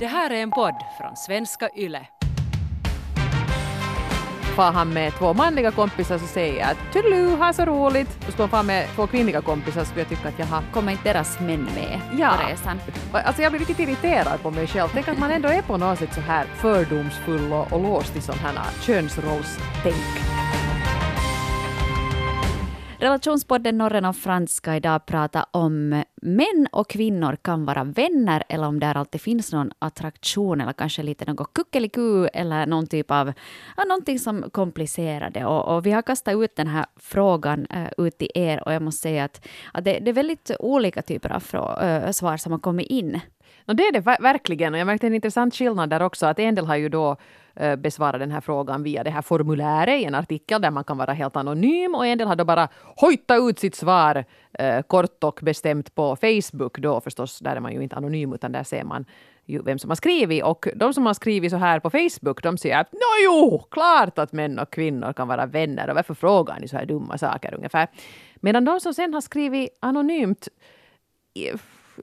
Det 0.00 0.06
här 0.06 0.30
är 0.30 0.42
en 0.42 0.50
podd 0.50 0.74
från 0.98 1.16
svenska 1.16 1.68
YLE. 1.76 2.06
Far 4.56 4.72
han 4.72 4.92
med 4.92 5.12
två 5.12 5.34
manliga 5.34 5.70
kompisar 5.70 6.18
så 6.18 6.26
säger 6.26 6.60
jag 6.60 6.70
att 6.70 6.92
toodaloo, 6.92 7.36
ha 7.36 7.52
så 7.52 7.64
roligt. 7.64 8.18
Och 8.26 8.32
han 8.38 8.48
fara 8.48 8.62
med 8.62 8.88
två 8.94 9.06
kvinnliga 9.06 9.40
kompisar 9.40 9.80
så 9.80 9.86
skulle 9.86 10.00
jag 10.00 10.08
tycka 10.08 10.28
att 10.28 10.38
jaha. 10.38 10.62
Kommer 10.72 10.92
inte 10.92 11.12
deras 11.12 11.40
män 11.40 11.68
med 11.74 12.00
Ja. 12.18 12.34
på 12.38 12.50
resan? 12.50 12.80
Alltså 13.12 13.42
jag 13.42 13.52
blir 13.52 13.58
riktigt 13.58 13.78
irriterad 13.78 14.42
på 14.42 14.50
mig 14.50 14.66
själv. 14.66 14.88
Tänk 14.94 15.08
att 15.08 15.18
man 15.18 15.30
ändå 15.30 15.48
är 15.48 15.62
på 15.62 15.76
något 15.76 15.98
sätt 15.98 16.14
så 16.14 16.20
här 16.20 16.44
fördomsfull 16.44 17.52
och, 17.52 17.72
och 17.72 17.82
låst 17.82 18.16
i 18.16 18.20
sån 18.20 18.38
här 18.38 18.54
könsrollstänk. 18.80 20.39
Relationspodden 23.00 23.78
Norren 23.78 24.04
och 24.04 24.16
Frans 24.16 24.54
ska 24.54 24.74
idag 24.74 25.06
prata 25.06 25.46
om 25.50 26.02
män 26.22 26.68
och 26.72 26.90
kvinnor 26.90 27.36
kan 27.42 27.64
vara 27.64 27.84
vänner 27.84 28.42
eller 28.48 28.66
om 28.66 28.80
där 28.80 28.96
alltid 28.96 29.20
finns 29.20 29.52
någon 29.52 29.72
attraktion 29.78 30.60
eller 30.60 30.72
kanske 30.72 31.02
lite 31.02 31.24
något 31.24 31.54
kuckeliku 31.54 32.26
eller 32.26 32.66
någon 32.66 32.86
typ 32.86 33.10
av 33.10 33.32
ja, 33.76 33.84
någonting 33.84 34.18
som 34.18 34.50
komplicerar 34.52 35.30
det. 35.30 35.44
Och, 35.44 35.76
och 35.76 35.86
vi 35.86 35.90
har 35.90 36.02
kastat 36.02 36.34
ut 36.34 36.56
den 36.56 36.66
här 36.66 36.86
frågan 36.96 37.66
uh, 37.76 38.06
ut 38.06 38.18
till 38.18 38.30
er 38.34 38.62
och 38.66 38.72
jag 38.72 38.82
måste 38.82 39.02
säga 39.02 39.24
att, 39.24 39.46
att 39.72 39.84
det, 39.84 39.98
det 39.98 40.10
är 40.10 40.14
väldigt 40.14 40.50
olika 40.58 41.02
typer 41.02 41.32
av 41.32 41.42
frå- 41.42 42.04
uh, 42.06 42.10
svar 42.10 42.36
som 42.36 42.52
har 42.52 42.58
kommit 42.58 42.86
in. 42.86 43.20
No, 43.64 43.74
det 43.74 43.82
är 43.82 43.92
det 43.92 44.00
verkligen. 44.00 44.74
Och 44.74 44.80
jag 44.80 44.86
märkte 44.86 45.06
en 45.06 45.14
intressant 45.14 45.54
skillnad 45.54 45.90
där 45.90 46.02
också. 46.02 46.26
Att 46.26 46.38
en 46.38 46.54
del 46.54 46.66
har 46.66 46.76
ju 46.76 46.88
då 46.88 47.16
Eh, 47.60 47.76
besvara 47.76 48.18
den 48.18 48.30
här 48.30 48.40
frågan 48.40 48.82
via 48.82 49.04
det 49.04 49.10
här 49.10 49.22
formuläret 49.22 50.00
i 50.00 50.04
en 50.04 50.14
artikel 50.14 50.62
där 50.62 50.70
man 50.70 50.84
kan 50.84 50.98
vara 50.98 51.12
helt 51.12 51.36
anonym. 51.36 51.94
Och 51.94 52.06
en 52.06 52.18
del 52.18 52.28
har 52.28 52.36
då 52.36 52.44
bara 52.44 52.68
hojtat 52.96 53.38
ut 53.40 53.58
sitt 53.58 53.74
svar 53.74 54.24
eh, 54.52 54.82
kort 54.82 55.24
och 55.24 55.40
bestämt 55.42 55.94
på 55.94 56.16
Facebook 56.16 56.78
då 56.78 57.00
förstås. 57.00 57.38
Där 57.38 57.56
är 57.56 57.60
man 57.60 57.72
ju 57.72 57.82
inte 57.82 57.96
anonym 57.96 58.32
utan 58.32 58.52
där 58.52 58.62
ser 58.62 58.84
man 58.84 59.04
ju 59.44 59.62
vem 59.62 59.78
som 59.78 59.90
har 59.90 59.96
skrivit. 59.96 60.44
Och 60.44 60.68
de 60.76 60.94
som 60.94 61.06
har 61.06 61.14
skrivit 61.14 61.50
så 61.50 61.56
här 61.56 61.80
på 61.80 61.90
Facebook 61.90 62.42
de 62.42 62.58
säger 62.58 62.80
att 62.80 62.92
Nå 62.92 63.24
jo, 63.24 63.58
klart 63.70 64.18
att 64.18 64.32
män 64.32 64.58
och 64.58 64.70
kvinnor 64.70 65.12
kan 65.12 65.28
vara 65.28 65.46
vänner 65.46 65.88
och 65.90 65.96
varför 65.96 66.14
frågar 66.14 66.60
ni 66.60 66.68
så 66.68 66.76
här 66.76 66.86
dumma 66.86 67.18
saker 67.18 67.54
ungefär. 67.54 67.88
Medan 68.36 68.64
de 68.64 68.80
som 68.80 68.94
sen 68.94 69.14
har 69.14 69.20
skrivit 69.20 69.78
anonymt 69.80 70.48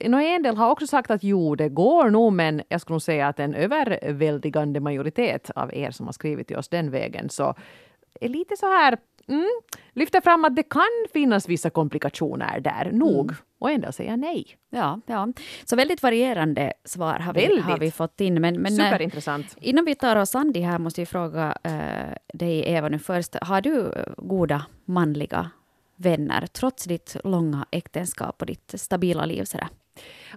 Nå, 0.06 0.20
en 0.20 0.44
del 0.44 0.58
har 0.58 0.70
också 0.70 0.88
sagt 0.88 1.12
att 1.12 1.24
jo, 1.24 1.56
det 1.56 1.70
går 1.70 2.10
nog, 2.10 2.34
men 2.34 2.62
jag 2.70 2.82
skulle 2.82 2.94
nog 2.94 3.02
säga 3.02 3.28
att 3.28 3.40
en 3.40 3.54
överväldigande 3.54 4.80
majoritet 4.80 5.52
av 5.56 5.74
er 5.74 5.92
som 5.92 6.06
har 6.06 6.14
skrivit 6.14 6.48
till 6.48 6.58
oss 6.58 6.70
den 6.70 6.92
vägen 6.92 7.30
så 7.30 7.56
är 8.22 8.30
lite 8.30 8.58
så 8.58 8.66
här 8.66 8.98
mm, 9.28 9.62
lyfter 9.94 10.22
fram 10.22 10.46
att 10.46 10.56
det 10.56 10.64
kan 10.64 11.06
finnas 11.14 11.50
vissa 11.50 11.70
komplikationer 11.70 12.60
där, 12.60 12.92
nog. 12.92 13.32
Och 13.60 13.72
en 13.72 13.82
del 13.82 13.94
säger 13.94 14.18
nej. 14.18 14.58
Ja, 14.70 15.02
ja. 15.06 15.28
Så 15.66 15.76
väldigt 15.76 16.04
varierande 16.04 16.74
svar 16.84 17.20
har 17.20 17.34
vi, 17.34 17.60
har 17.60 17.78
vi 17.78 17.92
fått 17.92 18.22
in. 18.22 18.42
Men, 18.42 18.62
men, 18.62 18.80
eh, 18.80 18.86
Superintressant. 18.86 19.56
Innan 19.62 19.86
vi 19.86 19.96
tar 19.96 20.16
oss 20.16 20.36
an 20.36 20.52
det 20.52 20.62
här 20.62 20.80
måste 20.80 21.02
jag 21.02 21.08
fråga 21.08 21.58
eh, 21.64 22.18
dig, 22.34 22.64
Eva, 22.66 22.90
nu 22.90 23.00
först. 23.00 23.36
Har 23.42 23.62
du 23.62 23.92
eh, 23.92 24.04
goda 24.18 24.66
manliga 24.86 25.50
vänner, 25.96 26.48
trots 26.48 26.84
ditt 26.84 27.18
långa 27.24 27.66
äktenskap 27.72 28.42
och 28.42 28.46
ditt 28.46 28.74
stabila 28.76 29.26
liv? 29.26 29.44
Sådär? 29.44 29.68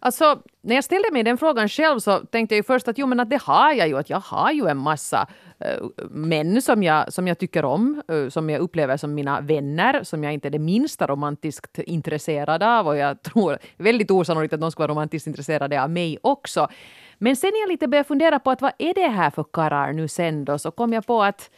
Alltså, 0.00 0.42
när 0.60 0.74
jag 0.74 0.84
ställde 0.84 1.08
mig 1.12 1.22
den 1.22 1.38
frågan 1.38 1.68
själv 1.68 1.98
så 1.98 2.18
tänkte 2.18 2.54
jag 2.54 2.56
ju 2.56 2.62
först 2.62 2.88
att 2.88 2.98
jo, 2.98 3.06
men 3.06 3.20
att 3.20 3.30
det 3.30 3.42
har 3.42 3.72
jag 3.72 3.88
ju. 3.88 3.98
Att 3.98 4.10
jag 4.10 4.20
har 4.20 4.52
ju 4.52 4.66
en 4.66 4.76
massa 4.76 5.26
uh, 5.64 5.88
män 6.10 6.62
som 6.62 6.82
jag, 6.82 7.12
som 7.12 7.28
jag 7.28 7.38
tycker 7.38 7.64
om, 7.64 8.02
eh, 8.08 8.28
som 8.28 8.50
jag 8.50 8.60
upplever 8.60 8.96
som 8.96 9.14
mina 9.14 9.40
vänner, 9.40 10.04
som 10.04 10.24
jag 10.24 10.32
inte 10.32 10.48
är 10.48 10.50
det 10.50 10.58
minsta 10.58 11.06
romantiskt 11.06 11.78
intresserad 11.78 12.62
av. 12.62 12.86
Och 12.86 12.96
jag 12.96 13.22
tror 13.22 13.58
väldigt 13.76 14.10
osannolikt 14.10 14.54
att 14.54 14.60
de 14.60 14.72
ska 14.72 14.82
vara 14.82 14.92
romantiskt 14.92 15.26
intresserade 15.26 15.82
av 15.82 15.90
mig 15.90 16.18
också. 16.22 16.68
Men 17.18 17.36
sen 17.36 17.50
när 17.54 17.60
jag 17.60 17.68
lite 17.68 17.88
började 17.88 18.08
fundera 18.08 18.38
på 18.38 18.50
att 18.50 18.62
vad 18.62 18.72
är 18.78 18.94
det 18.94 19.08
här 19.08 19.30
för 19.30 19.44
karlar 19.52 19.92
nu 19.92 20.08
sen 20.08 20.44
då, 20.44 20.58
så 20.58 20.70
kom 20.70 20.92
jag 20.92 21.06
på 21.06 21.22
att 21.22 21.50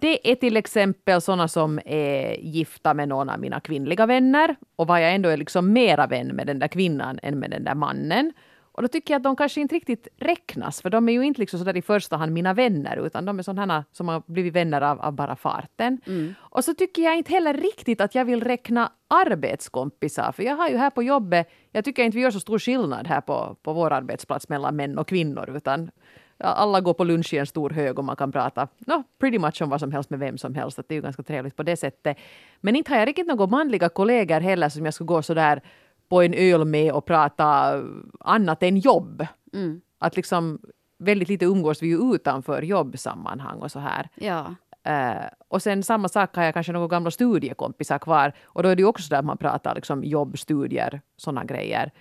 det 0.00 0.30
är 0.30 0.34
till 0.34 0.56
exempel 0.56 1.20
sådana 1.20 1.48
som 1.48 1.80
är 1.84 2.40
gifta 2.40 2.94
med 2.94 3.08
någon 3.08 3.28
av 3.28 3.40
mina 3.40 3.60
kvinnliga 3.60 4.06
vänner 4.06 4.56
och 4.76 4.86
var 4.86 4.98
jag 4.98 5.14
ändå 5.14 5.28
är 5.28 5.36
liksom 5.36 5.72
mera 5.72 6.06
vän 6.06 6.28
med 6.28 6.46
den 6.46 6.58
där 6.58 6.68
kvinnan 6.68 7.18
än 7.22 7.38
med 7.38 7.50
den 7.50 7.64
där 7.64 7.74
mannen. 7.74 8.32
Och 8.72 8.82
då 8.82 8.88
tycker 8.88 9.14
jag 9.14 9.18
att 9.18 9.24
de 9.24 9.36
kanske 9.36 9.60
inte 9.60 9.74
riktigt 9.74 10.08
räknas, 10.16 10.82
för 10.82 10.90
de 10.90 11.08
är 11.08 11.12
ju 11.12 11.22
inte 11.22 11.40
liksom 11.40 11.58
sådär 11.58 11.76
i 11.76 11.82
första 11.82 12.16
hand 12.16 12.32
mina 12.32 12.54
vänner, 12.54 13.06
utan 13.06 13.24
de 13.24 13.38
är 13.38 13.42
sådana 13.42 13.84
som 13.92 14.08
har 14.08 14.22
blivit 14.26 14.54
vänner 14.54 14.80
av, 14.80 15.00
av 15.00 15.12
bara 15.12 15.36
farten. 15.36 16.00
Och 16.38 16.64
så 16.64 16.74
tycker 16.74 17.02
jag 17.02 17.16
inte 17.16 17.32
heller 17.32 17.54
riktigt 17.54 18.00
att 18.00 18.14
jag 18.14 18.24
vill 18.24 18.44
räkna 18.44 18.92
arbetskompisar, 19.08 20.32
för 20.32 20.42
jag 20.42 20.56
har 20.56 20.68
ju 20.68 20.76
här 20.76 20.90
på 20.90 21.02
jobbet, 21.02 21.50
jag 21.72 21.84
tycker 21.84 22.02
inte 22.04 22.16
vi 22.16 22.22
gör 22.22 22.30
så 22.30 22.40
stor 22.40 22.58
skillnad 22.58 23.06
här 23.06 23.20
på, 23.20 23.56
på 23.62 23.72
vår 23.72 23.92
arbetsplats 23.92 24.48
mellan 24.48 24.76
män 24.76 24.98
och 24.98 25.08
kvinnor, 25.08 25.56
utan 25.56 25.90
alla 26.38 26.80
går 26.80 26.94
på 26.94 27.04
lunch 27.04 27.34
i 27.34 27.38
en 27.38 27.46
stor 27.46 27.70
hög 27.70 27.98
och 27.98 28.04
man 28.04 28.16
kan 28.16 28.32
prata 28.32 28.68
no, 28.78 29.02
pretty 29.18 29.38
much 29.38 29.62
om 29.62 29.70
vad 29.70 29.80
som 29.80 29.92
helst 29.92 30.10
med 30.10 30.18
vem 30.18 30.38
som 30.38 30.54
helst. 30.54 30.78
Att 30.78 30.88
det 30.88 30.94
är 30.94 30.96
ju 30.96 31.02
ganska 31.02 31.22
trevligt 31.22 31.56
på 31.56 31.62
det 31.62 31.76
sättet. 31.76 32.16
Men 32.60 32.76
inte 32.76 32.92
har 32.92 32.98
jag 32.98 33.08
riktigt 33.08 33.26
några 33.26 33.46
manliga 33.46 33.88
kollegor 33.88 34.40
heller 34.40 34.68
som 34.68 34.84
jag 34.84 34.94
skulle 34.94 35.06
gå 35.06 35.22
så 35.22 35.34
där 35.34 35.62
på 36.08 36.22
en 36.22 36.34
öl 36.34 36.64
med 36.64 36.92
och 36.92 37.04
prata 37.04 37.80
annat 38.20 38.62
än 38.62 38.78
jobb. 38.78 39.26
Mm. 39.52 39.80
Att 39.98 40.16
liksom 40.16 40.58
väldigt 40.98 41.28
lite 41.28 41.44
umgås 41.44 41.82
vi 41.82 41.86
ju 41.86 42.14
utanför 42.14 42.62
jobbsammanhang 42.62 43.58
och 43.58 43.70
så 43.70 43.78
här. 43.78 44.08
Ja. 44.14 44.54
Eh, 44.82 45.24
och 45.48 45.62
sen 45.62 45.82
samma 45.82 46.08
sak 46.08 46.36
har 46.36 46.44
jag 46.44 46.54
kanske 46.54 46.72
några 46.72 46.88
gamla 46.88 47.10
studiekompisar 47.10 47.98
kvar 47.98 48.32
och 48.44 48.62
då 48.62 48.68
är 48.68 48.76
det 48.76 48.82
ju 48.82 48.86
också 48.86 49.02
så 49.02 49.10
där 49.10 49.18
att 49.18 49.24
man 49.24 49.38
pratar 49.38 49.74
liksom 49.74 50.04
jobb, 50.04 50.38
studier, 50.38 51.00
sådana 51.16 51.44
grejer. 51.44 51.92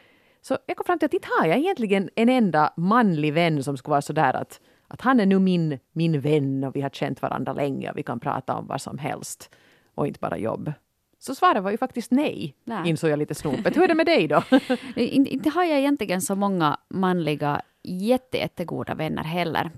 Så 0.47 0.58
jag 0.66 0.78
kom 0.78 0.85
fram 0.85 1.00
till 1.00 1.06
att 1.06 1.13
inte 1.13 1.28
har 1.40 1.47
jag 1.47 1.58
egentligen 1.58 2.09
en 2.16 2.30
enda 2.30 2.74
manlig 2.78 3.34
vän 3.34 3.63
som 3.63 3.78
skulle 3.78 3.91
vara 3.91 4.02
så 4.02 4.13
där 4.13 4.34
att, 4.34 4.62
att 4.88 5.02
han 5.02 5.19
är 5.19 5.25
nu 5.25 5.40
min, 5.40 5.80
min 5.91 6.22
vän 6.22 6.63
och 6.63 6.75
vi 6.75 6.81
har 6.81 6.90
känt 6.90 7.22
varandra 7.22 7.53
länge 7.53 7.91
och 7.91 7.97
vi 7.97 8.03
kan 8.03 8.19
prata 8.19 8.56
om 8.56 8.68
vad 8.68 8.81
som 8.81 8.97
helst 8.97 9.50
och 9.96 10.07
inte 10.07 10.19
bara 10.19 10.38
jobb. 10.38 10.74
Så 11.19 11.36
svaret 11.36 11.63
var 11.63 11.72
ju 11.72 11.78
faktiskt 11.78 12.12
nej, 12.12 12.56
Nej. 12.63 12.90
insåg 12.90 13.09
jag 13.09 13.19
lite 13.19 13.36
snopet. 13.36 13.78
Hur 13.78 13.84
är 13.84 13.88
det 13.88 13.96
med 13.96 14.06
dig 14.06 14.28
då? 14.28 14.44
Inte, 14.96 15.34
inte 15.34 15.50
har 15.50 15.63
jag 15.63 15.80
egentligen 15.80 16.22
så 16.22 16.36
många 16.36 16.78
manliga 16.90 17.62
jätte, 17.84 18.38
jättegoda 18.38 18.96
vänner 18.96 19.24
heller. 19.24 19.72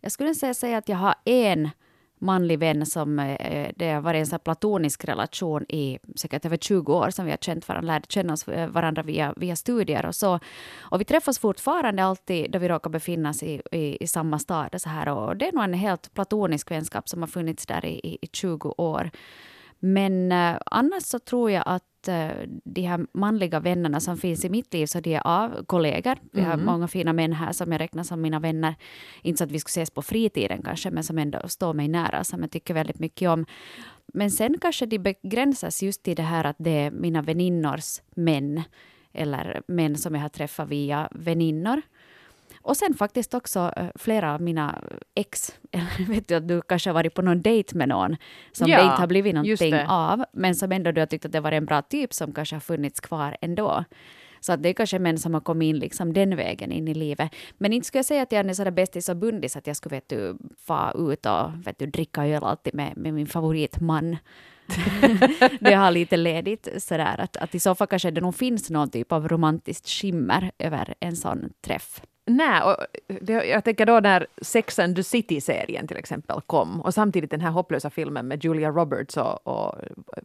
Jag 0.00 0.12
skulle 0.12 0.34
säga, 0.34 0.54
säga 0.54 0.78
att 0.78 0.88
jag 0.88 0.96
har 0.96 1.14
en 1.24 1.70
manlig 2.20 2.58
vän 2.58 2.86
som 2.86 3.18
eh, 3.18 3.34
eh, 3.34 3.72
det 3.76 3.90
har 3.90 4.00
varit 4.00 4.18
en 4.18 4.26
sån 4.26 4.34
här 4.34 4.38
platonisk 4.38 5.04
relation 5.04 5.66
i 5.68 5.98
säkert 6.16 6.44
över 6.44 6.56
20 6.56 6.94
år 6.94 7.10
som 7.10 7.24
vi 7.24 7.30
har 7.30 7.38
känt 7.38 7.68
varandra, 7.68 7.86
lärde 7.86 8.06
känna 8.08 8.32
oss, 8.32 8.48
eh, 8.48 8.68
varandra 8.68 9.02
via, 9.02 9.34
via 9.36 9.56
studier 9.56 10.06
och 10.06 10.14
så. 10.14 10.40
Och 10.78 11.00
vi 11.00 11.04
träffas 11.04 11.38
fortfarande 11.38 12.04
alltid 12.04 12.50
då 12.50 12.58
vi 12.58 12.68
råkar 12.68 12.90
befinna 12.90 13.30
oss 13.30 13.42
i, 13.42 13.62
i, 13.72 14.04
i 14.04 14.06
samma 14.06 14.38
stad. 14.38 14.74
Och, 14.74 14.80
så 14.80 14.88
här. 14.88 15.08
och 15.08 15.36
det 15.36 15.48
är 15.48 15.52
nog 15.52 15.64
en 15.64 15.74
helt 15.74 16.14
platonisk 16.14 16.70
vänskap 16.70 17.08
som 17.08 17.22
har 17.22 17.26
funnits 17.28 17.66
där 17.66 17.84
i, 17.84 18.00
i, 18.02 18.18
i 18.22 18.28
20 18.32 18.74
år. 18.78 19.10
Men 19.78 20.32
eh, 20.32 20.56
annars 20.66 21.02
så 21.02 21.18
tror 21.18 21.50
jag 21.50 21.62
att 21.66 21.82
eh, 22.08 22.30
de 22.64 22.82
här 22.82 23.06
manliga 23.12 23.60
vännerna 23.60 24.00
som 24.00 24.16
finns 24.16 24.44
i 24.44 24.48
mitt 24.48 24.74
liv, 24.74 24.86
så 24.86 25.00
de 25.00 25.14
är 25.14 25.26
av 25.26 25.64
kollegor. 25.64 26.16
Vi 26.32 26.40
har 26.40 26.56
många 26.56 26.88
fina 26.88 27.12
män 27.12 27.32
här 27.32 27.52
som 27.52 27.72
jag 27.72 27.80
räknar 27.80 28.02
som 28.02 28.20
mina 28.20 28.40
vänner. 28.40 28.74
Inte 29.22 29.38
så 29.38 29.44
att 29.44 29.52
vi 29.52 29.58
skulle 29.58 29.70
ses 29.70 29.90
på 29.90 30.02
fritiden 30.02 30.62
kanske, 30.62 30.90
men 30.90 31.04
som 31.04 31.18
ändå 31.18 31.48
står 31.48 31.74
mig 31.74 31.88
nära, 31.88 32.24
som 32.24 32.40
jag 32.40 32.50
tycker 32.50 32.74
väldigt 32.74 32.98
mycket 32.98 33.28
om. 33.28 33.46
Men 34.14 34.30
sen 34.30 34.58
kanske 34.60 34.86
de 34.86 34.98
begränsas 34.98 35.82
just 35.82 36.02
till 36.02 36.16
det 36.16 36.22
här 36.22 36.44
att 36.44 36.56
det 36.58 36.70
är 36.70 36.90
mina 36.90 37.22
väninnors 37.22 38.00
män, 38.14 38.62
eller 39.12 39.62
män 39.68 39.96
som 39.96 40.14
jag 40.14 40.22
har 40.22 40.28
träffat 40.28 40.68
via 40.68 41.08
väninnor. 41.10 41.82
Och 42.68 42.76
sen 42.76 42.94
faktiskt 42.94 43.34
också 43.34 43.72
eh, 43.76 43.86
flera 43.94 44.34
av 44.34 44.42
mina 44.42 44.82
ex, 45.14 45.58
eller 45.72 46.08
vet 46.08 46.28
du 46.28 46.34
att 46.34 46.48
du 46.48 46.62
kanske 46.62 46.90
har 46.90 46.94
varit 46.94 47.14
på 47.14 47.22
någon 47.22 47.42
dejt 47.42 47.76
med 47.76 47.88
någon 47.88 48.16
som 48.52 48.68
Ja, 48.68 48.76
det 48.76 48.82
inte 48.82 49.00
har 49.00 49.06
blivit 49.06 49.34
någonting 49.34 49.74
av, 49.88 50.24
men 50.32 50.54
som 50.54 50.72
ändå 50.72 50.92
du 50.92 51.00
har 51.00 51.06
tyckt 51.06 51.24
att 51.24 51.32
det 51.32 51.40
var 51.40 51.52
en 51.52 51.64
bra 51.64 51.82
typ 51.82 52.14
som 52.14 52.32
kanske 52.32 52.54
har 52.56 52.60
funnits 52.60 53.00
kvar 53.00 53.36
ändå. 53.40 53.84
Så 54.40 54.52
att 54.52 54.62
det 54.62 54.68
är 54.68 54.72
kanske 54.72 54.98
män 54.98 55.18
som 55.18 55.34
har 55.34 55.40
kommit 55.40 55.66
in 55.66 55.78
liksom 55.78 56.12
den 56.12 56.36
vägen 56.36 56.72
in 56.72 56.88
i 56.88 56.94
livet. 56.94 57.34
Men 57.58 57.72
inte 57.72 57.86
skulle 57.86 57.98
jag 57.98 58.06
säga 58.06 58.22
att 58.22 58.32
jag 58.32 58.44
är 58.44 58.48
en 58.48 58.54
sån 58.54 58.64
där 58.64 58.70
bästis 58.70 59.08
och 59.08 59.16
bundis 59.16 59.56
att 59.56 59.66
jag 59.66 59.76
skulle 59.76 59.96
vet 59.96 60.08
du, 60.08 60.36
få 60.58 61.12
ut 61.12 61.26
och 61.26 61.66
vet 61.66 61.78
du, 61.78 61.86
dricka 61.86 62.26
öl 62.26 62.44
alltid 62.44 62.74
med, 62.74 62.96
med 62.96 63.14
min 63.14 63.26
favoritman. 63.26 64.16
det 65.60 65.74
har 65.74 65.90
lite 65.90 66.16
ledigt 66.16 66.68
sådär 66.78 67.20
att, 67.20 67.36
att 67.36 67.54
i 67.54 67.60
så 67.60 67.74
fall 67.74 67.86
kanske 67.86 68.10
det 68.10 68.20
nog 68.20 68.34
finns 68.34 68.70
någon 68.70 68.90
typ 68.90 69.12
av 69.12 69.28
romantiskt 69.28 69.88
skimmer 69.88 70.50
över 70.58 70.94
en 71.00 71.16
sån 71.16 71.52
träff. 71.60 72.02
Nej, 72.28 72.62
och 72.62 72.76
det, 73.20 73.32
jag 73.32 73.64
tänker 73.64 73.86
då 73.86 74.00
när 74.00 74.26
Sex 74.42 74.78
and 74.78 74.96
the 74.96 75.02
City-serien 75.02 75.86
till 75.86 75.96
exempel 75.96 76.40
kom 76.46 76.80
och 76.80 76.94
samtidigt 76.94 77.30
den 77.30 77.40
här 77.40 77.50
hopplösa 77.50 77.90
filmen 77.90 78.28
med 78.28 78.44
Julia 78.44 78.70
Roberts 78.70 79.16
och, 79.16 79.46
och 79.46 79.74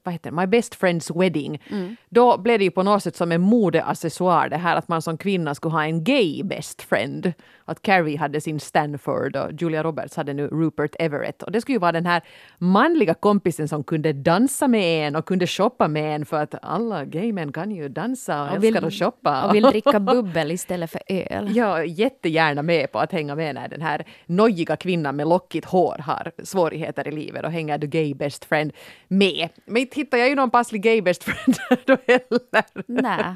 vad 0.03 0.13
heter 0.13 0.31
det, 0.31 0.35
My 0.37 0.45
Best 0.45 0.81
Friend's 0.81 1.19
Wedding. 1.19 1.61
Då 2.09 2.37
blev 2.37 2.59
det 2.59 2.65
ju 2.65 2.71
på 2.71 2.83
något 2.83 3.03
sätt 3.03 3.15
som 3.15 3.31
en 3.31 3.41
modeaccessoar 3.41 4.49
det 4.49 4.57
här 4.57 4.75
att 4.75 4.87
man 4.87 5.01
som 5.01 5.17
kvinna 5.17 5.55
skulle 5.55 5.71
ha 5.71 5.83
en 5.83 6.03
gay 6.03 6.43
best 6.43 6.81
friend. 6.81 7.33
Att 7.65 7.81
Carrie 7.81 8.17
hade 8.17 8.41
sin 8.41 8.59
Stanford 8.59 9.35
och 9.35 9.51
Julia 9.61 9.83
Roberts 9.83 10.15
hade 10.15 10.33
nu 10.33 10.47
Rupert 10.47 10.95
Everett. 10.99 11.43
Och 11.43 11.51
det 11.51 11.61
skulle 11.61 11.75
ju 11.75 11.79
vara 11.79 11.91
den 11.91 12.05
här 12.05 12.21
manliga 12.57 13.13
kompisen 13.13 13.67
som 13.67 13.83
kunde 13.83 14.13
dansa 14.13 14.67
med 14.67 15.07
en 15.07 15.15
och 15.15 15.25
kunde 15.25 15.47
shoppa 15.47 15.87
med 15.87 16.15
en 16.15 16.25
för 16.25 16.43
att 16.43 16.55
alla 16.61 17.05
gay 17.05 17.33
män 17.33 17.51
kan 17.51 17.71
ju 17.71 17.89
dansa 17.89 18.43
och, 18.43 18.57
Och 18.57 18.63
älskar 18.63 18.87
att 18.87 18.93
shoppa. 18.93 19.43
och 19.47 19.55
vill 19.55 19.63
dricka 19.63 19.99
bubbel 20.13 20.51
istället 20.51 20.91
för 20.91 21.01
öl. 21.07 21.55
Ja, 21.55 21.83
jättegärna 21.83 22.61
med 22.61 22.91
på 22.91 22.99
att 22.99 23.11
hänga 23.11 23.35
med 23.35 23.55
när 23.55 23.67
den 23.67 23.81
här 23.81 24.05
nojiga 24.25 24.75
kvinnan 24.75 25.15
med 25.15 25.27
lockigt 25.27 25.65
hår 25.65 25.97
har 25.99 26.31
svårigheter 26.43 27.07
i 27.07 27.11
livet 27.11 27.45
och 27.45 27.51
hänger 27.51 27.77
the 27.77 27.87
gay 27.87 28.13
best 28.13 28.45
friend 28.45 28.71
med. 29.07 29.49
Men 29.65 29.77
inte 29.77 29.95
hittar 29.99 30.17
jag 30.17 30.29
ju 30.29 30.35
någon 30.35 30.51
passlig 30.51 30.81
gay 30.81 31.01
best 31.01 31.23
friend 31.23 31.57
då 31.85 31.97
heller. 32.07 32.63
Nej. 32.87 33.35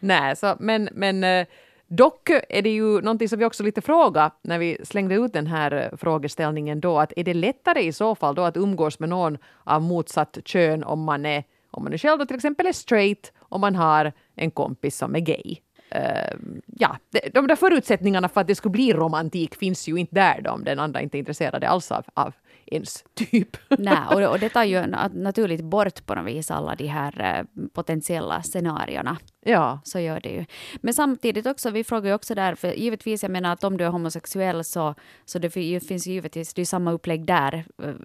Nej, 0.00 0.36
så, 0.36 0.56
men, 0.60 0.88
men 0.92 1.24
eh, 1.24 1.46
dock 1.86 2.30
är 2.48 2.62
det 2.62 2.70
ju 2.70 3.00
någonting 3.00 3.28
som 3.28 3.38
vi 3.38 3.44
också 3.44 3.62
lite 3.62 3.80
frågade 3.80 4.30
när 4.42 4.58
vi 4.58 4.78
slängde 4.84 5.14
ut 5.14 5.32
den 5.32 5.46
här 5.46 5.72
eh, 5.72 5.96
frågeställningen 5.96 6.80
då, 6.80 6.98
att 6.98 7.12
är 7.16 7.24
det 7.24 7.34
lättare 7.34 7.80
i 7.80 7.92
så 7.92 8.14
fall 8.14 8.34
då 8.34 8.42
att 8.42 8.56
umgås 8.56 8.98
med 8.98 9.08
någon 9.08 9.38
av 9.64 9.82
motsatt 9.82 10.38
kön 10.44 10.84
om 10.84 11.00
man 11.00 11.26
är, 11.26 11.44
om 11.70 11.84
man 11.84 11.92
är 11.92 11.98
själv 11.98 12.18
då 12.18 12.26
till 12.26 12.36
exempel 12.36 12.66
är 12.66 12.72
straight, 12.72 13.32
om 13.38 13.60
man 13.60 13.74
har 13.74 14.12
en 14.34 14.50
kompis 14.50 14.96
som 14.96 15.16
är 15.16 15.20
gay? 15.20 15.56
Uh, 15.94 16.56
ja, 16.66 16.96
de 17.32 17.46
där 17.46 17.56
förutsättningarna 17.56 18.28
för 18.28 18.40
att 18.40 18.46
det 18.46 18.54
skulle 18.54 18.72
bli 18.72 18.92
romantik 18.92 19.54
finns 19.54 19.88
ju 19.88 19.96
inte 19.96 20.14
där 20.14 20.40
då, 20.40 20.50
om 20.50 20.64
den 20.64 20.78
andra 20.78 21.00
inte 21.00 21.16
är 21.16 21.18
intresserad 21.18 21.64
alls 21.64 21.92
av, 21.92 22.04
av 22.14 22.34
ens 22.66 23.04
typ. 23.14 23.56
Nej, 23.78 23.98
och, 24.10 24.22
och 24.22 24.38
det 24.38 24.48
tar 24.48 24.64
ju 24.64 24.86
naturligt 25.12 25.64
bort 25.64 26.06
på 26.06 26.14
något 26.14 26.26
vis 26.26 26.50
alla 26.50 26.74
de 26.74 26.86
här 26.86 27.38
uh, 27.38 27.68
potentiella 27.72 28.42
scenarierna. 28.42 29.16
Ja. 29.46 29.80
Så 29.84 30.00
gör 30.00 30.20
det 30.20 30.28
ju. 30.28 30.44
Men 30.76 30.94
samtidigt 30.94 31.46
också, 31.46 31.70
vi 31.70 31.84
frågar 31.84 32.08
ju 32.08 32.14
också 32.14 32.34
där, 32.34 32.54
för 32.54 32.72
givetvis, 32.72 33.22
jag 33.22 33.32
menar 33.32 33.52
att 33.52 33.64
om 33.64 33.76
du 33.76 33.84
är 33.84 33.88
homosexuell 33.88 34.64
så, 34.64 34.94
så 35.24 35.38
det 35.38 35.50
finns 35.50 36.06
givetvis, 36.06 36.54
det 36.54 36.60
är 36.62 36.66
samma 36.66 36.92
upplägg 36.92 37.26
där. 37.26 37.64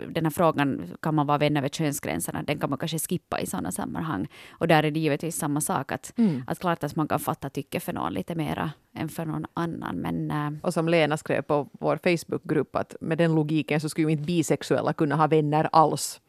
Den 0.09 0.25
här 0.25 0.31
frågan, 0.31 0.83
kan 1.01 1.15
man 1.15 1.27
vara 1.27 1.37
vän 1.37 1.57
över 1.57 1.69
könsgränserna, 1.69 2.43
den 2.43 2.59
kan 2.59 2.69
man 2.69 2.79
kanske 2.79 2.99
skippa 2.99 3.39
i 3.39 3.45
sådana 3.45 3.71
sammanhang. 3.71 4.27
Och 4.49 4.67
där 4.67 4.83
är 4.83 4.91
det 4.91 4.99
givetvis 4.99 5.35
samma 5.35 5.61
sak, 5.61 5.91
att, 5.91 6.13
mm. 6.17 6.43
att 6.47 6.59
klart 6.59 6.83
att 6.83 6.95
man 6.95 7.07
kan 7.07 7.19
fatta 7.19 7.49
tycke 7.49 7.79
för 7.79 7.93
någon 7.93 8.13
lite 8.13 8.35
mera 8.35 8.71
än 8.95 9.09
för 9.09 9.25
någon 9.25 9.45
annan. 9.53 9.95
Men, 9.95 10.31
äh... 10.31 10.59
Och 10.63 10.73
som 10.73 10.89
Lena 10.89 11.17
skrev 11.17 11.41
på 11.41 11.69
vår 11.71 11.99
Facebookgrupp, 12.03 12.75
att 12.75 12.95
med 13.01 13.17
den 13.17 13.35
logiken 13.35 13.81
så 13.81 13.89
skulle 13.89 14.07
ju 14.07 14.11
inte 14.11 14.23
bisexuella 14.23 14.93
kunna 14.93 15.15
ha 15.15 15.27
vänner 15.27 15.69
alls. 15.71 16.21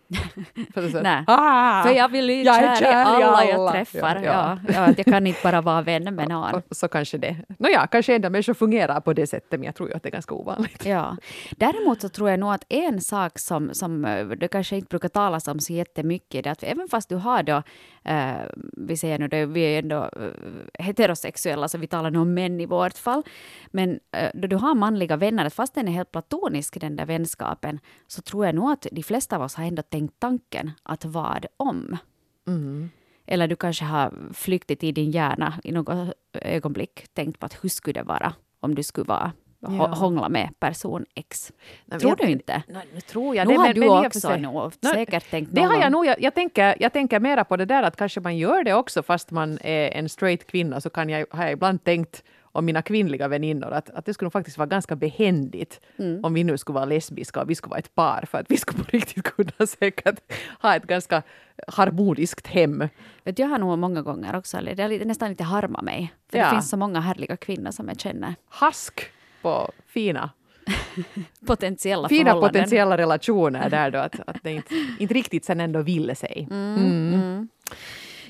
För, 0.74 1.02
Nej. 1.02 1.24
Ah, 1.26 1.82
för 1.82 1.90
jag 1.90 2.08
vill 2.08 2.30
ju 2.30 2.42
jag 2.42 2.56
kär, 2.56 2.76
kär 2.76 2.90
i 2.90 2.94
alla, 2.94 3.26
alla 3.26 3.44
jag 3.44 3.72
träffar. 3.72 4.16
Ja, 4.16 4.22
ja. 4.22 4.58
ja, 4.68 4.72
ja 4.74 4.94
jag 4.96 5.06
kan 5.06 5.26
inte 5.26 5.40
bara 5.42 5.60
vara 5.60 5.82
vän 5.82 6.14
med 6.14 6.28
någon. 6.28 6.62
Så 6.70 6.88
kanske 6.88 7.18
det. 7.18 7.36
Nåja, 7.58 7.86
kanske 7.86 8.18
del 8.18 8.32
människor 8.32 8.54
fungerar 8.54 9.00
på 9.00 9.12
det 9.12 9.26
sättet, 9.26 9.50
men 9.50 9.62
jag 9.62 9.74
tror 9.74 9.88
ju 9.88 9.94
att 9.94 10.02
det 10.02 10.08
är 10.08 10.12
ganska 10.12 10.34
ovanligt. 10.34 10.86
Ja. 10.86 11.16
Däremot 11.50 12.00
så 12.00 12.08
tror 12.08 12.30
jag 12.30 12.38
nog 12.38 12.52
att 12.52 12.64
en 12.68 13.00
sak 13.00 13.38
som, 13.38 13.74
som 13.74 14.04
eh, 14.04 14.26
det 14.26 14.48
kanske 14.48 14.76
inte 14.76 14.88
brukar 14.88 15.08
talas 15.08 15.48
om 15.48 15.60
så 15.60 15.72
jättemycket, 15.72 16.46
är 16.46 16.50
att 16.50 16.62
även 16.62 16.88
fast 16.88 17.08
du 17.08 17.16
har 17.16 17.42
då, 17.42 17.62
eh, 18.04 18.32
vi 18.76 18.96
säger 18.96 19.18
nu 19.18 19.28
det, 19.28 19.46
vi 19.46 19.60
är 19.60 19.78
ändå 19.78 19.96
eh, 19.96 20.84
heterosexuella, 20.84 21.68
så 21.68 21.78
vi 21.78 21.86
talar 21.86 22.10
nu 22.10 22.18
om 22.18 22.34
män 22.34 22.60
i 22.60 22.66
vårt 22.66 22.98
fall, 22.98 23.22
men 23.70 24.00
eh, 24.16 24.30
då 24.34 24.48
du 24.48 24.56
har 24.56 24.74
manliga 24.74 25.16
vänner, 25.16 25.48
fast 25.50 25.74
den 25.74 25.88
är 25.88 25.92
helt 25.92 26.12
platonisk 26.12 26.80
den 26.80 26.96
där 26.96 27.06
vänskapen, 27.06 27.78
så 28.06 28.22
tror 28.22 28.46
jag 28.46 28.54
nog 28.54 28.72
att 28.72 28.86
de 28.92 29.02
flesta 29.02 29.36
av 29.36 29.42
oss 29.42 29.54
har 29.54 29.64
ändå 29.64 29.82
tänkt 29.82 30.01
tanken 30.08 30.70
att 30.82 31.04
vad 31.04 31.46
om? 31.56 31.96
Mm. 32.46 32.90
Eller 33.26 33.48
du 33.48 33.56
kanske 33.56 33.84
har 33.84 34.12
flyktigt 34.32 34.84
i 34.84 34.92
din 34.92 35.10
hjärna 35.10 35.54
i 35.64 35.72
något 35.72 36.14
ögonblick 36.32 37.08
tänkt 37.14 37.40
på 37.40 37.46
att 37.46 37.64
hur 37.64 37.68
skulle 37.68 38.00
det 38.00 38.02
vara 38.02 38.34
om 38.60 38.74
du 38.74 38.82
skulle 38.82 39.06
vara 39.06 39.32
ja. 39.60 39.86
hångla 39.86 40.28
med 40.28 40.50
person 40.58 41.04
X. 41.14 41.52
Nej, 41.84 42.00
tror 42.00 42.10
jag, 42.18 42.28
du 42.28 42.32
inte? 42.32 42.62
Nej, 42.68 42.86
nu 42.94 43.00
tror 43.00 43.36
jag 43.36 43.46
nu 43.46 43.52
det. 43.52 43.58
har 43.58 43.66
men, 43.66 43.74
du 43.74 43.80
men 43.80 44.06
också 44.06 44.36
nog 44.36 44.72
säkert 44.92 45.30
tänkt 45.30 45.54
Det 45.54 45.60
har 45.60 45.80
jag 45.80 45.92
nog. 45.92 46.06
Jag, 46.06 46.20
jag, 46.20 46.34
tänker, 46.34 46.76
jag 46.80 46.92
tänker 46.92 47.20
mera 47.20 47.44
på 47.44 47.56
det 47.56 47.64
där 47.64 47.82
att 47.82 47.96
kanske 47.96 48.20
man 48.20 48.36
gör 48.36 48.64
det 48.64 48.74
också 48.74 49.02
fast 49.02 49.30
man 49.30 49.58
är 49.62 49.90
en 49.90 50.08
straight 50.08 50.46
kvinna 50.46 50.80
så 50.80 50.90
kan 50.90 51.08
jag, 51.08 51.26
har 51.30 51.42
jag 51.42 51.52
ibland 51.52 51.84
tänkt 51.84 52.24
om 52.52 52.64
mina 52.64 52.82
kvinnliga 52.82 53.28
väninnor 53.28 53.70
att, 53.70 53.90
att 53.90 54.06
det 54.06 54.14
skulle 54.14 54.30
faktiskt 54.30 54.58
vara 54.58 54.66
ganska 54.66 54.96
behändigt 54.96 55.80
mm. 55.98 56.24
om 56.24 56.34
vi 56.34 56.44
nu 56.44 56.58
skulle 56.58 56.74
vara 56.74 56.84
lesbiska 56.84 57.40
och 57.40 57.50
vi 57.50 57.54
skulle 57.54 57.70
vara 57.70 57.78
ett 57.78 57.94
par 57.94 58.24
för 58.30 58.38
att 58.38 58.50
vi 58.50 58.56
skulle 58.56 58.84
på 58.84 58.90
riktigt 58.90 59.24
kunna 59.24 59.66
säkert 59.66 60.20
ha 60.60 60.76
ett 60.76 60.84
ganska 60.84 61.22
harmoniskt 61.66 62.46
hem. 62.46 62.88
Vet, 63.24 63.38
jag 63.38 63.46
har 63.46 63.58
nog 63.58 63.78
många 63.78 64.02
gånger 64.02 64.36
också, 64.36 64.58
det 64.60 64.82
är 64.82 65.04
nästan 65.04 65.30
lite 65.30 65.44
harma 65.44 65.82
mig. 65.82 66.14
För 66.30 66.38
ja. 66.38 66.44
det 66.44 66.50
finns 66.50 66.70
så 66.70 66.76
många 66.76 67.00
härliga 67.00 67.36
kvinnor 67.36 67.70
som 67.70 67.88
jag 67.88 68.00
känner. 68.00 68.34
Hask 68.48 69.00
på 69.42 69.72
fina 69.86 70.30
potentiella 71.46 72.08
Fina 72.08 72.34
potentiella 72.34 72.96
relationer 72.96 73.70
där 73.70 73.90
då, 73.90 73.98
att, 73.98 74.20
att 74.26 74.36
det 74.42 74.52
inte, 74.52 74.74
inte 74.98 75.14
riktigt 75.14 75.44
sen 75.44 75.60
ändå 75.60 75.82
ville 75.82 76.14
sig. 76.14 76.48
Mm, 76.50 77.14
mm. 77.14 77.48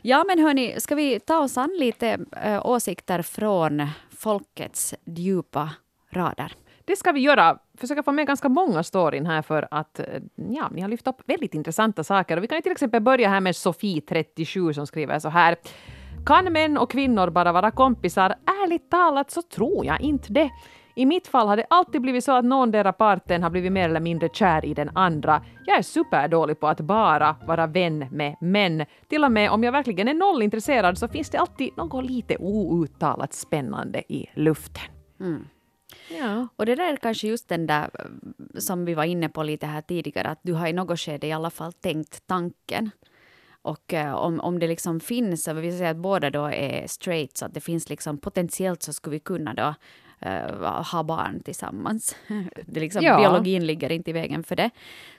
Ja 0.04 0.24
men 0.26 0.38
hörni, 0.38 0.80
ska 0.80 0.94
vi 0.94 1.20
ta 1.20 1.38
oss 1.38 1.58
an 1.58 1.70
lite 1.78 2.18
äh, 2.44 2.66
åsikter 2.66 3.22
från 3.22 3.86
folkets 4.18 4.94
djupa 5.04 5.70
rader? 6.10 6.52
Det 6.84 6.96
ska 6.96 7.12
vi 7.12 7.20
göra. 7.20 7.58
Försöka 7.78 8.02
få 8.02 8.12
med 8.12 8.26
ganska 8.26 8.48
många 8.48 8.82
storyn 8.82 9.26
här 9.26 9.42
för 9.42 9.68
att 9.70 9.98
eh, 9.98 10.06
ja, 10.34 10.68
ni 10.72 10.80
har 10.80 10.88
lyft 10.88 11.06
upp 11.06 11.22
väldigt 11.26 11.54
intressanta 11.54 12.04
saker. 12.04 12.36
Och 12.36 12.42
vi 12.42 12.48
kan 12.48 12.62
till 12.62 12.72
exempel 12.72 13.02
börja 13.02 13.28
här 13.28 13.40
med 13.40 13.56
Sofie, 13.56 14.00
37, 14.00 14.74
som 14.74 14.86
skriver 14.86 15.18
så 15.18 15.28
här. 15.28 15.56
Kan 16.26 16.52
män 16.52 16.78
och 16.78 16.90
kvinnor 16.90 17.30
bara 17.30 17.52
vara 17.52 17.70
kompisar? 17.70 18.34
Ärligt 18.64 18.90
talat 18.90 19.30
så 19.30 19.42
tror 19.42 19.86
jag 19.86 20.00
inte 20.00 20.32
det. 20.32 20.50
I 20.94 21.06
mitt 21.06 21.26
fall 21.26 21.48
har 21.48 21.56
det 21.56 21.66
alltid 21.70 22.00
blivit 22.00 22.24
så 22.24 22.32
att 22.32 22.44
någondera 22.44 22.92
parten 22.92 23.42
har 23.42 23.50
blivit 23.50 23.72
mer 23.72 23.88
eller 23.88 24.00
mindre 24.00 24.28
kär 24.28 24.64
i 24.64 24.74
den 24.74 24.90
andra. 24.94 25.42
Jag 25.66 25.78
är 25.78 25.82
superdålig 25.82 26.60
på 26.60 26.68
att 26.68 26.80
bara 26.80 27.36
vara 27.46 27.66
vän 27.66 28.06
med 28.10 28.36
män. 28.40 28.84
Till 29.08 29.24
och 29.24 29.32
med 29.32 29.50
om 29.50 29.64
jag 29.64 29.72
verkligen 29.72 30.08
är 30.08 30.14
nollintresserad 30.14 30.98
så 30.98 31.08
finns 31.08 31.30
det 31.30 31.38
alltid 31.38 31.76
något 31.76 32.04
lite 32.04 32.36
outtalat 32.36 33.32
spännande 33.32 34.12
i 34.12 34.26
luften. 34.34 34.82
Mm. 35.20 35.44
Ja. 36.18 36.48
Och 36.56 36.66
det 36.66 36.74
där 36.74 36.92
är 36.92 36.96
kanske 36.96 37.28
just 37.28 37.48
den 37.48 37.66
där 37.66 37.90
som 38.58 38.84
vi 38.84 38.94
var 38.94 39.04
inne 39.04 39.28
på 39.28 39.42
lite 39.42 39.66
här 39.66 39.80
tidigare, 39.80 40.28
att 40.28 40.40
du 40.42 40.52
har 40.52 40.66
i 40.66 40.72
något 40.72 41.00
skede 41.00 41.26
i 41.26 41.32
alla 41.32 41.50
fall 41.50 41.72
tänkt 41.72 42.26
tanken. 42.26 42.90
Och 43.62 43.94
eh, 43.94 44.14
om, 44.14 44.40
om 44.40 44.58
det 44.58 44.66
liksom 44.66 45.00
finns, 45.00 45.48
vi 45.48 45.72
säger 45.72 45.90
att 45.90 45.96
båda 45.96 46.30
då 46.30 46.46
är 46.46 46.86
straight, 46.86 47.36
så 47.36 47.46
att 47.46 47.54
det 47.54 47.60
finns 47.60 47.88
liksom 47.88 48.18
potentiellt 48.18 48.82
så 48.82 48.92
skulle 48.92 49.16
vi 49.16 49.20
kunna 49.20 49.54
då 49.54 49.74
uh, 50.26 50.82
ha 50.92 51.02
barn 51.02 51.40
tillsammans. 51.40 52.16
det 52.66 52.80
liksom, 52.80 53.02
ja. 53.02 53.16
Biologin 53.16 53.66
ligger 53.66 53.92
inte 53.92 54.10
i 54.10 54.12
vägen 54.12 54.42
för 54.42 54.56
det. 54.56 54.70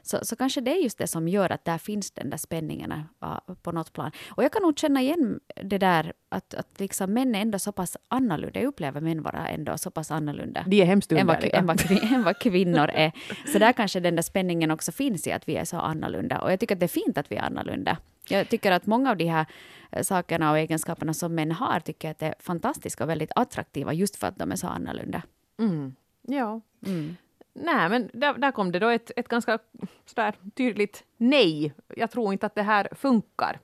Så, 0.01 0.19
så 0.21 0.35
kanske 0.35 0.61
det 0.61 0.71
är 0.71 0.83
just 0.83 0.97
det 0.97 1.07
som 1.07 1.27
gör 1.27 1.51
att 1.51 1.65
där 1.65 1.77
finns 1.77 2.11
den 2.11 2.29
där 2.29 2.38
spänningen 2.38 2.91
uh, 2.91 3.39
på 3.61 3.71
något 3.71 3.94
plan. 3.94 4.11
Och 4.29 4.44
jag 4.44 4.51
kan 4.51 4.61
nog 4.61 4.79
känna 4.79 5.01
igen 5.01 5.39
det 5.63 5.77
där 5.77 6.13
att, 6.33 6.53
att 6.53 6.80
liksom 6.80 7.13
män 7.13 7.35
är 7.35 7.41
ändå 7.41 7.59
så 7.59 7.71
pass 7.71 7.97
annorlunda. 8.07 8.59
Jag 8.59 8.68
upplever 8.68 9.01
män 9.01 9.24
vara 9.24 9.47
ändå 9.47 9.77
så 9.77 9.91
pass 9.91 10.12
annorlunda. 10.12 10.63
De 10.68 10.81
är 10.81 10.85
hemskt 10.85 11.12
än 11.12 11.27
vad, 11.27 11.44
än, 11.44 11.65
vad, 11.65 11.91
än 12.12 12.24
vad 12.24 12.39
kvinnor 12.39 12.89
är. 12.93 13.12
Så 13.51 13.60
där 13.60 13.74
kanske 13.74 14.00
den 14.00 14.15
där 14.15 14.24
spänningen 14.24 14.72
också 14.72 14.91
finns 14.91 15.27
i 15.27 15.31
att 15.31 15.48
vi 15.48 15.55
är 15.55 15.65
så 15.65 15.77
annorlunda. 15.77 16.41
Och 16.41 16.51
jag 16.51 16.60
tycker 16.60 16.75
att 16.75 16.79
det 16.79 16.86
är 16.86 16.88
fint 16.88 17.17
att 17.17 17.31
vi 17.31 17.36
är 17.36 17.41
annorlunda. 17.41 17.98
Jag 18.29 18.50
tycker 18.50 18.72
att 18.72 18.86
många 18.86 19.12
av 19.12 19.17
de 19.17 19.25
här 19.25 19.46
eh, 19.91 20.03
sakerna 20.03 20.51
och 20.51 20.58
egenskaperna 20.58 21.13
som 21.13 21.36
män 21.36 21.51
har 21.51 21.79
tycker 21.79 22.08
jag 22.08 22.29
är 22.29 22.36
fantastiska 22.39 23.03
och 23.03 23.10
väldigt 23.10 23.31
attraktiva 23.36 23.93
just 23.93 24.15
för 24.15 24.27
att 24.27 24.38
de 24.38 24.51
är 24.51 24.55
så 24.55 24.67
annorlunda. 24.67 25.22
Mm. 25.60 25.96
Ja. 26.22 26.62
Mm. 26.86 27.15
Nej, 27.53 27.89
men 27.89 28.10
där, 28.13 28.34
där, 28.34 28.51
kom 28.51 28.72
det 28.72 28.79
då 28.79 28.89
ett, 28.89 29.12
ett 29.15 29.27
ganska 29.27 29.60
sådär 30.05 30.36
tydligt 30.55 31.03
nej. 31.17 31.74
Jag 31.96 32.12
tror 32.12 32.34
inte 32.34 32.46
att 32.46 32.55
det 32.55 32.63
här 32.63 32.88
funkar. 32.91 33.60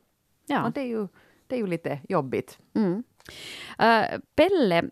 Ja. 0.48 0.63
Och 0.63 0.72
det 0.72 0.82
är 0.82 0.86
ju, 0.86 1.08
det 1.50 1.56
är 1.56 1.60
ju 1.60 1.68
lite 1.68 2.00
jobbigt. 2.10 2.60
Mm. 2.75 3.03
Uh, 3.82 4.20
Pelle 4.36 4.89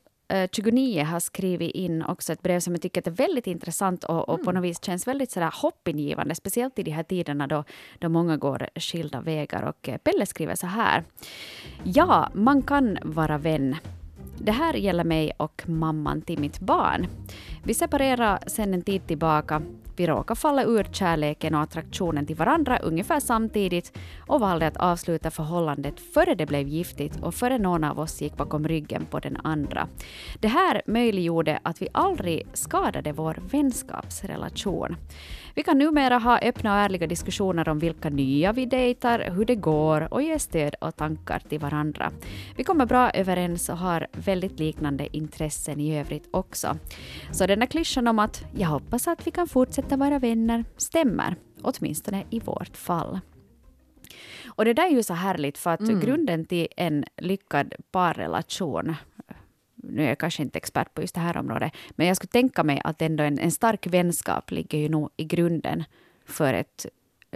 29 0.52 1.00
eh, 1.00 1.06
har 1.06 1.20
skrivit 1.20 1.72
in 1.72 2.04
också 2.04 2.34
ett 2.34 2.42
brev 2.42 2.60
som 2.60 2.74
jag 2.74 2.82
tycker 2.82 3.08
är 3.08 3.12
väldigt 3.12 3.48
intressant 3.48 4.04
och, 4.04 4.30
och 4.30 4.36
mm. 4.36 4.46
på 4.46 4.52
något 4.52 4.64
vis 4.64 4.84
känns 4.84 5.08
väldigt 5.08 5.32
sådär 5.32 5.54
hoppingivande, 5.54 6.36
speciellt 6.36 6.80
i 6.80 6.84
de 6.84 6.92
här 6.92 7.04
tiderna 7.04 7.48
då, 7.48 7.64
då 8.00 8.10
många 8.10 8.38
går 8.38 8.70
skilda 8.76 9.22
vägar. 9.22 9.64
Och 9.64 9.90
eh, 9.90 9.98
Pelle 9.98 10.26
skriver 10.26 10.56
så 10.56 10.68
här. 10.68 11.04
Ja, 11.84 12.30
man 12.34 12.62
kan 12.62 12.98
vara 13.04 13.38
vän. 13.38 13.76
Det 14.38 14.52
här 14.52 14.74
gäller 14.74 15.04
mig 15.04 15.32
och 15.38 15.64
mamman 15.66 16.22
till 16.22 16.40
mitt 16.40 16.60
barn. 16.60 17.08
Vi 17.64 17.74
separerade 17.74 18.50
sedan 18.50 18.74
en 18.74 18.82
tid 18.82 19.08
tillbaka 19.08 19.62
vi 19.98 20.08
råkade 20.08 20.40
falla 20.40 20.64
ur 20.64 20.88
kärleken 20.92 21.56
och 21.56 21.62
attraktionen 21.62 22.26
till 22.26 22.36
varandra 22.36 22.78
ungefär 22.78 23.20
samtidigt 23.20 23.98
och 24.28 24.40
valde 24.40 24.68
att 24.68 24.78
avsluta 24.78 25.32
förhållandet 25.32 26.00
före 26.00 26.36
det 26.36 26.46
blev 26.46 26.68
giftigt 26.68 27.24
och 27.24 27.36
före 27.36 27.58
någon 27.58 27.84
av 27.84 28.00
oss 28.00 28.22
gick 28.22 28.38
bakom 28.38 28.68
ryggen 28.68 29.06
på 29.06 29.20
den 29.20 29.38
andra. 29.44 29.88
Det 30.40 30.48
här 30.48 30.82
möjliggjorde 30.86 31.60
att 31.64 31.82
vi 31.82 31.88
aldrig 31.92 32.48
skadade 32.54 33.12
vår 33.12 33.40
vänskapsrelation. 33.52 34.96
Vi 35.56 35.64
kan 35.64 35.78
numera 35.78 36.18
ha 36.18 36.40
öppna 36.40 36.74
och 36.74 36.80
ärliga 36.80 37.08
diskussioner 37.08 37.70
om 37.70 37.80
vilka 37.80 38.10
nya 38.10 38.52
vi 38.52 38.66
dejtar, 38.66 39.32
hur 39.36 39.46
det 39.46 39.56
går 39.56 40.14
och 40.14 40.22
ge 40.22 40.40
stöd 40.40 40.76
och 40.82 40.96
tankar 40.96 41.40
till 41.50 41.60
varandra. 41.60 42.12
Vi 42.56 42.64
kommer 42.64 42.86
bra 42.86 43.10
överens 43.10 43.70
och 43.70 43.78
har 43.78 44.08
väldigt 44.12 44.60
liknande 44.60 45.18
intressen 45.18 45.80
i 45.80 46.00
övrigt 46.00 46.28
också. 46.32 46.78
Så 47.32 47.48
den 47.48 47.60
där 47.60 47.68
klyschan 47.68 48.08
om 48.08 48.20
att 48.20 48.44
jag 48.56 48.68
hoppas 48.68 49.08
att 49.08 49.28
vi 49.28 49.32
kan 49.32 49.48
fortsätta 49.48 49.87
vara 49.96 50.20
vänner 50.20 50.66
stämmer, 50.78 51.36
åtminstone 51.62 52.24
i 52.30 52.40
vårt 52.40 52.78
fall. 52.78 53.20
Och 54.48 54.66
det 54.66 54.74
där 54.74 54.86
är 54.86 54.92
ju 54.92 55.04
så 55.04 55.14
härligt 55.14 55.58
för 55.58 55.70
att 55.70 55.80
mm. 55.80 56.00
grunden 56.00 56.46
till 56.46 56.68
en 56.78 57.06
lyckad 57.18 57.74
parrelation 57.92 58.96
nu 59.88 60.04
är 60.04 60.08
jag 60.08 60.18
kanske 60.18 60.44
inte 60.44 60.58
expert 60.58 60.94
på 60.94 61.02
just 61.02 61.16
det 61.16 61.22
här 61.22 61.38
området, 61.38 61.72
men 61.90 62.08
jag 62.08 62.16
skulle 62.16 62.30
tänka 62.30 62.64
mig 62.64 62.82
att 62.84 63.02
ändå 63.02 63.24
en, 63.24 63.40
en 63.40 63.52
stark 63.52 63.88
vänskap 63.88 64.52
ligger 64.52 64.78
ju 64.78 64.90
nog 64.90 65.10
i 65.18 65.24
grunden 65.24 65.84
för 66.26 66.54
ett 66.54 66.86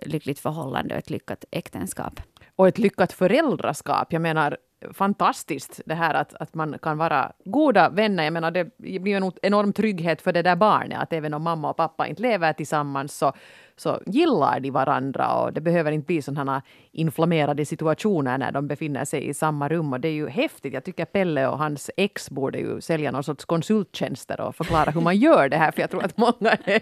lyckligt 0.05 0.39
förhållande 0.39 0.93
och 0.93 0.99
ett 0.99 1.09
lyckat 1.09 1.45
äktenskap. 1.51 2.21
Och 2.55 2.67
ett 2.67 2.77
lyckat 2.77 3.13
föräldraskap. 3.13 4.13
Jag 4.13 4.21
menar, 4.21 4.57
fantastiskt 4.93 5.81
det 5.85 5.95
här 5.95 6.13
att, 6.13 6.33
att 6.33 6.53
man 6.53 6.79
kan 6.81 6.97
vara 6.97 7.31
goda 7.45 7.89
vänner. 7.89 8.23
Jag 8.23 8.33
menar, 8.33 8.51
det 8.51 8.69
blir 8.77 9.17
en 9.17 9.31
enorm 9.41 9.73
trygghet 9.73 10.21
för 10.21 10.31
det 10.33 10.41
där 10.41 10.55
barnet 10.55 10.99
att 11.01 11.13
även 11.13 11.33
om 11.33 11.43
mamma 11.43 11.69
och 11.69 11.77
pappa 11.77 12.07
inte 12.07 12.21
lever 12.21 12.53
tillsammans 12.53 13.17
så, 13.17 13.33
så 13.81 13.99
gillar 14.05 14.59
de 14.59 14.71
varandra 14.71 15.33
och 15.33 15.53
det 15.53 15.61
behöver 15.61 15.91
inte 15.91 16.05
bli 16.05 16.21
sådana 16.21 16.61
inflammerade 16.91 17.65
situationer 17.65 18.37
när 18.37 18.51
de 18.51 18.67
befinner 18.67 19.05
sig 19.05 19.27
i 19.27 19.33
samma 19.33 19.69
rum. 19.69 19.93
Och 19.93 19.99
det 19.99 20.07
är 20.07 20.13
ju 20.13 20.29
häftigt. 20.29 20.73
Jag 20.73 20.83
tycker 20.83 21.05
Pelle 21.05 21.47
och 21.47 21.57
hans 21.57 21.91
ex 21.97 22.29
borde 22.29 22.59
ju 22.59 22.81
sälja 22.81 23.11
någon 23.11 23.23
sorts 23.23 23.45
konsulttjänster 23.45 24.41
och 24.41 24.55
förklara 24.55 24.91
hur 24.91 25.01
man 25.01 25.17
gör 25.27 25.49
det 25.49 25.57
här. 25.57 25.71
För 25.71 25.81
jag 25.81 25.89
tror 25.89 26.05
att 26.05 26.17
många 26.17 26.51
är, 26.65 26.81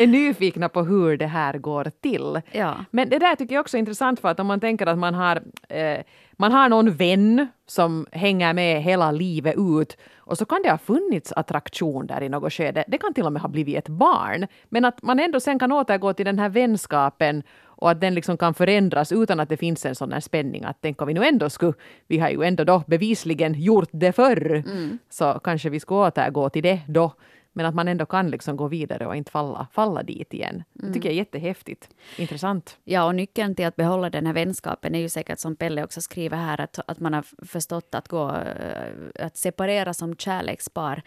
är 0.00 0.06
nyfikna 0.06 0.68
på 0.68 0.82
hur 0.82 1.16
det 1.16 1.26
här 1.26 1.58
går 1.58 1.92
till. 2.00 2.40
Ja. 2.52 2.74
Men 2.90 3.08
det 3.08 3.18
där 3.18 3.36
tycker 3.36 3.54
jag 3.54 3.60
också 3.60 3.76
är 3.76 3.78
intressant 3.78 4.20
för 4.20 4.28
att 4.28 4.40
om 4.40 4.46
man 4.46 4.60
tänker 4.60 4.86
att 4.86 4.98
man 4.98 5.14
har 5.14 5.42
eh, 5.68 6.00
man 6.32 6.52
har 6.52 6.68
någon 6.68 6.90
vän 6.90 7.48
som 7.70 8.06
hänger 8.12 8.52
med 8.52 8.82
hela 8.82 9.10
livet 9.10 9.54
ut 9.58 9.96
och 10.16 10.38
så 10.38 10.44
kan 10.44 10.62
det 10.62 10.70
ha 10.70 10.78
funnits 10.78 11.32
attraktion 11.32 12.06
där 12.06 12.22
i 12.22 12.28
något 12.28 12.52
skede. 12.52 12.84
Det 12.88 12.98
kan 12.98 13.14
till 13.14 13.26
och 13.26 13.32
med 13.32 13.42
ha 13.42 13.48
blivit 13.48 13.76
ett 13.76 13.88
barn. 13.88 14.46
Men 14.68 14.84
att 14.84 15.02
man 15.02 15.20
ändå 15.20 15.40
sen 15.40 15.58
kan 15.58 15.72
återgå 15.72 16.12
till 16.12 16.26
den 16.26 16.38
här 16.38 16.48
vänskapen 16.48 17.42
och 17.64 17.90
att 17.90 18.00
den 18.00 18.14
liksom 18.14 18.36
kan 18.36 18.54
förändras 18.54 19.12
utan 19.12 19.40
att 19.40 19.48
det 19.48 19.56
finns 19.56 19.86
en 19.86 19.94
sån 19.94 20.12
här 20.12 20.20
spänning 20.20 20.64
att 20.64 20.76
tänk 20.80 21.02
om 21.02 21.08
vi 21.08 21.14
nu 21.14 21.24
ändå 21.24 21.50
skulle, 21.50 21.72
vi 22.06 22.18
har 22.18 22.30
ju 22.30 22.42
ändå 22.42 22.64
då 22.64 22.82
bevisligen 22.86 23.54
gjort 23.54 23.88
det 23.92 24.12
förr, 24.12 24.62
mm. 24.66 24.98
så 25.10 25.40
kanske 25.44 25.70
vi 25.70 25.80
skulle 25.80 26.00
återgå 26.00 26.50
till 26.50 26.62
det 26.62 26.80
då. 26.88 27.12
Men 27.58 27.66
att 27.66 27.74
man 27.74 27.88
ändå 27.88 28.06
kan 28.06 28.30
liksom 28.30 28.56
gå 28.56 28.68
vidare 28.68 29.06
och 29.06 29.16
inte 29.16 29.30
falla, 29.30 29.66
falla 29.72 30.02
dit 30.02 30.34
igen. 30.34 30.54
Mm. 30.54 30.64
Det 30.74 30.92
tycker 30.92 31.08
jag 31.08 31.14
är 31.14 31.18
jättehäftigt. 31.18 31.88
Intressant. 32.16 32.78
Ja, 32.84 33.04
och 33.04 33.14
nyckeln 33.14 33.54
till 33.54 33.66
att 33.66 33.76
behålla 33.76 34.10
den 34.10 34.26
här 34.26 34.32
vänskapen 34.32 34.94
är 34.94 34.98
ju 34.98 35.08
säkert 35.08 35.38
som 35.38 35.56
Pelle 35.56 35.84
också 35.84 36.00
skriver 36.00 36.36
här, 36.36 36.60
att, 36.60 36.78
att 36.86 37.00
man 37.00 37.12
har 37.14 37.24
förstått 37.46 37.94
att 37.94 38.08
gå, 38.08 38.28
eh, 38.30 39.26
att 39.26 39.36
separera 39.36 39.94
som 39.94 40.16
kärlekspar 40.16 41.02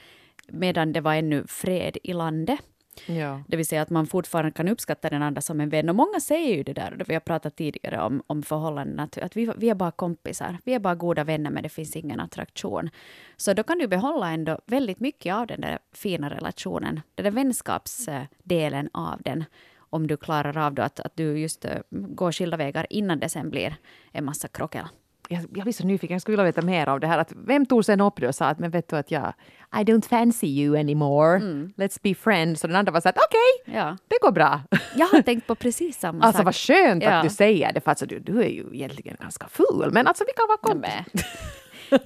medan 0.48 0.94
det 0.94 1.02
var 1.02 1.14
ännu 1.14 1.44
fred 1.48 1.98
i 2.04 2.14
landet. 2.14 2.60
Ja. 3.06 3.44
Det 3.48 3.58
vill 3.58 3.66
säga 3.66 3.82
att 3.82 3.90
man 3.90 4.08
fortfarande 4.08 4.52
kan 4.52 4.68
uppskatta 4.68 5.10
den 5.10 5.22
andra 5.22 5.42
som 5.42 5.62
en 5.62 5.70
vän. 5.70 5.90
Och 5.90 5.96
många 5.96 6.20
säger 6.20 6.56
ju 6.56 6.64
det 6.64 6.74
där, 6.74 7.04
vi 7.08 7.14
har 7.14 7.22
pratat 7.22 7.56
tidigare 7.56 8.02
om, 8.02 8.24
om 8.28 8.44
förhållanden, 8.44 9.00
att, 9.00 9.18
att 9.18 9.38
vi, 9.38 9.52
vi 9.58 9.70
är 9.70 9.76
bara 9.76 9.92
kompisar. 9.92 10.58
Vi 10.64 10.74
är 10.74 10.80
bara 10.80 10.96
goda 10.96 11.24
vänner, 11.24 11.50
men 11.50 11.64
det 11.64 11.70
finns 11.70 11.96
ingen 11.96 12.20
attraktion. 12.20 12.90
Så 13.38 13.54
då 13.54 13.64
kan 13.64 13.78
du 13.78 13.88
behålla 13.88 14.32
ändå 14.32 14.60
väldigt 14.66 15.00
mycket 15.00 15.34
av 15.34 15.48
den 15.48 15.62
där 15.62 15.80
fina 15.92 16.30
relationen, 16.30 17.02
den 17.16 17.24
där 17.24 17.32
vänskapsdelen 17.32 18.90
av 18.94 19.22
den 19.22 19.44
om 19.92 20.08
du 20.08 20.18
klarar 20.18 20.58
av 20.58 20.74
då 20.74 20.82
att, 20.82 21.00
att 21.00 21.16
du 21.16 21.40
just 21.40 21.66
eh, 21.66 21.78
går 21.90 22.32
skilda 22.32 22.58
vägar 22.58 22.88
innan 22.90 23.20
det 23.20 23.30
sen 23.30 23.50
blir 23.50 23.76
en 24.12 24.26
massa 24.26 24.48
krockel 24.48 24.86
jag, 25.32 25.46
jag 25.56 25.64
blir 25.64 25.74
så 25.74 25.88
nyfiken, 25.88 26.16
jag 26.16 26.22
skulle 26.22 26.38
vilja 26.38 26.46
veta 26.46 26.62
mer 26.62 26.90
om 26.90 27.00
det 27.00 27.08
här. 27.08 27.18
Att 27.18 27.34
vem 27.36 27.66
tog 27.66 27.86
sen 27.86 28.02
upp 28.02 28.14
det 28.18 28.28
och 28.28 28.36
sa 28.36 28.46
att 28.46 28.60
men 28.60 28.72
vet 28.72 28.90
du 28.90 28.96
att 28.96 29.12
jag 29.12 29.34
I 29.76 29.84
don't 29.84 30.08
fancy 30.08 30.48
you 30.48 30.80
anymore. 30.80 31.36
Mm. 31.36 31.74
Let's 31.78 32.00
be 32.04 32.16
friends. 32.16 32.64
Och 32.64 32.70
den 32.70 32.78
andra 32.78 32.92
var 32.92 33.02
så 33.02 33.10
att 33.10 33.18
okej, 33.18 33.72
okay, 33.72 33.82
ja. 33.82 33.98
det 34.08 34.18
går 34.22 34.32
bra. 34.32 34.62
Jag 34.96 35.08
har 35.08 35.22
tänkt 35.22 35.48
på 35.48 35.56
precis 35.56 36.00
samma 36.00 36.20
sak. 36.20 36.26
Alltså 36.32 36.44
vad 36.44 36.56
skönt 36.56 37.04
ja. 37.04 37.12
att 37.12 37.24
du 37.24 37.30
säger 37.30 37.74
det, 37.74 37.82
för 37.82 37.92
alltså, 37.92 38.06
du, 38.06 38.20
du 38.20 38.42
är 38.42 38.48
ju 38.48 38.66
egentligen 38.74 39.18
ganska 39.22 39.48
ful, 39.48 39.90
men 39.92 40.08
alltså 40.08 40.24
vi 40.28 40.34
kan 40.34 40.48
vara 40.48 40.58
kompisar. 40.58 41.06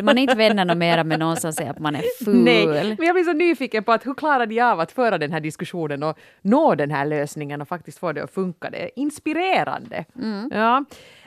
Man 0.04 0.18
är 0.18 0.22
inte 0.22 0.36
vänner 0.36 0.76
mera 0.76 1.04
med 1.04 1.20
någon 1.20 1.38
som 1.38 1.54
säger 1.54 1.72
att 1.72 1.80
man 1.80 1.96
är 1.96 2.24
ful. 2.26 2.36
Nej, 2.44 2.68
men 2.68 3.06
jag 3.06 3.16
blir 3.16 3.24
så 3.24 3.34
nyfiken 3.34 3.84
på 3.84 3.92
att 3.92 4.06
hur 4.06 4.14
klarar 4.14 4.46
de 4.46 4.62
av 4.62 4.80
att 4.80 4.92
föra 4.92 5.18
den 5.18 5.32
här 5.32 5.40
diskussionen 5.40 6.04
och 6.04 6.20
nå 6.42 6.76
den 6.76 6.92
här 6.92 7.06
lösningen 7.06 7.62
och 7.62 7.68
faktiskt 7.68 8.00
få 8.00 8.12
det 8.12 8.24
att 8.24 8.34
funka. 8.34 8.70
Det 8.70 8.84
är 8.84 8.90
inspirerande. 8.96 10.06
Mm. 10.16 10.50
Ja. 10.54 10.86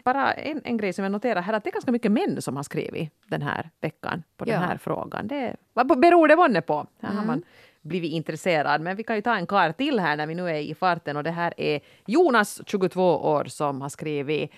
Bara 0.08 0.32
en, 0.32 0.60
en 0.64 0.76
grej 0.76 0.92
som 0.92 1.04
jag 1.04 1.12
noterar 1.12 1.42
här, 1.42 1.52
att 1.52 1.64
det 1.64 1.70
är 1.70 1.72
ganska 1.72 1.92
mycket 1.92 2.12
män 2.12 2.42
som 2.42 2.56
har 2.56 2.62
skrivit 2.62 3.12
den 3.26 3.42
här 3.42 3.70
veckan 3.80 4.22
på 4.36 4.44
den 4.44 4.62
här 4.62 4.76
frågan. 4.76 5.28
Det, 5.28 5.56
vad 5.72 6.00
beror 6.00 6.28
det 6.28 6.36
månne 6.36 6.60
på? 6.60 6.86
Här 7.02 7.10
mm. 7.10 7.18
har 7.18 7.26
man 7.26 7.42
blivit 7.82 8.12
intresserad. 8.12 8.80
Men 8.80 8.96
vi 8.96 9.02
kan 9.02 9.16
ju 9.16 9.22
ta 9.22 9.36
en 9.36 9.46
kar 9.46 9.72
till 9.72 10.00
här 10.00 10.16
när 10.16 10.26
vi 10.26 10.34
nu 10.34 10.48
är 10.48 10.60
i 10.60 10.74
farten 10.74 11.16
och 11.16 11.24
det 11.24 11.30
här 11.30 11.54
är 11.56 11.80
Jonas, 12.06 12.60
22 12.66 13.02
år, 13.16 13.44
som 13.44 13.80
har 13.80 13.88
skrivit 13.88 14.52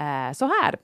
eh, 0.00 0.32
så 0.32 0.44
här. 0.46 0.76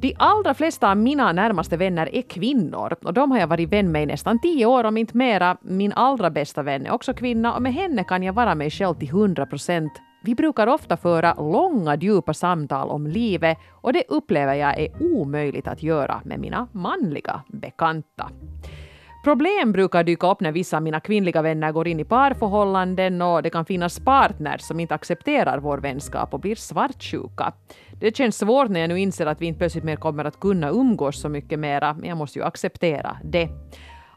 De 0.00 0.14
allra 0.18 0.54
flesta 0.54 0.90
av 0.90 0.96
mina 0.96 1.32
närmaste 1.32 1.76
vänner 1.76 2.14
är 2.14 2.22
kvinnor 2.22 2.96
och 3.04 3.14
de 3.14 3.30
har 3.30 3.38
jag 3.38 3.46
varit 3.46 3.72
vän 3.72 3.92
med 3.92 4.02
i 4.02 4.06
nästan 4.06 4.40
tio 4.40 4.66
år 4.66 4.84
om 4.84 4.96
inte 4.96 5.16
mera. 5.16 5.56
Min 5.60 5.92
allra 5.92 6.30
bästa 6.30 6.62
vän 6.62 6.86
är 6.86 6.90
också 6.90 7.14
kvinna 7.14 7.54
och 7.54 7.62
med 7.62 7.74
henne 7.74 8.04
kan 8.04 8.22
jag 8.22 8.32
vara 8.32 8.54
mig 8.54 8.70
själv 8.70 8.94
till 8.94 9.10
hundra 9.10 9.46
procent. 9.46 9.92
Vi 10.26 10.34
brukar 10.34 10.66
ofta 10.66 10.96
föra 10.96 11.34
långa 11.34 11.96
djupa 11.96 12.34
samtal 12.34 12.90
om 12.90 13.06
livet 13.06 13.58
och 13.70 13.92
det 13.92 14.04
upplever 14.08 14.54
jag 14.54 14.78
är 14.80 14.88
omöjligt 15.00 15.68
att 15.68 15.82
göra 15.82 16.20
med 16.24 16.40
mina 16.40 16.68
manliga 16.72 17.42
bekanta. 17.48 18.30
Problem 19.24 19.72
brukar 19.72 20.04
dyka 20.04 20.30
upp 20.30 20.40
när 20.40 20.52
vissa 20.52 20.76
av 20.76 20.82
mina 20.82 21.00
kvinnliga 21.00 21.42
vänner 21.42 21.72
går 21.72 21.88
in 21.88 22.00
i 22.00 22.04
parförhållanden 22.04 23.22
och 23.22 23.42
det 23.42 23.50
kan 23.50 23.64
finnas 23.64 24.00
partners 24.00 24.60
som 24.60 24.80
inte 24.80 24.94
accepterar 24.94 25.58
vår 25.58 25.78
vänskap 25.78 26.34
och 26.34 26.40
blir 26.40 26.54
svartsjuka. 26.54 27.52
Det 28.00 28.16
känns 28.16 28.38
svårt 28.38 28.68
när 28.68 28.80
jag 28.80 28.88
nu 28.88 29.00
inser 29.00 29.26
att 29.26 29.40
vi 29.40 29.46
inte 29.46 29.58
plötsligt 29.58 29.84
mer 29.84 29.96
kommer 29.96 30.24
att 30.24 30.40
kunna 30.40 30.70
umgås 30.70 31.20
så 31.20 31.28
mycket 31.28 31.58
mera, 31.58 31.94
men 31.94 32.08
jag 32.08 32.18
måste 32.18 32.38
ju 32.38 32.44
acceptera 32.44 33.16
det. 33.24 33.48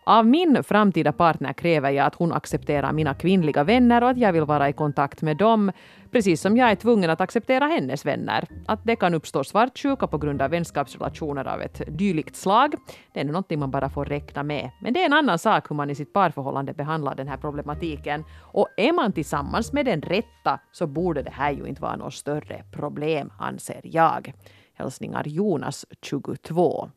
Av 0.10 0.26
min 0.26 0.64
framtida 0.64 1.12
partner 1.12 1.54
kräver 1.54 1.90
jag 1.90 2.06
att 2.06 2.16
hon 2.16 2.32
accepterar 2.32 2.94
mina 2.94 3.14
kvinnliga 3.14 3.64
vänner 3.64 4.04
och 4.04 4.10
att 4.10 4.18
jag 4.18 4.34
vill 4.34 4.44
vara 4.44 4.70
i 4.70 4.74
kontakt 4.74 5.22
med 5.22 5.38
dem, 5.38 5.72
precis 6.12 6.42
som 6.42 6.58
jag 6.58 6.72
är 6.72 6.76
tvungen 6.76 7.10
att 7.10 7.22
acceptera 7.22 7.66
hennes 7.66 8.06
vänner. 8.06 8.48
Att 8.68 8.80
det 8.84 8.96
kan 8.96 9.14
uppstå 9.14 9.44
svartsjuka 9.44 10.08
på 10.08 10.18
grund 10.18 10.42
av 10.42 10.52
vänskapsrelationer 10.52 11.48
av 11.48 11.62
ett 11.62 11.82
dylikt 11.88 12.36
slag, 12.36 12.76
det 13.14 13.20
är 13.20 13.24
nog 13.24 13.34
någonting 13.34 13.60
man 13.60 13.72
bara 13.72 13.90
får 13.90 14.06
räkna 14.06 14.44
med. 14.44 14.70
Men 14.82 14.94
det 14.94 15.02
är 15.02 15.06
en 15.06 15.14
annan 15.14 15.40
sak 15.40 15.72
hur 15.72 15.76
man 15.76 15.90
i 15.90 15.96
sitt 15.96 16.14
parförhållande 16.14 16.74
behandlar 16.74 17.16
den 17.16 17.28
här 17.28 17.38
problematiken. 17.38 18.24
Och 18.42 18.68
är 18.78 18.94
man 18.94 19.12
tillsammans 19.12 19.74
med 19.74 19.86
den 19.86 20.02
rätta 20.02 20.60
så 20.72 20.88
borde 20.88 21.22
det 21.22 21.32
här 21.32 21.52
ju 21.52 21.66
inte 21.66 21.82
vara 21.82 21.96
något 21.96 22.14
större 22.14 22.64
problem, 22.72 23.34
anser 23.40 23.82
jag. 23.84 24.34
Hälsningar 24.74 25.24
Jonas, 25.28 25.86
22. 26.02 26.90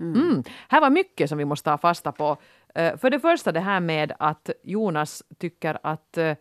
Mm. 0.00 0.20
Mm. 0.20 0.42
Här 0.68 0.80
var 0.80 0.90
mycket 0.90 1.28
som 1.28 1.38
vi 1.38 1.44
måste 1.44 1.70
ta 1.70 1.78
fasta 1.78 2.12
på. 2.12 2.36
Eh, 2.74 2.96
för 2.96 3.10
det 3.10 3.20
första 3.20 3.52
det 3.52 3.60
här 3.60 3.80
med 3.80 4.12
att 4.18 4.50
Jonas 4.62 5.22
tycker 5.38 5.78
att 5.82 6.18
eh, 6.18 6.34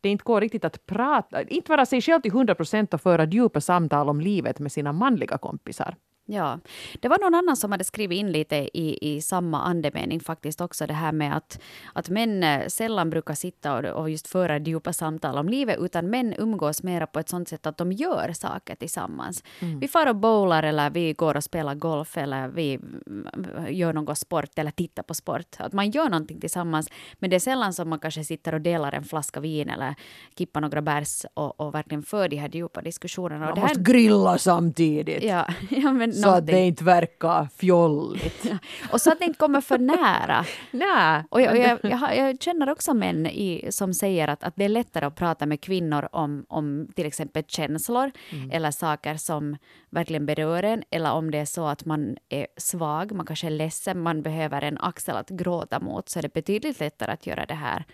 det 0.00 0.08
inte 0.08 0.24
går 0.24 0.40
riktigt 0.40 0.64
att 0.64 0.86
prata, 0.86 1.42
inte 1.42 1.70
vara 1.70 1.86
sig 1.86 2.00
själv 2.00 2.20
till 2.20 2.30
100 2.30 2.54
procent 2.54 2.94
och 2.94 3.00
föra 3.00 3.24
djupa 3.24 3.60
samtal 3.60 4.08
om 4.08 4.20
livet 4.20 4.58
med 4.58 4.72
sina 4.72 4.92
manliga 4.92 5.38
kompisar. 5.38 5.96
Ja, 6.32 6.58
det 7.00 7.08
var 7.08 7.18
någon 7.18 7.34
annan 7.34 7.56
som 7.56 7.72
hade 7.72 7.84
skrivit 7.84 8.18
in 8.18 8.32
lite 8.32 8.56
i, 8.56 9.16
i 9.16 9.20
samma 9.20 9.62
andemening 9.62 10.20
faktiskt 10.20 10.60
också 10.60 10.86
det 10.86 10.94
här 10.94 11.12
med 11.12 11.36
att, 11.36 11.60
att 11.92 12.08
män 12.08 12.42
eh, 12.42 12.66
sällan 12.66 13.10
brukar 13.10 13.34
sitta 13.34 13.74
och, 13.74 13.84
och 13.84 14.10
just 14.10 14.28
föra 14.28 14.58
djupa 14.58 14.92
samtal 14.92 15.38
om 15.38 15.48
livet 15.48 15.78
utan 15.80 16.10
män 16.10 16.34
umgås 16.38 16.82
mera 16.82 17.06
på 17.06 17.20
ett 17.20 17.28
sånt 17.28 17.48
sätt 17.48 17.66
att 17.66 17.76
de 17.76 17.92
gör 17.92 18.32
saker 18.32 18.74
tillsammans. 18.74 19.44
Mm. 19.60 19.80
Vi 19.80 19.88
far 19.88 20.06
och 20.06 20.16
bowlar 20.16 20.62
eller 20.62 20.90
vi 20.90 21.12
går 21.12 21.36
och 21.36 21.44
spelar 21.44 21.74
golf 21.74 22.16
eller 22.16 22.48
vi 22.48 22.74
mm, 22.74 23.26
gör 23.68 23.92
någon 23.92 24.16
sport 24.16 24.58
eller 24.58 24.70
tittar 24.70 25.02
på 25.02 25.14
sport. 25.14 25.56
Att 25.58 25.72
man 25.72 25.90
gör 25.90 26.08
någonting 26.08 26.40
tillsammans 26.40 26.88
men 27.14 27.30
det 27.30 27.36
är 27.36 27.40
sällan 27.40 27.72
som 27.72 27.88
man 27.88 27.98
kanske 27.98 28.24
sitter 28.24 28.54
och 28.54 28.60
delar 28.60 28.92
en 28.92 29.04
flaska 29.04 29.40
vin 29.40 29.70
eller 29.70 29.94
kippar 30.38 30.60
några 30.60 30.82
bärs 30.82 31.26
och, 31.34 31.60
och 31.60 31.74
verkligen 31.74 32.02
för 32.02 32.28
de 32.28 32.36
här 32.36 32.48
djupa 32.52 32.82
diskussionerna. 32.82 33.44
Man 33.44 33.54
det 33.54 33.60
här, 33.60 33.68
måste 33.68 33.92
grilla 33.92 34.38
samtidigt. 34.38 35.22
Ja, 35.22 35.46
ja 35.70 35.92
men 35.92 36.21
så 36.22 36.30
att 36.30 36.46
det 36.46 36.60
inte 36.60 36.84
verkar 36.84 37.48
fjolligt. 37.56 38.46
och 38.92 39.00
så 39.00 39.12
att 39.12 39.18
det 39.18 39.24
inte 39.24 39.38
kommer 39.38 39.60
för 39.60 39.78
nära. 39.78 40.44
Nej. 40.70 41.24
Och 41.30 41.40
jag, 41.40 41.58
jag, 41.58 41.78
jag, 41.82 42.16
jag, 42.16 42.42
känner 42.42 42.70
också 42.70 42.94
män 42.94 43.26
i, 43.26 43.66
som 43.70 43.94
säger 43.94 44.28
att, 44.28 44.44
att 44.44 44.56
det 44.56 44.64
är 44.64 44.68
lättare 44.68 45.06
att 45.06 45.16
prata 45.16 45.46
med 45.46 45.60
kvinnor 45.60 46.08
om, 46.12 46.46
om 46.48 46.88
till 46.96 47.06
exempel 47.06 47.44
känslor 47.46 48.10
mm. 48.30 48.50
eller 48.50 48.70
saker 48.70 49.16
som 49.16 49.56
verkligen 49.90 50.26
berör 50.26 50.62
en 50.62 50.82
eller 50.90 51.12
om 51.12 51.30
det 51.30 51.38
är 51.38 51.44
så 51.44 51.66
att 51.66 51.84
man 51.84 52.16
är 52.28 52.46
svag, 52.56 53.12
man 53.12 53.26
kanske 53.26 53.46
är 53.46 53.50
ledsen, 53.50 54.00
man 54.00 54.22
behöver 54.22 54.62
en 54.62 54.78
axel 54.78 55.16
att 55.16 55.30
gråta 55.30 55.80
mot 55.80 56.08
så 56.08 56.18
är 56.18 56.22
det 56.22 56.34
betydligt 56.34 56.80
lättare 56.80 57.12
att 57.12 57.26
göra 57.26 57.46
det 57.46 57.54
här 57.54 57.84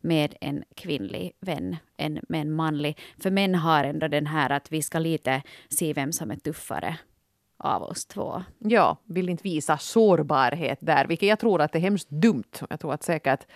med 0.00 0.34
en 0.40 0.64
kvinnlig 0.76 1.32
vän 1.40 1.76
än 1.96 2.20
med 2.28 2.40
en 2.40 2.52
manlig. 2.52 2.98
För 3.18 3.30
män 3.30 3.54
har 3.54 3.84
ändå 3.84 4.08
den 4.08 4.26
här 4.26 4.50
att 4.50 4.72
vi 4.72 4.82
ska 4.82 4.98
lite 4.98 5.42
se 5.68 5.92
vem 5.92 6.12
som 6.12 6.30
är 6.30 6.36
tuffare 6.36 6.98
av 7.58 7.82
oss 7.82 8.06
två. 8.06 8.42
Ja, 8.58 8.96
vill 9.04 9.28
inte 9.28 9.42
visa 9.42 9.78
sårbarhet 9.78 10.78
där, 10.80 11.06
vilket 11.06 11.28
jag 11.28 11.38
tror 11.38 11.60
att 11.60 11.72
är 11.74 11.80
hemskt 11.80 12.10
dumt. 12.10 12.52
Jag 12.70 12.80
tror 12.80 12.92
att 12.92 13.02
säkert 13.02 13.46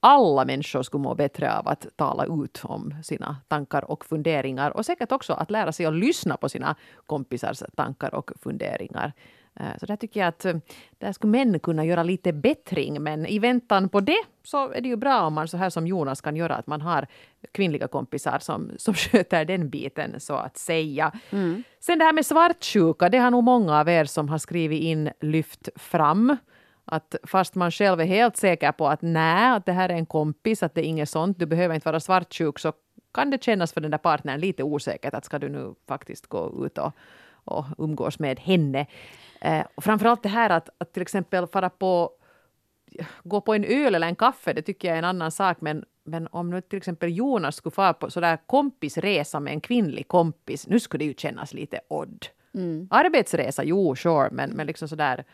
alla 0.00 0.44
människor 0.44 0.82
skulle 0.82 1.02
må 1.02 1.14
bättre 1.14 1.58
av 1.58 1.68
att 1.68 1.86
tala 1.96 2.24
ut 2.24 2.60
om 2.64 2.94
sina 3.04 3.36
tankar 3.48 3.90
och 3.90 4.04
funderingar 4.04 4.70
och 4.70 4.86
säkert 4.86 5.12
också 5.12 5.32
att 5.32 5.50
lära 5.50 5.72
sig 5.72 5.86
att 5.86 5.94
lyssna 5.94 6.36
på 6.36 6.48
sina 6.48 6.76
kompisars 7.06 7.62
tankar 7.76 8.14
och 8.14 8.30
funderingar. 8.40 9.12
Eh, 9.60 9.66
Så 9.80 9.86
där 9.86 9.96
tycker 9.96 10.20
jag 10.20 10.28
att 10.28 10.44
eh, 10.44 10.56
där 10.98 11.12
skulle 11.12 11.30
män 11.30 11.58
kunna 11.60 11.84
göra 11.84 12.02
lite 12.02 12.32
bättring. 12.32 13.02
Men 13.02 13.26
i 13.26 13.38
väntan 13.38 13.88
på 13.88 14.00
det 14.00 14.24
så 14.44 14.72
är 14.72 14.80
det 14.80 14.88
ju 14.88 14.96
bra 14.96 15.22
om 15.22 15.34
man 15.34 15.48
så 15.48 15.56
här 15.56 15.70
som 15.70 15.86
Jonas 15.86 16.20
kan 16.20 16.36
göra, 16.36 16.54
att 16.54 16.66
man 16.66 16.80
har 16.80 17.06
kvinnliga 17.52 17.88
kompisar 17.88 18.38
som, 18.38 18.70
som 18.78 18.94
sköter 18.94 19.44
den 19.44 19.68
biten 19.70 20.20
så 20.20 20.34
att 20.34 20.56
säga. 20.56 21.12
Sen 21.80 21.98
det 21.98 22.04
här 22.04 22.12
med 22.12 22.26
svartsjuka, 22.26 23.08
det 23.08 23.18
har 23.18 23.30
nog 23.30 23.44
många 23.44 23.80
av 23.80 23.88
er 23.88 24.04
som 24.04 24.28
har 24.28 24.38
skrivit 24.38 24.80
in 24.82 25.10
lyft 25.20 25.68
fram. 25.76 26.36
Att 26.84 27.14
fast 27.22 27.54
man 27.54 27.70
själv 27.70 28.00
är 28.00 28.04
helt 28.04 28.36
säker 28.36 28.72
på 28.72 28.88
att 28.88 29.02
nej, 29.02 29.50
att 29.56 29.66
det 29.66 29.72
här 29.72 29.88
är 29.88 29.94
en 29.94 30.06
kompis, 30.06 30.62
att 30.62 30.74
det 30.74 30.80
är 30.80 30.88
inget 30.88 31.08
sånt, 31.08 31.38
du 31.38 31.46
behöver 31.46 31.74
inte 31.74 31.88
vara 31.88 32.00
svartsjuk, 32.00 32.58
så 32.58 32.72
kan 33.14 33.30
det 33.30 33.42
kännas 33.44 33.72
för 33.72 33.80
den 33.80 33.90
där 33.90 33.98
partnern 33.98 34.40
lite 34.40 34.62
osäkert 34.62 35.14
att 35.14 35.24
ska 35.24 35.38
du 35.38 35.48
nu 35.48 35.74
faktiskt 35.88 36.26
gå 36.26 36.66
ut 36.66 36.78
och, 36.78 36.92
och 37.44 37.64
umgås 37.78 38.18
med 38.18 38.40
henne. 38.40 38.86
Eh, 39.40 39.64
och 39.74 39.84
framförallt 39.84 40.22
det 40.22 40.28
här 40.28 40.50
att, 40.50 40.68
att 40.78 40.92
till 40.92 41.02
exempel 41.02 41.46
fara 41.46 41.70
på 41.70 42.10
gå 43.24 43.40
på 43.40 43.54
en 43.54 43.64
öl 43.64 43.94
eller 43.94 44.06
en 44.06 44.16
kaffe, 44.16 44.52
det 44.52 44.62
tycker 44.62 44.88
jag 44.88 44.94
är 44.94 44.98
en 44.98 45.04
annan 45.04 45.30
sak. 45.30 45.56
Men, 45.60 45.84
men 46.04 46.28
om 46.30 46.50
nu 46.50 46.60
till 46.60 46.76
exempel 46.76 47.16
Jonas 47.16 47.56
skulle 47.56 47.72
fara 47.72 47.92
på 47.94 48.10
sådär 48.10 48.38
kompisresa 48.46 49.40
med 49.40 49.52
en 49.52 49.60
kvinnlig 49.60 50.08
kompis, 50.08 50.66
nu 50.66 50.80
skulle 50.80 51.04
det 51.04 51.08
ju 51.08 51.14
kännas 51.14 51.54
lite 51.54 51.80
odd. 51.88 52.26
Arbetsresa, 52.90 53.64
jo, 53.64 53.96
sure, 53.96 54.28
men, 54.32 54.50
men 54.50 54.66
liksom 54.66 54.88
sådär, 54.88 55.24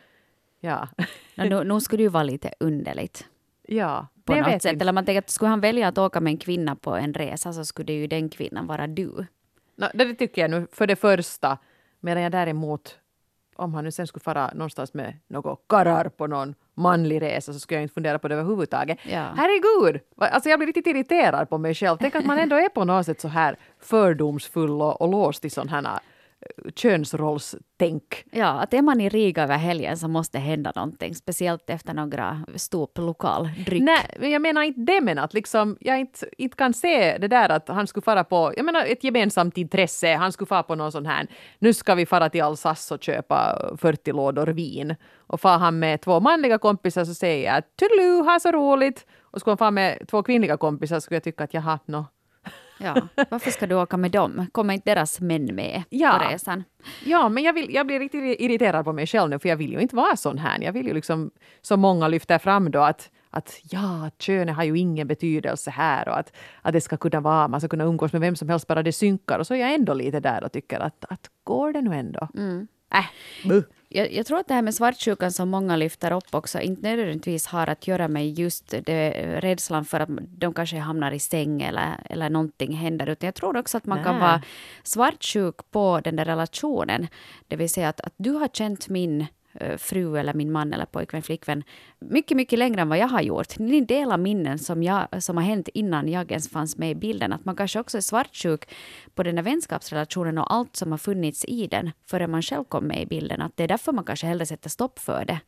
ja. 0.60 0.88
No, 1.34 1.44
nu, 1.44 1.64
nu 1.64 1.80
skulle 1.80 2.00
det 2.00 2.02
ju 2.02 2.08
vara 2.08 2.22
lite 2.22 2.50
underligt. 2.60 3.26
ja. 3.66 4.06
På 4.24 4.32
jag 4.34 4.40
något 4.42 4.54
vet 4.54 4.62
sätt. 4.62 4.72
inte. 4.72 4.82
Eller 4.82 4.92
man 4.92 5.04
tänker 5.04 5.18
att 5.18 5.30
skulle 5.30 5.48
han 5.48 5.60
välja 5.60 5.88
att 5.88 5.98
åka 5.98 6.20
med 6.20 6.30
en 6.30 6.38
kvinna 6.38 6.76
på 6.76 6.94
en 6.96 7.14
resa 7.14 7.52
så 7.52 7.64
skulle 7.64 7.92
ju 7.92 8.06
den 8.06 8.28
kvinnan 8.28 8.66
vara 8.66 8.86
du. 8.86 9.26
Nå, 9.76 9.88
det 9.94 10.14
tycker 10.14 10.42
jag 10.42 10.50
nu 10.50 10.66
för 10.72 10.86
det 10.86 10.96
första. 10.96 11.58
Medan 12.00 12.22
jag 12.22 12.32
däremot, 12.32 12.98
om 13.56 13.74
han 13.74 13.84
nu 13.84 13.90
sen 13.90 14.06
skulle 14.06 14.22
fara 14.22 14.50
någonstans 14.54 14.94
med 14.94 15.18
något 15.28 15.64
karrar 15.68 16.08
på 16.08 16.26
någon 16.26 16.54
manlig 16.74 17.22
resa 17.22 17.52
så 17.52 17.58
skulle 17.58 17.78
jag 17.78 17.82
inte 17.82 17.94
fundera 17.94 18.18
på 18.18 18.28
det 18.28 18.34
överhuvudtaget. 18.34 18.98
Ja. 19.02 19.26
Herregud! 19.36 20.00
Alltså 20.16 20.48
jag 20.48 20.58
blir 20.58 20.66
riktigt 20.66 20.86
irriterad 20.86 21.48
på 21.48 21.58
mig 21.58 21.74
själv. 21.74 21.96
Tänk 22.00 22.14
att 22.14 22.26
man 22.26 22.38
ändå 22.38 22.56
är 22.56 22.68
på 22.68 22.84
något 22.84 23.06
sätt 23.06 23.20
så 23.20 23.28
här 23.28 23.56
fördomsfull 23.78 24.82
och, 24.82 25.00
och 25.00 25.08
låst 25.08 25.44
i 25.44 25.50
sån 25.50 25.68
här 25.68 25.98
könsrollstänk. 26.74 28.24
Ja, 28.32 28.46
att 28.46 28.74
är 28.74 28.82
man 28.82 29.00
i 29.00 29.08
Riga 29.08 29.42
över 29.42 29.56
helgen 29.56 29.96
så 29.96 30.08
måste 30.08 30.38
hända 30.38 30.72
någonting. 30.76 31.14
Speciellt 31.14 31.70
efter 31.70 31.94
några 31.94 32.44
stop 32.56 32.88
lokal 32.94 33.48
dryck. 33.66 33.82
Nej, 33.82 34.16
men 34.18 34.30
jag 34.30 34.42
menar 34.42 34.62
inte 34.62 34.80
det, 34.80 35.00
men 35.00 35.18
att 35.18 35.34
liksom, 35.34 35.76
jag 35.80 36.00
inte, 36.00 36.26
inte 36.38 36.56
kan 36.56 36.74
se 36.74 37.18
det 37.18 37.28
där 37.28 37.48
att 37.48 37.68
han 37.68 37.86
skulle 37.86 38.04
fara 38.04 38.24
på, 38.24 38.52
jag 38.56 38.64
menar 38.64 38.84
ett 38.84 39.04
gemensamt 39.04 39.58
intresse, 39.58 40.14
han 40.14 40.32
skulle 40.32 40.46
fara 40.46 40.62
på 40.62 40.74
någon 40.74 40.92
sån 40.92 41.06
här, 41.06 41.26
nu 41.58 41.74
ska 41.74 41.94
vi 41.94 42.06
fara 42.06 42.30
till 42.30 42.42
Alsace 42.42 42.94
och 42.94 43.02
köpa 43.02 43.58
40 43.78 44.12
lådor 44.12 44.46
vin. 44.46 44.94
Och 45.16 45.40
far 45.40 45.58
han 45.58 45.78
med 45.78 46.00
två 46.00 46.20
manliga 46.20 46.58
kompisar 46.58 47.04
så 47.04 47.14
säger 47.14 47.54
jag 47.54 47.62
toodaloo, 47.76 48.24
ha 48.24 48.40
så 48.40 48.52
roligt. 48.52 49.06
Och 49.20 49.40
skulle 49.40 49.52
han 49.52 49.58
fara 49.58 49.70
med 49.70 50.08
två 50.08 50.22
kvinnliga 50.22 50.56
kompisar 50.56 51.00
skulle 51.00 51.16
jag 51.16 51.24
tycka 51.24 51.44
att 51.44 51.54
jaha, 51.54 51.78
no. 51.86 52.06
Ja, 52.78 53.08
varför 53.30 53.50
ska 53.50 53.66
du 53.66 53.74
åka 53.74 53.96
med 53.96 54.10
dem? 54.10 54.46
Kommer 54.52 54.74
inte 54.74 54.90
deras 54.94 55.20
män 55.20 55.54
med 55.54 55.82
Ja. 55.90 56.18
på 56.22 56.32
resan? 56.32 56.64
Ja, 57.04 57.28
men 57.28 57.42
jag, 57.42 57.52
vill, 57.52 57.74
jag 57.74 57.86
blir 57.86 57.98
riktigt 57.98 58.40
irriterad 58.40 58.84
på 58.84 58.92
mig 58.92 59.06
själv 59.06 59.30
nu, 59.30 59.38
för 59.38 59.48
jag 59.48 59.56
vill 59.56 59.72
ju 59.72 59.80
inte 59.80 59.96
vara 59.96 60.16
sån 60.16 60.38
här. 60.38 60.60
Jag 60.60 60.72
vill 60.72 60.86
ju 60.86 60.94
liksom, 60.94 61.30
som 61.62 61.80
många 61.80 62.08
lyfter 62.08 62.38
fram 62.38 62.70
då, 62.70 62.80
att 62.80 63.10
att 63.30 63.60
ja, 63.70 64.10
könet 64.18 64.56
har 64.56 64.64
ju 64.64 64.78
ingen 64.78 65.06
betydelse 65.06 65.70
här 65.70 66.08
och 66.08 66.18
att, 66.18 66.32
att 66.62 66.72
det 66.72 66.80
ska 66.80 66.96
kunna 66.96 67.20
vara, 67.20 67.48
man 67.48 67.60
ska 67.60 67.68
kunna 67.68 67.84
umgås 67.84 68.12
med 68.12 68.20
vem 68.20 68.36
som 68.36 68.48
helst 68.48 68.66
bara 68.66 68.82
det 68.82 68.92
synkar. 68.92 69.38
Och 69.38 69.46
så 69.46 69.54
är 69.54 69.58
jag 69.58 69.74
ändå 69.74 69.94
lite 69.94 70.20
där 70.20 70.44
och 70.44 70.52
tycker 70.52 70.80
att, 70.80 71.04
att 71.08 71.30
går 71.44 71.72
det 71.72 71.80
nu 71.80 71.94
ändå? 71.94 72.28
Äh, 72.94 73.04
buh. 73.48 73.62
Jag, 73.88 74.12
jag 74.12 74.26
tror 74.26 74.38
att 74.38 74.48
det 74.48 74.54
här 74.54 74.62
med 74.62 74.74
svartsjukan 74.74 75.32
som 75.32 75.48
många 75.48 75.76
lyfter 75.76 76.12
upp 76.12 76.34
också 76.34 76.60
inte 76.60 76.82
nödvändigtvis 76.82 77.46
har 77.46 77.66
att 77.66 77.86
göra 77.86 78.08
med 78.08 78.30
just 78.30 78.74
det, 78.84 79.10
rädslan 79.40 79.84
för 79.84 80.00
att 80.00 80.08
de 80.38 80.54
kanske 80.54 80.78
hamnar 80.78 81.12
i 81.12 81.18
säng 81.18 81.62
eller, 81.62 82.06
eller 82.10 82.30
någonting 82.30 82.72
händer. 82.72 83.08
Utan 83.08 83.26
jag 83.26 83.34
tror 83.34 83.56
också 83.56 83.76
att 83.76 83.86
man 83.86 84.04
kan 84.04 84.14
Nej. 84.14 84.22
vara 84.22 84.42
svartsjuk 84.82 85.70
på 85.70 86.00
den 86.04 86.16
där 86.16 86.24
relationen. 86.24 87.08
Det 87.48 87.56
vill 87.56 87.70
säga 87.70 87.88
att, 87.88 88.00
att 88.00 88.14
du 88.16 88.30
har 88.30 88.48
känt 88.48 88.88
min 88.88 89.26
Eh, 89.60 89.76
fru 89.76 90.18
eller 90.18 90.34
min 90.34 90.52
man 90.52 90.72
eller 90.72 90.84
pojkvän, 90.84 91.22
flickvän 91.22 91.62
mycket, 91.98 92.36
mycket 92.36 92.58
längre 92.58 92.80
än 92.80 92.88
vad 92.88 92.98
jag 92.98 93.08
har 93.08 93.20
gjort. 93.20 93.58
Ni 93.58 93.80
delar 93.80 94.18
minnen 94.18 94.58
som, 94.58 94.82
jag, 94.82 95.22
som 95.22 95.36
har 95.36 95.44
hänt 95.44 95.68
innan 95.68 96.08
jag 96.08 96.30
ens 96.30 96.48
fanns 96.48 96.76
med 96.78 96.90
i 96.90 96.94
bilden. 96.94 97.32
Att 97.32 97.44
man 97.44 97.56
kanske 97.56 97.80
också 97.80 97.96
är 97.96 98.00
svartsjuk 98.00 98.68
på 99.14 99.22
den 99.22 99.36
där 99.36 99.42
vänskapsrelationen 99.42 100.38
och 100.38 100.52
allt 100.52 100.76
som 100.76 100.90
har 100.90 100.98
funnits 100.98 101.44
i 101.44 101.66
den 101.66 101.90
förrän 102.06 102.30
man 102.30 102.42
själv 102.42 102.64
kom 102.64 102.84
med 102.84 103.02
i 103.02 103.06
bilden. 103.06 103.42
Att 103.42 103.56
det 103.56 103.64
är 103.64 103.68
därför 103.68 103.92
man 103.92 104.04
kanske 104.04 104.26
hellre 104.26 104.46
sätter 104.46 104.70
stopp 104.70 104.98
för 104.98 105.24
det. 105.24 105.40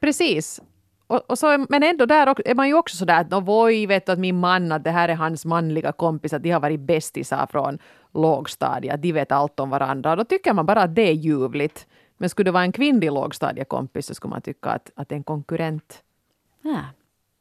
Precis. 0.00 0.60
Och, 1.06 1.30
och 1.30 1.38
så, 1.38 1.66
men 1.68 1.82
ändå 1.82 2.06
där 2.06 2.48
är 2.48 2.54
man 2.54 2.68
ju 2.68 2.74
också 2.74 2.96
sådär 2.96 3.20
att 3.20 3.46
voi 3.46 3.86
vet 3.86 4.06
du 4.06 4.12
att 4.12 4.18
min 4.18 4.40
man, 4.40 4.72
att 4.72 4.84
det 4.84 4.90
här 4.90 5.08
är 5.08 5.14
hans 5.14 5.44
manliga 5.44 5.92
kompis, 5.92 6.32
att 6.32 6.42
de 6.42 6.50
har 6.50 6.60
varit 6.60 6.80
bästisar 6.80 7.46
från 7.50 7.78
lågstadiet, 8.14 9.02
de 9.02 9.12
vet 9.12 9.32
allt 9.32 9.60
om 9.60 9.70
varandra. 9.70 10.10
Och 10.10 10.16
då 10.16 10.24
tycker 10.24 10.52
man 10.52 10.66
bara 10.66 10.82
att 10.82 10.94
det 10.94 11.08
är 11.08 11.12
ljuvligt. 11.12 11.86
Men 12.18 12.28
skulle 12.28 12.44
det 12.48 12.52
vara 12.52 12.62
en 12.62 12.72
kvinnlig 12.72 13.12
lågstadiekompis 13.12 14.06
så 14.06 14.14
skulle 14.14 14.30
man 14.30 14.42
tycka 14.42 14.70
att, 14.70 14.90
att 14.96 15.12
en 15.12 15.22
konkurrent. 15.24 16.02
Ja, 16.62 16.84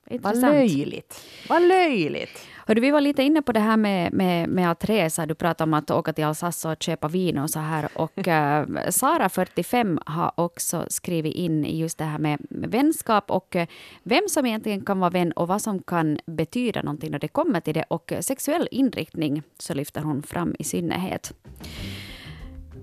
Vad 0.10 0.16
intressant. 0.16 0.54
löjligt. 0.54 1.26
Vad 1.50 1.62
löjligt. 1.68 2.48
Hörde, 2.68 2.82
vi 2.82 2.92
var 2.92 3.02
lite 3.02 3.24
inne 3.24 3.42
på 3.42 3.52
det 3.52 3.60
här 3.60 3.78
med, 3.78 4.14
med, 4.14 4.50
med 4.50 4.72
att 4.72 4.86
resa. 4.90 5.26
Du 5.26 5.36
pratade 5.36 5.70
om 5.70 5.74
att 5.74 5.92
åka 5.92 6.14
till 6.14 6.26
Alsace 6.26 6.70
och 6.70 6.84
köpa 6.84 7.08
vin 7.08 7.38
och 7.38 7.50
så 7.50 7.60
här. 7.60 7.90
Och 7.96 8.28
eh, 8.28 8.66
Sara, 8.90 9.30
45, 9.30 10.00
har 10.06 10.32
också 10.36 10.86
skrivit 10.88 11.36
in 11.36 11.66
just 11.66 11.98
det 11.98 12.04
här 12.04 12.20
med, 12.20 12.40
vänskap 12.50 13.32
och 13.32 13.56
eh, 13.56 13.68
vem 14.04 14.24
som 14.30 14.46
egentligen 14.46 14.86
kan 14.86 15.00
vara 15.00 15.10
vän 15.10 15.32
och 15.32 15.48
vad 15.48 15.62
som 15.62 15.84
kan 15.84 16.20
betyda 16.26 16.82
någonting 16.82 17.12
när 17.12 17.20
det 17.20 17.28
kommer 17.28 17.60
till 17.60 17.74
det. 17.74 17.84
Och 17.88 18.14
sexuell 18.20 18.68
inriktning 18.72 19.44
så 19.60 19.74
lyfter 19.74 20.02
hon 20.02 20.24
fram 20.24 20.56
i 20.60 20.64
synnerhet. 20.64 21.34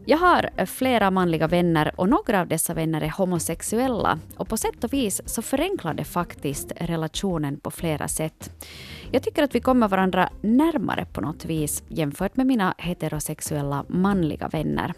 Jag 0.07 0.19
har 0.19 0.51
eh, 0.57 0.67
flera 0.67 1.11
manliga 1.11 1.47
vänner 1.47 1.93
och 1.97 2.09
några 2.09 2.41
av 2.41 2.49
dessa 2.49 2.75
vänner 2.75 3.01
är 3.01 3.13
homosexuella 3.19 4.19
och 4.37 4.49
på 4.49 4.57
sätt 4.57 4.85
och 4.85 4.93
vis 4.93 5.21
så 5.27 5.43
förenklar 5.43 5.95
det 5.95 6.05
faktiskt 6.05 6.73
relationen 6.77 7.61
på 7.61 7.71
flera 7.71 8.09
sätt. 8.09 8.51
Jag 9.11 9.23
tycker 9.23 9.43
att 9.43 9.55
vi 9.55 9.61
kommer 9.61 9.89
varandra 9.89 10.29
närmare 10.41 11.05
på 11.13 11.21
något 11.21 11.45
vis 11.45 11.83
jämfört 11.89 12.37
med 12.37 12.47
mina 12.47 12.75
heterosexuella 12.79 13.85
manliga 13.89 14.49
vänner. 14.49 14.95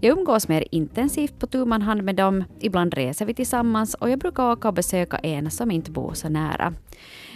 Jag 0.00 0.18
umgås 0.18 0.48
mer 0.48 0.64
intensivt 0.70 1.38
på 1.38 1.46
tu 1.46 1.64
man 1.64 1.82
hand 1.82 2.02
med 2.02 2.16
dem, 2.16 2.44
ibland 2.60 2.94
reser 2.94 3.26
vi 3.26 3.34
tillsammans 3.34 3.94
och 3.94 4.10
jag 4.10 4.18
brukar 4.18 4.52
åka 4.52 4.68
och 4.68 4.74
besöka 4.74 5.16
en 5.16 5.50
som 5.50 5.70
inte 5.70 5.90
bor 5.90 6.14
så 6.14 6.28
nära. 6.28 6.74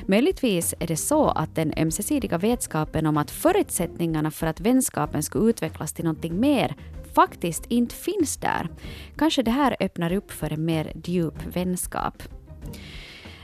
Möjligtvis 0.06 0.74
är 0.78 0.86
det 0.86 0.96
så 0.96 1.28
att 1.28 1.54
den 1.54 1.72
ömsesidiga 1.76 2.38
vetskapen 2.38 3.06
om 3.06 3.16
att 3.16 3.30
förutsättningarna 3.30 4.30
för 4.30 4.46
att 4.46 4.60
vänskapen 4.60 5.22
ska 5.22 5.38
utvecklas 5.38 5.92
till 5.92 6.04
någonting 6.04 6.40
mer 6.40 6.76
faktiskt 7.14 7.66
inte 7.66 7.94
finns 7.94 8.36
där. 8.36 8.68
Kanske 9.16 9.42
det 9.42 9.50
här 9.50 9.76
öppnar 9.80 10.12
upp 10.12 10.30
för 10.30 10.52
en 10.52 10.64
mer 10.64 10.92
djup 11.04 11.56
vänskap. 11.56 12.22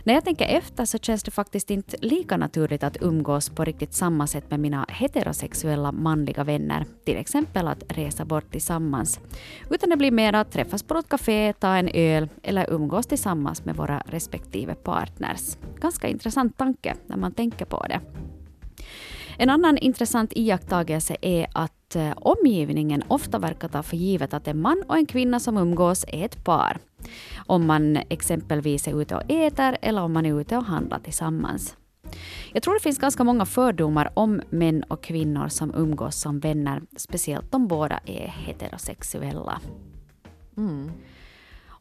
När 0.08 0.14
jag 0.14 0.24
tänker 0.24 0.46
efter 0.46 0.84
så 0.84 0.98
känns 0.98 1.22
det 1.22 1.30
faktiskt 1.30 1.70
inte 1.70 1.96
lika 2.00 2.36
naturligt 2.36 2.82
att 2.82 2.96
umgås 3.00 3.48
på 3.48 3.64
riktigt 3.64 3.94
samma 3.94 4.26
sätt 4.26 4.50
med 4.50 4.60
mina 4.60 4.86
heterosexuella 4.88 5.92
manliga 5.92 6.44
vänner, 6.44 6.86
till 7.04 7.16
exempel 7.16 7.68
att 7.68 7.82
resa 7.88 8.24
bort 8.24 8.52
tillsammans. 8.52 9.20
Utan 9.70 9.90
det 9.90 9.96
blir 9.96 10.10
mer 10.10 10.32
att 10.32 10.52
träffas 10.52 10.82
på 10.82 10.94
något 10.94 11.08
café, 11.08 11.52
ta 11.52 11.76
en 11.76 11.88
öl 11.94 12.28
eller 12.42 12.70
umgås 12.70 13.06
tillsammans 13.06 13.64
med 13.64 13.76
våra 13.76 14.02
respektive 14.06 14.74
partners. 14.74 15.56
Ganska 15.80 16.08
intressant 16.08 16.58
tanke 16.58 16.94
när 17.06 17.16
man 17.16 17.32
tänker 17.32 17.64
på 17.64 17.86
det. 17.88 18.00
En 19.38 19.50
annan 19.50 19.78
intressant 19.78 20.32
iakttagelse 20.34 21.16
är 21.22 21.46
att 21.54 21.77
eh, 21.96 22.12
omgivningen 22.16 23.02
ofta 23.08 23.38
verkar 23.38 23.68
ta 23.68 23.82
för 23.82 23.96
givet 23.96 24.34
att 24.34 24.48
en 24.48 24.60
man 24.60 24.82
och 24.86 24.96
en 24.96 25.06
kvinna 25.06 25.40
som 25.40 25.56
umgås 25.56 26.04
är 26.08 26.24
ett 26.24 26.44
par. 26.44 26.78
Om 27.46 27.66
man 27.66 27.96
exempelvis 27.96 28.88
är 28.88 29.02
ute 29.02 29.16
och 29.16 29.30
äter 29.30 29.76
eller 29.82 30.02
om 30.02 30.12
man 30.12 30.26
är 30.26 30.40
ute 30.40 30.56
och 30.56 30.64
handlar 30.64 30.98
tillsammans. 30.98 31.76
Jag 32.52 32.62
tror 32.62 32.74
det 32.74 32.80
finns 32.80 32.98
ganska 32.98 33.24
många 33.24 33.46
fördomar 33.46 34.10
om 34.14 34.40
män 34.50 34.82
och 34.82 35.02
kvinnor 35.02 35.48
som 35.48 35.74
umgås 35.74 36.20
som 36.20 36.40
vänner, 36.40 36.82
speciellt 36.96 37.54
om 37.54 37.68
båda 37.68 38.00
är 38.06 38.26
heterosexuella. 38.28 39.60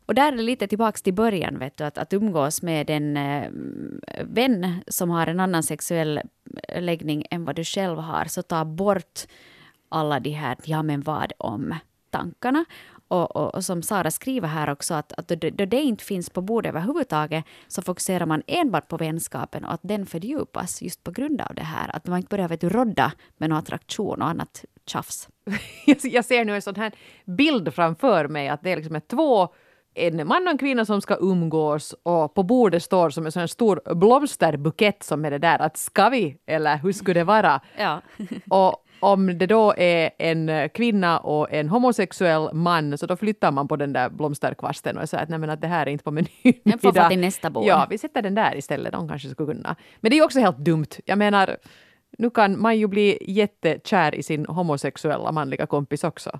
Och 0.07 0.15
där 0.15 0.31
är 0.31 0.37
det 0.37 0.43
lite 0.43 0.67
tillbaks 0.67 1.01
till 1.01 1.13
början, 1.13 1.59
vet 1.59 1.77
du, 1.77 1.83
att, 1.83 1.97
att 1.97 2.13
umgås 2.13 2.61
med 2.61 2.89
en 2.89 3.17
eh, 3.17 3.51
vän 4.23 4.83
som 4.87 5.09
har 5.09 5.27
en 5.27 5.39
annan 5.39 5.63
sexuell 5.63 6.21
läggning 6.79 7.25
än 7.31 7.45
vad 7.45 7.55
du 7.55 7.63
själv 7.63 7.97
har, 7.97 8.25
så 8.25 8.41
ta 8.41 8.65
bort 8.65 9.27
alla 9.89 10.19
de 10.19 10.29
här 10.29 10.57
ja 10.63 10.83
men 10.83 11.01
vad 11.01 11.33
om 11.37 11.75
tankarna. 12.09 12.65
Och, 13.07 13.35
och, 13.35 13.55
och 13.55 13.65
som 13.65 13.83
Sara 13.83 14.11
skriver 14.11 14.47
här 14.47 14.69
också, 14.69 14.93
att, 14.93 15.13
att 15.13 15.27
då, 15.27 15.49
då 15.49 15.65
det 15.65 15.81
inte 15.81 16.03
finns 16.03 16.29
på 16.29 16.41
bordet 16.41 16.69
överhuvudtaget 16.69 17.45
så 17.67 17.81
fokuserar 17.81 18.25
man 18.25 18.43
enbart 18.47 18.87
på 18.87 18.97
vänskapen 18.97 19.65
och 19.65 19.73
att 19.73 19.79
den 19.83 20.05
fördjupas 20.05 20.81
just 20.81 21.03
på 21.03 21.11
grund 21.11 21.41
av 21.41 21.55
det 21.55 21.63
här. 21.63 21.95
Att 21.95 22.07
man 22.07 22.17
inte 22.17 22.29
börjar 22.29 22.47
vet 22.47 22.63
rodda 22.63 23.11
med 23.37 23.49
någon 23.49 23.59
attraktion 23.59 24.21
och 24.21 24.27
annat 24.27 24.65
tjafs. 24.85 25.29
Jag 25.85 25.97
jag 26.03 26.25
ser 26.25 26.45
nu 26.45 26.55
en 26.55 26.61
sån 26.61 26.75
här 26.75 26.91
bild 27.25 27.73
framför 27.73 28.27
mig 28.27 28.49
att 28.49 28.63
det 28.63 28.71
är 28.71 28.75
liksom 28.75 28.95
ett 28.95 29.07
två 29.07 29.49
en 29.93 30.27
man 30.27 30.43
och 30.43 30.51
en 30.51 30.57
kvinna 30.57 30.85
som 30.85 31.01
ska 31.01 31.17
umgås 31.19 31.95
och 32.03 32.33
på 32.33 32.43
bordet 32.43 32.83
står 32.83 33.09
som 33.09 33.25
en 33.25 33.31
sån 33.31 33.47
stor 33.47 33.95
blomsterbukett 33.95 35.03
som 35.03 35.25
är 35.25 35.31
det 35.31 35.37
där 35.37 35.59
att 35.59 35.77
ska 35.77 36.09
vi 36.09 36.37
eller 36.45 36.77
hur 36.77 36.91
skulle 36.91 37.19
det 37.19 37.23
vara? 37.23 37.61
Ja. 37.77 38.01
och 38.49 38.86
om 38.99 39.37
det 39.37 39.45
då 39.45 39.73
är 39.77 40.11
en 40.17 40.69
kvinna 40.69 41.19
och 41.19 41.51
en 41.51 41.69
homosexuell 41.69 42.53
man 42.53 42.97
så 42.97 43.05
då 43.05 43.15
flyttar 43.15 43.51
man 43.51 43.67
på 43.67 43.75
den 43.75 43.93
där 43.93 44.09
blomsterkvasten 44.09 44.97
och 44.97 45.09
säger 45.09 45.23
att, 45.23 45.29
nej, 45.29 45.39
men 45.39 45.49
att 45.49 45.61
det 45.61 45.67
här 45.67 45.85
är 45.85 45.89
inte 45.89 46.03
på 46.03 46.11
menyn 46.11 46.27
Den 46.63 46.79
får 46.79 46.93
vara 46.93 47.09
till 47.09 47.19
nästa 47.19 47.49
bord. 47.49 47.65
Ja, 47.65 47.87
vi 47.89 47.97
sätter 47.97 48.21
den 48.21 48.35
där 48.35 48.57
istället. 48.57 48.91
De 48.91 49.09
kanske 49.09 49.29
skulle 49.29 49.53
kunna. 49.53 49.75
Men 49.99 50.09
det 50.09 50.15
är 50.15 50.17
ju 50.17 50.23
också 50.23 50.39
helt 50.39 50.57
dumt. 50.57 50.87
Jag 51.05 51.17
menar, 51.17 51.57
nu 52.17 52.29
kan 52.29 52.61
man 52.61 52.77
ju 52.77 52.87
bli 52.87 53.17
jättekär 53.21 54.15
i 54.15 54.23
sin 54.23 54.45
homosexuella 54.45 55.31
manliga 55.31 55.65
kompis 55.65 56.03
också. 56.03 56.39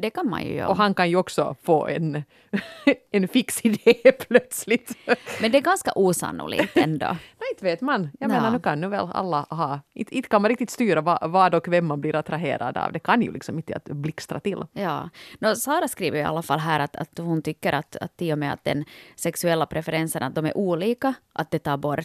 Det 0.00 0.10
kan 0.10 0.30
man 0.30 0.42
ju 0.44 0.54
göra. 0.54 0.68
Och 0.68 0.76
han 0.76 0.94
kan 0.94 1.10
ju 1.10 1.16
också 1.16 1.56
få 1.62 1.86
en, 1.86 2.22
en 3.10 3.28
fix 3.28 3.64
idé 3.64 3.94
plötsligt. 4.28 4.96
Men 5.40 5.50
det 5.52 5.58
är 5.58 5.62
ganska 5.62 5.92
osannolikt 5.94 6.76
ändå. 6.76 7.06
Nej, 7.40 7.48
inte 7.52 7.64
vet 7.64 7.80
man. 7.80 8.02
Jag 8.20 8.30
Ja. 8.30 8.34
menar, 8.34 8.50
nu 8.50 8.58
kan 8.58 8.80
nu 8.80 8.88
väl 8.88 9.08
alla 9.12 9.46
ha... 9.50 9.80
Inte, 9.94 10.16
inte 10.16 10.28
kan 10.28 10.42
man 10.42 10.48
riktigt 10.48 10.70
styra 10.70 11.00
vad, 11.00 11.30
vad 11.30 11.54
och 11.54 11.68
vem 11.68 11.86
man 11.86 12.00
blir 12.00 12.16
attraherad 12.16 12.76
av. 12.76 12.92
Det 12.92 12.98
kan 12.98 13.22
ju 13.22 13.32
liksom 13.32 13.56
inte 13.56 13.76
att 13.76 13.84
blixtra 13.84 14.40
till. 14.40 14.64
Ja. 14.72 15.08
Nå, 15.38 15.54
Sara 15.54 15.88
skriver 15.88 16.18
i 16.18 16.22
alla 16.22 16.42
fall 16.42 16.58
här 16.58 16.80
att, 16.80 16.96
att 16.96 17.18
hon 17.18 17.42
tycker 17.42 17.72
att, 17.72 17.96
att 17.96 18.22
i 18.22 18.32
och 18.32 18.38
med 18.38 18.52
att 18.52 18.64
den 18.64 18.84
sexuella 19.16 19.66
preferensen 19.66 20.22
att 20.22 20.34
de 20.34 20.46
är 20.46 20.56
olika, 20.56 21.14
att 21.32 21.50
det 21.50 21.58
tar 21.58 21.76
bort 21.76 21.98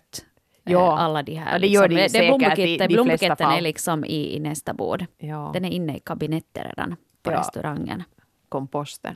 eh, 0.65 0.71
Ja. 0.73 0.97
alla 0.97 1.23
de 1.23 1.35
här... 1.35 1.53
Ja, 1.53 1.59
det 1.59 1.67
gör 1.67 1.87
det 1.87 1.93
ju 1.95 2.01
det, 2.01 2.09
säkert 2.09 2.59
i 2.91 2.95
de 2.95 3.05
flesta 3.07 3.35
fall. 3.35 3.57
är 3.57 3.61
liksom 3.61 4.05
i, 4.05 4.35
i 4.35 4.39
nästa 4.39 4.73
bord. 4.73 5.05
Ja. 5.17 5.49
Den 5.53 5.65
är 5.65 5.69
inne 5.69 5.97
i 5.97 5.99
kabinettet 5.99 6.65
redan 6.65 6.95
på 7.23 7.31
Ja. 7.31 7.39
restaurangen. 7.39 8.03
Komposten. 8.49 9.15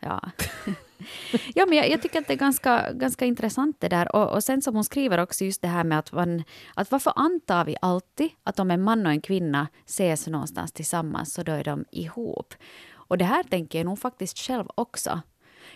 Ja. 0.00 0.20
ja, 1.54 1.66
men 1.66 1.78
jag, 1.78 1.90
jag 1.90 2.02
tycker 2.02 2.18
att 2.18 2.26
det 2.26 2.32
är 2.32 2.38
ganska, 2.38 2.92
ganska 2.92 3.24
intressant 3.24 3.80
det 3.80 3.88
där. 3.88 4.16
Och, 4.16 4.32
och 4.32 4.44
sen 4.44 4.62
som 4.62 4.74
hon 4.74 4.84
skriver 4.84 5.18
också 5.18 5.44
just 5.44 5.62
det 5.62 5.68
här 5.68 5.84
med 5.84 5.98
att, 5.98 6.12
man, 6.12 6.44
att 6.74 6.90
varför 6.90 7.12
antar 7.16 7.64
vi 7.64 7.76
alltid 7.82 8.30
att 8.42 8.58
om 8.58 8.70
en 8.70 8.82
man 8.82 9.06
och 9.06 9.12
en 9.12 9.20
kvinna 9.20 9.68
ses 9.86 10.26
någonstans 10.26 10.72
tillsammans 10.72 11.34
så 11.34 11.42
då 11.42 11.52
är 11.52 11.64
de 11.64 11.84
ihop. 11.90 12.54
Och 12.92 13.18
det 13.18 13.24
här 13.24 13.42
tänker 13.42 13.78
jag 13.78 13.86
nog 13.86 13.98
faktiskt 13.98 14.38
själv 14.38 14.66
också. 14.74 15.20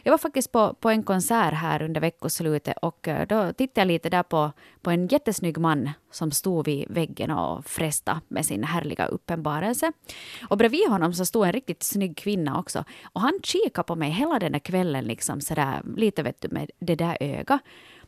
Jag 0.08 0.12
var 0.12 0.18
faktiskt 0.18 0.52
på, 0.52 0.74
på 0.74 0.90
en 0.90 1.02
konsert 1.02 1.54
här 1.54 1.82
under 1.82 2.00
veckoslutet 2.00 2.76
och 2.82 3.08
eh, 3.08 3.26
då 3.26 3.52
tittade 3.52 3.80
jag 3.80 3.86
lite 3.86 4.10
där 4.10 4.22
på, 4.22 4.52
på 4.82 4.90
en 4.90 5.06
jättesnygg 5.06 5.58
man 5.58 5.90
som 6.10 6.30
stod 6.30 6.66
vid 6.66 6.90
väggen 6.90 7.30
och 7.30 7.64
fresta 7.66 8.20
med 8.28 8.46
sin 8.46 8.64
härliga 8.64 9.06
uppenbarelse. 9.06 9.92
Och 10.48 10.58
bredvid 10.58 10.88
honom 10.88 11.12
så 11.12 11.24
stod 11.26 11.46
en 11.46 11.52
riktigt 11.52 11.82
snygg 11.82 12.16
kvinna 12.16 12.58
också. 12.58 12.84
Och 13.12 13.20
han 13.20 13.40
kikade 13.42 13.86
på 13.86 13.96
mig 13.96 14.10
hela 14.10 14.38
den 14.38 14.52
där 14.52 14.58
kvällen 14.58 15.04
liksom 15.04 15.40
sådär 15.40 15.82
lite 15.96 16.22
vet 16.22 16.40
du 16.40 16.48
med 16.48 16.70
det 16.78 16.94
där 16.94 17.16
ögat. 17.20 17.60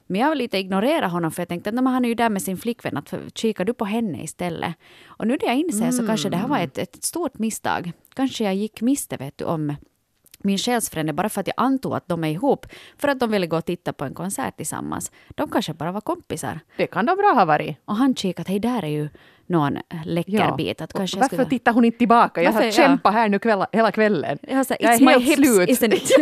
Men 0.06 0.20
jag 0.20 0.36
lite 0.36 0.58
ignorera 0.58 1.08
honom 1.08 1.30
för 1.30 1.42
jag 1.42 1.48
tänkte 1.48 1.70
att 1.70 1.74
"Nej, 1.74 1.84
men 1.84 1.92
han 1.92 2.04
är 2.04 2.08
ju 2.08 2.14
där 2.14 2.30
med 2.30 2.42
sin 2.42 2.56
flickvän, 2.56 2.96
att 2.96 3.14
kikar 3.34 3.64
du 3.64 3.74
på 3.74 3.84
henne 3.84 4.22
istället? 4.22 4.74
Och 5.06 5.26
nu 5.26 5.38
när 5.42 5.48
jag 5.48 5.56
inser 5.56 5.90
så 5.90 6.06
kanske 6.06 6.28
det 6.28 6.36
här 6.36 6.48
var 6.48 6.58
ett, 6.58 6.78
ett 6.78 7.04
stort 7.04 7.38
misstag. 7.38 7.92
Kanske 8.14 8.44
jag 8.44 8.54
gick 8.54 8.80
miste 8.80 9.16
vet 9.16 9.38
du 9.38 9.44
om 9.44 9.74
min 10.44 10.58
själsfrände 10.58 11.12
bara 11.12 11.28
för 11.28 11.40
att 11.40 11.46
jag 11.46 11.54
antog 11.56 11.94
att 11.94 12.08
de 12.08 12.24
är 12.24 12.28
ihop 12.28 12.66
för 12.98 13.08
att 13.08 13.20
de 13.20 13.30
ville 13.30 13.46
gå 13.46 13.56
och 13.56 13.64
titta 13.64 13.92
på 13.92 14.04
en 14.04 14.14
konsert 14.14 14.56
tillsammans. 14.56 15.12
De 15.28 15.50
kanske 15.50 15.74
bara 15.74 15.92
var 15.92 16.00
kompisar. 16.00 16.60
Det 16.76 16.86
kan 16.86 17.06
då 17.06 17.16
bra 17.16 17.32
ha 17.32 17.44
varit. 17.44 17.76
Och 17.84 17.96
han 17.96 18.14
kikade 18.14 18.50
hej, 18.50 18.60
där 18.60 18.84
är 18.84 18.88
ju 18.88 19.08
någon 19.50 19.78
läcker 20.04 20.56
bit. 20.56 20.80
Att 20.80 20.92
kanske 20.92 21.18
Varför 21.18 21.36
skulle... 21.36 21.48
tittar 21.48 21.72
hon 21.72 21.84
inte 21.84 21.98
tillbaka? 21.98 22.42
Jag 22.42 22.52
har 22.52 22.62
ja. 22.62 22.70
kämpat 22.70 23.12
här 23.12 23.28
nu 23.28 23.38
kvälla, 23.38 23.66
hela 23.72 23.92
kvällen. 23.92 24.38
Jag, 24.42 24.66
så 24.66 24.74
Jag 24.80 24.94
är 24.94 25.20
helt 25.20 25.68
hips, 25.68 25.78
slut." 25.78 26.10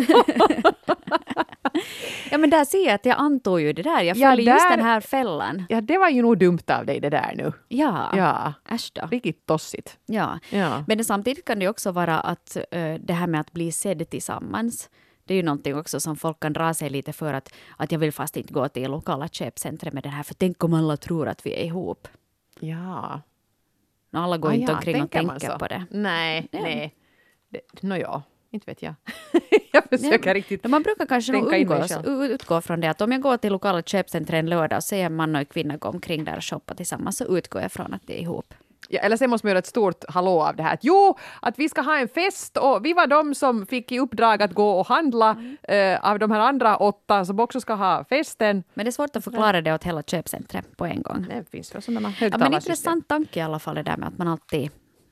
ja, 2.31 2.39
men 2.39 2.51
där 2.51 2.65
ser 2.65 2.87
jag 2.87 2.95
att 2.95 3.07
jag 3.07 3.19
antog 3.19 3.61
ju 3.61 3.73
det 3.73 3.83
där. 3.83 4.03
Jag 4.03 4.17
Ja, 4.17 4.31
föll 4.31 4.41
i 4.41 4.45
just 4.45 4.69
den 4.71 4.83
här 4.83 5.01
fällan. 5.01 5.65
Ja, 5.69 5.81
det 5.81 5.99
var 5.99 6.09
ju 6.09 6.23
nog 6.23 6.39
dumt 6.39 6.63
av 6.67 6.87
dig 6.87 7.01
det 7.01 7.11
där 7.11 7.33
nu. 7.37 7.53
Ja, 7.69 8.13
Ja, 8.17 8.53
äsch 8.71 8.91
då. 8.95 9.07
riktigt 9.11 9.47
tossigt. 9.47 9.99
Ja. 10.07 10.39
Ja. 10.51 10.85
Men 10.87 11.05
samtidigt 11.05 11.45
kan 11.45 11.59
det 11.59 11.69
också 11.69 11.93
vara 11.93 12.21
att 12.21 12.57
eh, 12.71 12.95
det 12.95 13.13
här 13.13 13.27
med 13.27 13.41
att 13.41 13.53
bli 13.53 13.73
sedd 13.73 14.11
tillsammans 14.11 14.89
det 15.29 15.35
är 15.35 15.37
ju 15.37 15.43
någonting 15.43 15.77
också 15.77 16.01
som 16.01 16.17
folk 16.17 16.41
kan 16.41 16.53
dra 16.53 16.75
sig 16.75 16.91
lite 16.91 17.13
för 17.13 17.35
att, 17.35 17.53
att 17.77 17.93
jag 17.93 17.99
vill 17.99 18.13
fast 18.13 18.37
inte 18.37 18.53
gå 18.53 18.69
till 18.69 18.91
lokala 18.91 19.29
köpcentret 19.29 19.95
med 19.95 20.03
det 20.03 20.09
här 20.09 20.23
för 20.23 20.35
tänk 20.35 20.65
om 20.65 20.75
alla 20.75 20.97
tror 20.97 21.29
att 21.29 21.47
vi 21.47 21.53
är 21.53 21.65
ihop. 21.65 22.09
Ja. 22.61 23.21
Och 24.13 24.19
alla 24.19 24.39
går 24.39 24.49
Ah, 24.49 24.55
inte 24.55 24.73
ja, 24.73 24.77
omkring 24.77 25.03
och 25.03 25.11
tänker 25.11 25.39
tänker 25.39 25.59
på 25.59 25.67
det. 25.67 25.85
Nej, 25.91 26.49
Ja. 26.51 26.61
nej. 26.63 26.95
Det, 27.49 27.61
nå 27.83 27.97
ja, 27.97 28.23
inte 28.51 28.71
vet 28.71 28.83
jag. 28.83 28.95
jag 29.73 29.85
försöker 29.89 30.35
riktigt. 30.35 30.63
Men 30.63 30.71
man 30.71 30.83
brukar 30.83 31.07
kanske 31.07 31.33
nog 31.33 31.55
umgås, 31.55 31.93
utgå 32.07 32.61
från 32.61 32.81
det 32.81 32.91
att 32.91 33.01
om 33.01 33.13
jag 33.13 33.21
går 33.23 33.37
till 33.37 33.53
lokala 33.53 33.83
köpcentret 33.83 34.39
en 34.39 34.47
lördag 34.51 34.77
och 34.77 34.85
ser 34.85 35.05
en 35.05 35.17
man 35.17 35.35
och 35.35 35.39
en 35.41 35.47
kvinna 35.47 35.77
gå 35.77 35.89
omkring 35.89 36.25
där 36.25 36.37
och 36.37 36.45
shoppa 36.45 36.75
tillsammans 36.75 37.17
så 37.17 37.39
utgår 37.39 37.63
jag 37.63 37.73
från 37.73 37.95
att 37.95 38.03
det 38.07 38.19
är 38.19 38.23
ihop. 38.23 38.55
Ja, 38.91 39.01
eller 39.01 39.17
sen 39.17 39.31
måste 39.31 39.47
man 39.47 39.51
göra 39.51 39.59
ett 39.59 39.67
stort 39.67 40.05
hallå 40.09 40.43
av 40.43 40.57
det 40.57 40.63
här. 40.63 40.75
Att 40.75 40.85
jo, 40.85 41.17
att 41.43 41.59
vi 41.59 41.69
ska 41.69 41.81
ha 41.83 41.99
en 41.99 42.09
fest 42.09 42.57
och 42.57 42.85
vi 42.85 42.93
var 42.93 43.07
de 43.07 43.35
som 43.35 43.67
fick 43.67 43.93
i 43.93 43.99
uppdrag 43.99 44.43
att 44.43 44.53
gå 44.55 44.71
och 44.71 44.87
handla 44.87 45.31
Mm. 45.31 45.57
eh, 45.95 46.11
av 46.11 46.19
de 46.19 46.31
här 46.31 46.41
andra 46.41 46.77
åtta 46.77 47.25
som 47.25 47.41
också 47.41 47.61
ska 47.61 47.75
ha 47.75 48.05
festen. 48.05 48.63
Men 48.75 48.85
det 48.85 48.89
är 48.89 48.93
svårt 48.93 49.17
att 49.17 49.25
förklara 49.25 49.61
det 49.61 49.75
åt 49.75 49.85
hela 49.85 50.03
köpcentret 50.03 50.77
på 50.77 50.85
en 50.87 51.03
gång. 51.03 51.27
Det 51.29 51.51
finns 51.51 51.75
väl 51.75 51.83
sådana 51.83 52.13
Ja, 52.21 52.39
men 52.39 52.55
intressant 52.55 53.09
tanke 53.09 53.39
i 53.39 53.43
alla 53.43 53.59
fall 53.59 53.75
det 53.75 53.83
där 53.83 53.97
med 53.97 54.09
att 54.09 54.19
man 54.19 54.29
alltid, 54.29 54.71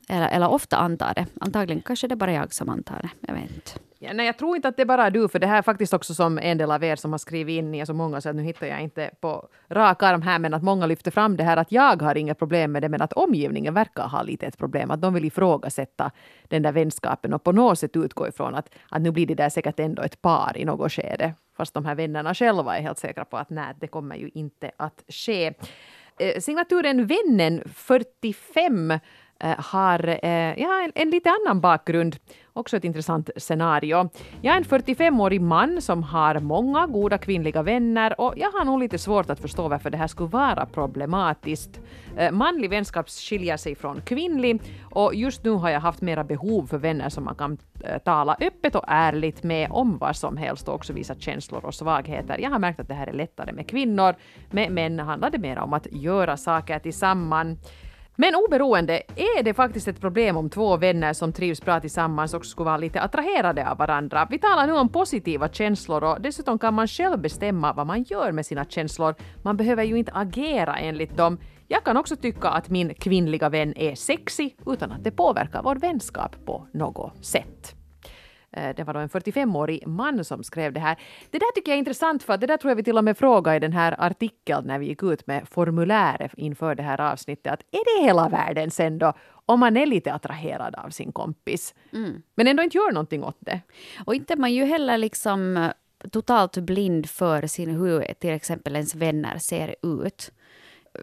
eller, 0.09 0.29
eller 0.29 0.49
ofta 0.51 0.77
antar 0.77 1.15
det. 1.15 1.27
Antagligen 1.41 1.83
kanske 1.83 2.09
det 2.09 2.15
är 2.15 2.17
bara 2.17 2.33
jag 2.33 2.55
som 2.55 2.69
antar 2.69 2.99
det. 3.03 3.11
Jag 3.21 3.35
vet 3.35 3.51
inte. 3.55 3.71
Ja, 3.99 4.13
nej, 4.13 4.27
jag 4.27 4.39
tror 4.39 4.57
inte 4.57 4.69
att 4.69 4.77
det 4.77 4.83
är 4.83 4.87
bara 4.87 5.11
du, 5.11 5.29
för 5.29 5.39
det 5.39 5.47
här 5.47 5.59
är 5.59 5.63
faktiskt 5.63 5.95
också 5.95 6.15
som 6.15 6.39
en 6.39 6.59
del 6.59 6.71
av 6.71 6.85
er 6.85 6.97
som 6.97 7.13
har 7.13 7.19
skrivit 7.19 7.59
in, 7.59 7.71
ni 7.71 7.79
är 7.79 7.85
så 7.85 7.95
många 7.95 8.21
så 8.21 8.29
att 8.29 8.37
nu 8.37 8.43
hittar 8.43 8.67
jag 8.67 8.83
inte 8.83 9.11
på 9.21 9.49
rak 9.69 10.03
arm 10.03 10.23
här, 10.23 10.39
men 10.39 10.55
att 10.55 10.63
många 10.63 10.87
lyfter 10.87 11.11
fram 11.11 11.37
det 11.37 11.45
här 11.45 11.57
att 11.57 11.73
jag 11.73 12.03
har 12.03 12.17
inga 12.17 12.35
problem 12.35 12.73
med 12.73 12.83
det, 12.83 12.89
men 12.89 13.03
att 13.03 13.13
omgivningen 13.13 13.75
verkar 13.75 14.09
ha 14.09 14.23
lite 14.23 14.47
ett 14.47 14.59
problem, 14.59 14.91
att 14.91 15.01
de 15.01 15.15
vill 15.15 15.25
ifrågasätta 15.25 16.11
den 16.49 16.63
där 16.63 16.73
vänskapen 16.73 17.35
och 17.35 17.45
på 17.45 17.53
något 17.53 17.79
sätt 17.79 17.97
utgå 17.97 18.29
ifrån 18.29 18.55
att, 18.55 18.75
att 18.89 19.03
nu 19.03 19.11
blir 19.11 19.27
det 19.27 19.35
där 19.35 19.49
säkert 19.49 19.81
ändå 19.81 20.03
ett 20.03 20.23
par 20.23 20.53
i 20.57 20.65
något 20.65 20.93
skede. 20.93 21.35
Fast 21.57 21.75
de 21.75 21.85
här 21.85 21.95
vännerna 21.95 22.35
själva 22.35 22.77
är 22.79 22.83
helt 22.83 22.99
säkra 22.99 23.25
på 23.25 23.37
att 23.37 23.51
nej, 23.51 23.75
det 23.81 23.87
kommer 23.87 24.17
ju 24.17 24.31
inte 24.35 24.71
att 24.77 25.05
ske. 25.09 25.53
Eh, 26.19 26.41
signaturen 26.41 27.07
Vännen 27.07 27.63
45 27.75 28.99
Eh, 29.41 29.55
har 29.59 30.09
eh, 30.09 30.61
ja, 30.63 30.83
en, 30.85 30.93
en 30.95 31.11
lite 31.11 31.31
annan 31.31 31.61
bakgrund. 31.61 32.17
Också 32.53 32.77
ett 32.77 32.85
intressant 32.85 33.31
scenario. 33.37 34.11
Jag 34.43 34.53
är 34.55 34.57
en 34.57 34.65
45-årig 34.65 35.41
man 35.41 35.83
som 35.83 36.03
har 36.03 36.41
många 36.41 36.87
goda 36.87 37.19
kvinnliga 37.19 37.63
vänner 37.63 38.21
och 38.21 38.35
jag 38.37 38.51
har 38.51 38.65
nog 38.65 38.81
lite 38.81 38.99
svårt 38.99 39.31
att 39.31 39.41
förstå 39.41 39.69
varför 39.69 39.91
det 39.91 39.97
här 39.97 40.07
skulle 40.07 40.29
vara 40.29 40.67
problematiskt. 40.67 41.81
Eh, 42.17 42.33
manlig 42.33 42.71
vänskap 42.71 43.09
skiljer 43.09 43.57
sig 43.57 43.75
från 43.75 44.01
kvinnlig 44.01 44.61
och 44.83 45.15
just 45.15 45.45
nu 45.45 45.51
har 45.51 45.71
jag 45.71 45.81
haft 45.81 46.01
mera 46.01 46.25
behov 46.25 46.67
för 46.67 46.79
vänner 46.79 47.09
som 47.09 47.25
man 47.25 47.35
kan 47.35 47.59
eh, 47.85 47.99
tala 47.99 48.37
öppet 48.41 48.75
och 48.75 48.85
ärligt 48.89 49.43
med 49.43 49.69
om 49.71 49.99
vad 49.99 50.17
som 50.17 50.37
helst 50.37 50.69
och 50.69 50.75
också 50.75 50.93
visa 50.93 51.15
känslor 51.15 51.65
och 51.65 51.75
svagheter. 51.75 52.39
Jag 52.39 52.51
har 52.51 52.59
märkt 52.59 52.81
att 52.81 52.89
det 52.89 52.95
här 52.95 53.07
är 53.07 53.13
lättare 53.13 53.53
med 53.53 53.69
kvinnor. 53.69 54.15
Med 54.51 54.73
män 54.73 54.99
handlar 54.99 55.31
det 55.31 55.39
mer 55.39 55.59
om 55.59 55.73
att 55.73 55.87
göra 55.91 56.37
saker 56.37 56.79
tillsammans. 56.79 57.59
Men 58.19 58.35
oberoende 58.35 59.03
är 59.17 59.43
det 59.43 59.55
faktiskt 59.55 59.89
ett 59.89 60.01
problem 60.01 60.37
om 60.37 60.51
två 60.51 60.77
vänner 60.77 61.13
som 61.13 61.33
trivs 61.33 61.63
bra 61.63 61.81
tillsammans 61.81 62.35
också 62.35 62.51
skulle 62.51 62.65
vara 62.65 62.77
lite 62.77 63.01
attraherade 63.01 63.71
av 63.71 63.79
varandra. 63.79 64.27
Vi 64.31 64.39
talar 64.39 64.67
nu 64.67 64.73
om 64.73 64.89
positiva 64.89 65.49
känslor 65.49 66.05
och 66.05 66.21
dessutom 66.21 66.59
kan 66.59 66.75
man 66.75 66.89
själv 66.89 67.19
bestämma 67.19 67.73
vad 67.73 67.87
man 67.87 68.03
gör 68.03 68.33
med 68.33 68.47
sina 68.47 68.65
känslor. 68.65 69.15
Man 69.43 69.57
behöver 69.57 69.85
ju 69.85 69.99
inte 69.99 70.13
agera 70.13 70.77
enligt 70.77 71.17
dem. 71.17 71.39
Jag 71.69 71.85
kan 71.85 71.97
också 71.97 72.17
tycka 72.17 72.49
att 72.49 72.69
min 72.69 72.95
kvinnliga 72.95 73.49
vän 73.49 73.75
är 73.77 73.95
sexy 73.95 74.51
utan 74.67 74.93
att 74.93 75.05
det 75.05 75.11
påverkar 75.11 75.63
vår 75.63 75.75
vänskap 75.77 76.37
på 76.47 76.67
något 76.73 77.25
sätt. 77.25 77.86
Eh, 78.57 78.75
Det 78.77 78.85
var 78.85 78.95
då 78.95 79.01
en 79.01 79.09
45-årig 79.09 79.87
man 79.87 80.25
som 80.25 80.45
skrev 80.45 80.73
det 80.73 80.81
här. 80.81 80.97
Det 81.31 81.39
där 81.39 81.53
tycker 81.55 81.71
jag 81.73 81.75
är 81.77 81.79
intressant 81.79 82.23
för 82.23 82.37
det 82.37 82.47
där 82.47 82.57
tror 82.57 82.71
jag 82.71 82.77
vi 82.77 82.83
till 82.83 82.99
och 82.99 83.05
med 83.05 83.19
frågade 83.19 83.57
i 83.57 83.61
den 83.61 83.73
här 83.73 83.95
artikeln 83.99 84.67
när 84.67 84.79
vi 84.79 84.87
gick 84.87 85.03
ut 85.03 85.27
med 85.27 85.49
formuläret 85.49 86.33
inför 86.37 86.75
det 86.75 86.83
här 86.83 87.01
avsnittet. 87.01 87.53
Att 87.53 87.61
är 87.71 87.99
det 88.01 88.07
hela 88.07 88.29
världen 88.29 88.71
sen 88.71 88.99
då 88.99 89.13
om 89.47 89.61
man 89.61 89.77
är 89.77 89.87
lite 89.87 90.13
attraherad 90.13 90.75
av 90.75 90.91
sin 90.91 91.13
kompis 91.13 91.75
men 92.35 92.47
ändå 92.47 92.63
inte 92.63 92.77
gör 92.77 92.93
någonting 92.93 93.25
åt 93.25 93.37
det? 93.41 93.61
Och 94.07 94.15
inte 94.15 94.33
är 94.33 94.37
man 94.37 94.53
ju 94.55 94.65
heller 94.65 94.99
liksom 94.99 95.57
eh, 95.57 95.71
totalt 96.13 96.57
blind 96.57 97.07
för 97.11 97.47
sin, 97.47 97.71
hur 97.71 98.15
till 98.19 98.31
exempel 98.31 98.75
ens 98.77 98.95
vänner 98.95 99.39
ser 99.39 99.75
ut. 99.83 100.33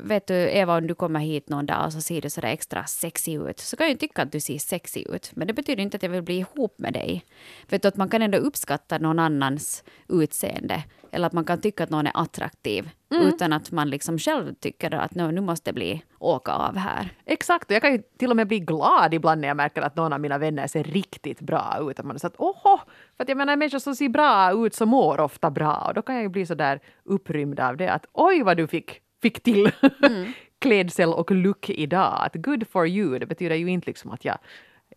Vet 0.01 0.27
du 0.27 0.34
Eva, 0.34 0.77
om 0.77 0.88
du 0.88 0.95
kommer 0.95 1.19
hit 1.19 1.49
någon 1.49 1.65
dag 1.65 1.86
och 1.86 1.93
så 1.93 2.01
ser 2.01 2.21
du 2.21 2.29
sådär 2.29 2.47
extra 2.47 2.86
sexig 2.86 3.36
ut, 3.36 3.60
så 3.60 3.77
kan 3.77 3.86
jag 3.86 3.91
ju 3.91 3.97
tycka 3.97 4.21
att 4.21 4.32
du 4.32 4.39
ser 4.39 4.58
sexig 4.58 5.08
ut. 5.10 5.32
Men 5.34 5.47
det 5.47 5.53
betyder 5.53 5.84
inte 5.84 5.97
att 5.97 6.03
jag 6.03 6.10
vill 6.10 6.21
bli 6.21 6.38
ihop 6.38 6.79
med 6.79 6.93
dig. 6.93 7.25
Vet 7.69 7.82
du 7.82 7.88
att 7.88 7.97
man 7.97 8.10
kan 8.10 8.21
ändå 8.21 8.38
uppskatta 8.38 8.97
någon 8.97 9.19
annans 9.19 9.84
utseende. 10.10 10.84
Eller 11.12 11.27
att 11.27 11.34
man 11.34 11.45
kan 11.45 11.62
tycka 11.62 11.84
att 11.84 11.89
någon 11.89 12.08
är 12.08 12.12
attraktiv. 12.15 12.89
Mm. 13.12 13.27
Utan 13.27 13.53
att 13.53 13.71
man 13.71 13.89
liksom 13.89 14.19
själv 14.19 14.53
tycker 14.53 14.93
att 14.93 15.15
nu, 15.15 15.32
nu 15.32 15.41
måste 15.41 15.69
det 15.71 15.73
bli 15.73 16.03
åka 16.19 16.51
av 16.51 16.77
här. 16.77 17.10
Exakt, 17.25 17.69
och 17.69 17.75
jag 17.75 17.82
kan 17.82 17.91
ju 17.91 18.01
till 18.17 18.29
och 18.29 18.36
med 18.36 18.47
bli 18.47 18.60
glad 18.60 19.13
ibland 19.13 19.41
när 19.41 19.47
jag 19.47 19.58
märker 19.58 19.82
att 19.82 19.95
någon 19.95 20.13
av 20.13 20.19
mina 20.19 20.38
vänner 20.38 20.67
ser 20.67 20.84
riktigt 20.84 21.41
bra 21.41 21.77
ut. 21.82 21.99
Att 21.99 22.06
man 22.06 22.15
är 22.15 22.19
så 22.19 22.27
att 22.27 22.39
åhå! 22.39 22.79
För 23.17 23.23
att 23.23 23.29
jag 23.29 23.38
menar, 23.38 23.56
människor 23.56 23.79
som 23.79 23.95
ser 23.95 24.10
bra 24.10 24.65
ut 24.65 24.75
så 24.75 24.86
mår 24.86 25.19
ofta 25.19 25.51
bra. 25.51 25.86
Och 25.88 25.93
då 25.93 26.01
kan 26.01 26.15
jag 26.15 26.23
ju 26.23 26.29
bli 26.29 26.45
så 26.45 26.56
där 26.56 26.79
upprymd 27.03 27.60
av 27.60 27.77
det 27.77 27.91
att 27.91 28.06
oj 28.13 28.43
vad 28.43 28.58
du 28.58 28.67
fick, 28.67 29.01
fick 29.23 29.43
till 29.43 29.71
klädsel 30.59 31.13
och 31.13 31.31
look 31.31 31.69
idag. 31.69 32.13
Att 32.25 32.36
good 32.36 32.67
for 32.67 32.88
you, 32.88 33.19
det 33.19 33.25
betyder 33.25 33.55
ju 33.55 33.67
inte 33.67 33.88
liksom 33.88 34.12
att 34.12 34.25
jag 34.25 34.38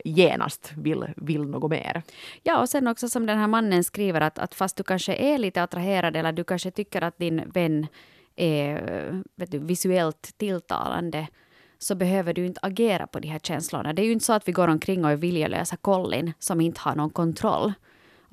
genast 0.05 0.73
vill, 0.77 1.07
vill 1.17 1.45
något 1.45 1.71
mer. 1.71 2.03
Ja, 2.43 2.61
och 2.61 2.69
sen 2.69 2.87
också 2.87 3.09
som 3.09 3.27
den 3.27 3.39
här 3.39 3.47
mannen 3.47 3.85
skriver 3.85 4.21
att, 4.21 4.39
att 4.39 4.55
fast 4.55 4.77
du 4.77 4.83
kanske 4.83 5.15
är 5.15 5.39
lite 5.39 5.63
attraherad 5.63 6.17
eller 6.17 6.33
du 6.33 6.45
kanske 6.45 6.71
tycker 6.71 7.03
att 7.03 7.19
din 7.19 7.43
vän 7.55 7.87
är 8.37 9.23
du, 9.35 9.59
visuellt 9.59 10.39
tilltalande 10.39 11.27
så 11.79 11.95
behöver 11.95 12.35
du 12.35 12.47
inte 12.47 12.61
agera 12.63 13.07
på 13.07 13.21
de 13.21 13.29
här 13.29 13.39
känslorna. 13.39 13.93
Det 13.93 14.03
är 14.03 14.07
ju 14.07 14.13
inte 14.13 14.25
så 14.25 14.33
att 14.33 14.49
vi 14.49 14.53
går 14.53 14.69
omkring 14.69 15.05
och 15.05 15.11
är 15.11 15.17
viljelösa 15.17 15.77
kollin 15.77 16.33
som 16.39 16.61
inte 16.61 16.81
har 16.81 16.95
någon 16.95 17.11
kontroll. 17.11 17.73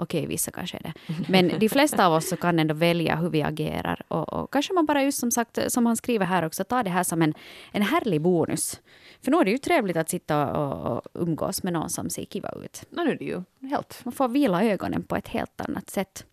Okej, 0.03 0.27
vissa 0.27 0.51
kanske 0.51 0.77
är 0.77 0.83
det. 0.83 0.93
Men 1.29 1.59
de 1.59 1.69
flesta 1.75 2.07
av 2.07 2.13
oss 2.13 2.29
så 2.29 2.37
kan 2.37 2.59
ändå 2.59 2.73
välja 2.73 3.15
hur 3.15 3.29
vi 3.29 3.41
agerar. 3.41 4.01
Och, 4.07 4.33
och 4.33 4.53
kanske 4.53 4.73
man 4.73 4.85
bara 4.85 5.03
just 5.03 5.19
som 5.19 5.31
sagt, 5.31 5.59
som 5.67 5.85
han 5.85 5.97
skriver 5.97 6.25
här 6.25 6.45
också, 6.45 6.63
tar 6.63 6.83
det 6.83 6.89
här 6.89 7.03
som 7.03 7.21
en, 7.21 7.33
en 7.71 7.81
härlig 7.81 8.21
bonus. 8.21 8.81
För 9.21 9.31
nu 9.31 9.37
är 9.37 9.45
det 9.45 9.51
ju 9.51 9.57
trevligt 9.57 9.97
att 9.97 10.09
sitta 10.09 10.53
och, 10.53 10.97
och 10.97 11.01
umgås 11.13 11.63
med 11.63 11.73
någon 11.73 11.89
som 11.89 12.09
ser 12.09 12.25
kiva 12.25 12.49
ut. 12.65 12.83
No, 12.89 13.01
nu 13.01 13.11
är 13.11 13.17
det 13.17 13.25
ju 13.25 13.43
helt... 13.69 14.01
Man 14.05 14.11
får 14.11 14.27
vila 14.27 14.63
ögonen 14.63 15.03
på 15.03 15.15
ett 15.15 15.27
helt 15.27 15.61
annat 15.61 15.89
sätt. 15.89 16.25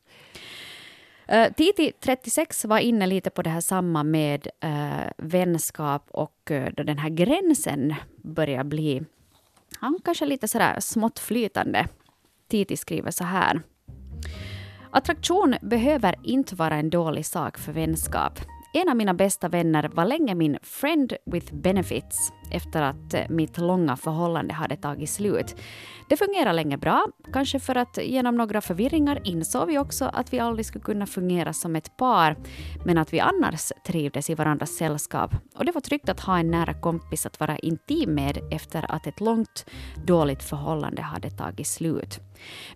Uh, 1.33 1.53
Titi, 1.57 1.93
36, 2.01 2.65
var 2.65 2.79
inne 2.79 3.07
lite 3.07 3.31
på 3.31 3.43
det 3.43 3.51
här 3.51 3.61
samma 3.61 4.03
med 4.03 4.49
uh, 4.65 5.11
vänskap 5.17 6.11
och 6.11 6.51
uh, 6.51 6.69
då 6.77 6.83
den 6.83 6.99
här 6.99 7.11
gränsen 7.11 7.95
börjar 8.17 8.65
bli 8.65 9.03
ja, 9.81 9.95
kanske 10.05 10.27
lite 10.27 10.49
sådär 10.49 10.81
smått 10.81 11.19
flytande. 11.19 11.89
Titi 12.51 12.77
skriver 12.77 13.11
så 13.11 13.25
här. 13.25 13.63
Attraktion 14.91 15.55
behöver 15.63 16.15
inte 16.23 16.55
vara 16.55 16.77
en 16.77 16.91
dålig 16.91 17.27
sak 17.27 17.59
för 17.59 17.73
vänskap. 17.73 18.41
En 18.73 18.89
av 18.89 18.97
mina 18.97 19.15
bästa 19.15 19.49
vänner 19.49 19.91
var 19.95 20.05
länge 20.05 20.35
min 20.35 20.59
friend 20.63 21.13
with 21.27 21.55
benefits 21.55 22.33
efter 22.51 22.83
att 22.83 23.15
eh, 23.15 23.21
mitt 23.29 23.59
långa 23.59 23.97
förhållande 23.97 24.55
hade 24.55 24.77
tagit 24.77 25.11
slut. 25.11 25.57
Det 26.09 26.17
fungerade 26.17 26.53
länge 26.53 26.77
bra, 26.77 27.07
kanske 27.33 27.61
för 27.61 27.75
att 27.75 27.99
genom 28.03 28.37
några 28.37 28.61
förvirringar 28.61 29.21
insåg 29.25 29.69
vi 29.69 29.79
också 29.79 30.05
att 30.05 30.33
vi 30.33 30.39
aldrig 30.39 30.67
skulle 30.67 30.85
kunna 30.85 31.07
fungera 31.07 31.53
som 31.53 31.77
ett 31.77 31.97
par, 31.97 32.37
men 32.85 32.99
att 32.99 33.13
vi 33.13 33.21
annars 33.21 33.73
trivdes 33.87 34.31
i 34.31 34.35
varandras 34.35 34.71
sällskap. 34.71 35.31
Och 35.55 35.65
det 35.65 35.73
var 35.73 35.81
tryggt 35.81 36.09
att 36.09 36.21
ha 36.21 36.39
en 36.39 36.51
nära 36.51 36.75
kompis 36.75 37.27
att 37.27 37.41
vara 37.41 37.59
intim 37.59 38.15
med 38.15 38.39
efter 38.51 38.93
att 38.93 39.07
ett 39.07 39.21
långt 39.21 39.67
dåligt 40.07 40.43
förhållande 40.43 41.03
hade 41.03 41.31
tagit 41.31 41.67
slut. 41.67 42.21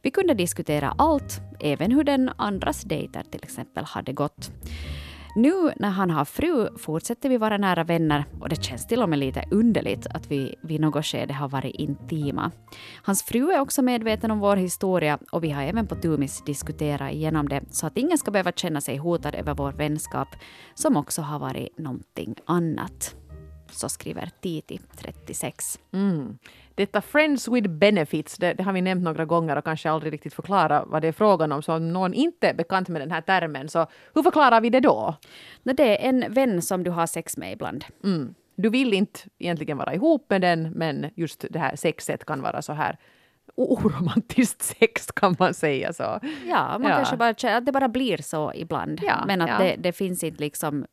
Vi 0.02 0.10
kunde 0.10 0.34
diskutera 0.34 0.94
allt, 0.98 1.40
även 1.60 1.92
hur 1.92 2.04
den 2.04 2.30
andras 2.36 2.82
dejter 2.82 3.22
till 3.22 3.42
exempel 3.42 3.84
hade 3.84 4.12
gått. 4.12 4.50
Nu 5.36 5.72
när 5.76 5.90
han 5.90 6.10
har 6.10 6.24
fru 6.24 6.68
fortsätter 6.78 7.28
vi 7.28 7.36
vara 7.36 7.56
nära 7.56 7.84
vänner 7.84 8.24
och 8.40 8.48
det 8.48 8.64
känns 8.64 8.86
till 8.86 9.02
och 9.02 9.08
med 9.08 9.18
lite 9.18 9.44
underligt 9.50 10.06
att 10.06 10.30
vi 10.30 10.54
vid 10.62 10.80
något 10.80 11.06
skede 11.06 11.34
har 11.34 11.48
varit 11.48 11.74
intima. 11.74 12.50
Hans 13.02 13.22
fru 13.22 13.52
är 13.52 13.60
också 13.60 13.82
medveten 13.82 14.30
om 14.30 14.38
vår 14.38 14.56
historia 14.56 15.18
och 15.32 15.44
vi 15.44 15.50
har 15.50 15.62
även 15.62 15.86
på 15.86 15.94
Tumis 15.94 16.42
diskuterat 16.46 17.12
igenom 17.12 17.48
det 17.48 17.62
så 17.70 17.86
att 17.86 17.98
ingen 17.98 18.18
ska 18.18 18.30
behöva 18.30 18.52
känna 18.52 18.80
sig 18.80 18.96
hotad 18.96 19.34
över 19.34 19.54
vår 19.54 19.72
vänskap 19.72 20.28
som 20.74 20.96
också 20.96 21.22
har 21.22 21.38
varit 21.38 21.78
någonting 21.78 22.34
annat. 22.46 23.16
Så 23.74 23.88
skriver 23.88 24.30
Titi, 24.40 24.80
36. 24.96 25.78
Mm. 25.92 26.38
Detta 26.74 27.00
Friends 27.00 27.48
with 27.48 27.68
benefits, 27.68 28.38
det, 28.38 28.52
det, 28.54 28.62
har 28.62 28.72
vi 28.72 28.82
nämnt 28.82 29.04
några 29.04 29.24
gånger 29.24 29.56
och 29.56 29.64
kanske 29.64 29.90
aldrig 29.90 30.12
riktigt 30.12 30.34
förklarat 30.34 30.84
vad 30.86 31.02
det 31.02 31.08
är 31.08 31.12
frågan 31.12 31.52
om. 31.52 31.62
Så 31.62 31.74
om 31.74 31.92
någon 31.92 32.14
inte 32.14 32.48
är 32.48 32.54
bekant 32.54 32.88
med 32.88 33.02
den 33.02 33.10
här 33.10 33.20
termen, 33.20 33.68
så 33.68 33.86
hur 34.14 34.22
förklarar 34.22 34.60
vi 34.60 34.70
det 34.70 34.80
då? 34.80 35.14
Det 35.62 36.04
är 36.04 36.08
en 36.08 36.32
vän 36.32 36.62
som 36.62 36.84
du 36.84 36.90
har 36.90 37.06
sex 37.06 37.36
med 37.36 37.52
ibland. 37.52 37.84
Mm. 38.04 38.34
Du 38.56 38.68
vill 38.68 38.94
inte 38.94 39.20
egentligen 39.38 39.76
vara 39.78 39.94
ihop 39.94 40.26
med 40.30 40.40
den, 40.40 40.70
men 40.70 41.10
just 41.14 41.44
det 41.50 41.58
här 41.58 41.76
sexet 41.76 42.24
kan 42.24 42.42
vara 42.42 42.62
så 42.62 42.72
här 42.72 42.98
oromantiskt 43.56 44.62
sex 44.80 45.06
kan 45.12 45.36
man 45.38 45.54
säga 45.54 45.92
så. 45.92 46.20
Ja, 46.46 46.78
man 46.78 46.90
Ja. 46.90 46.96
kanske 46.96 47.16
bara 47.16 47.34
känner 47.34 47.56
att 47.58 47.66
det 47.66 47.72
bara 47.72 47.88
blir 47.88 48.16
så 48.22 48.52
ibland. 48.54 49.00
Ja, 49.02 49.24
men 49.26 49.40
att 49.40 49.50
ja. 49.50 49.58
det, 49.58 49.76
det 49.78 49.92
finns 49.92 50.24
inte 50.24 50.40
liksom 50.40 50.86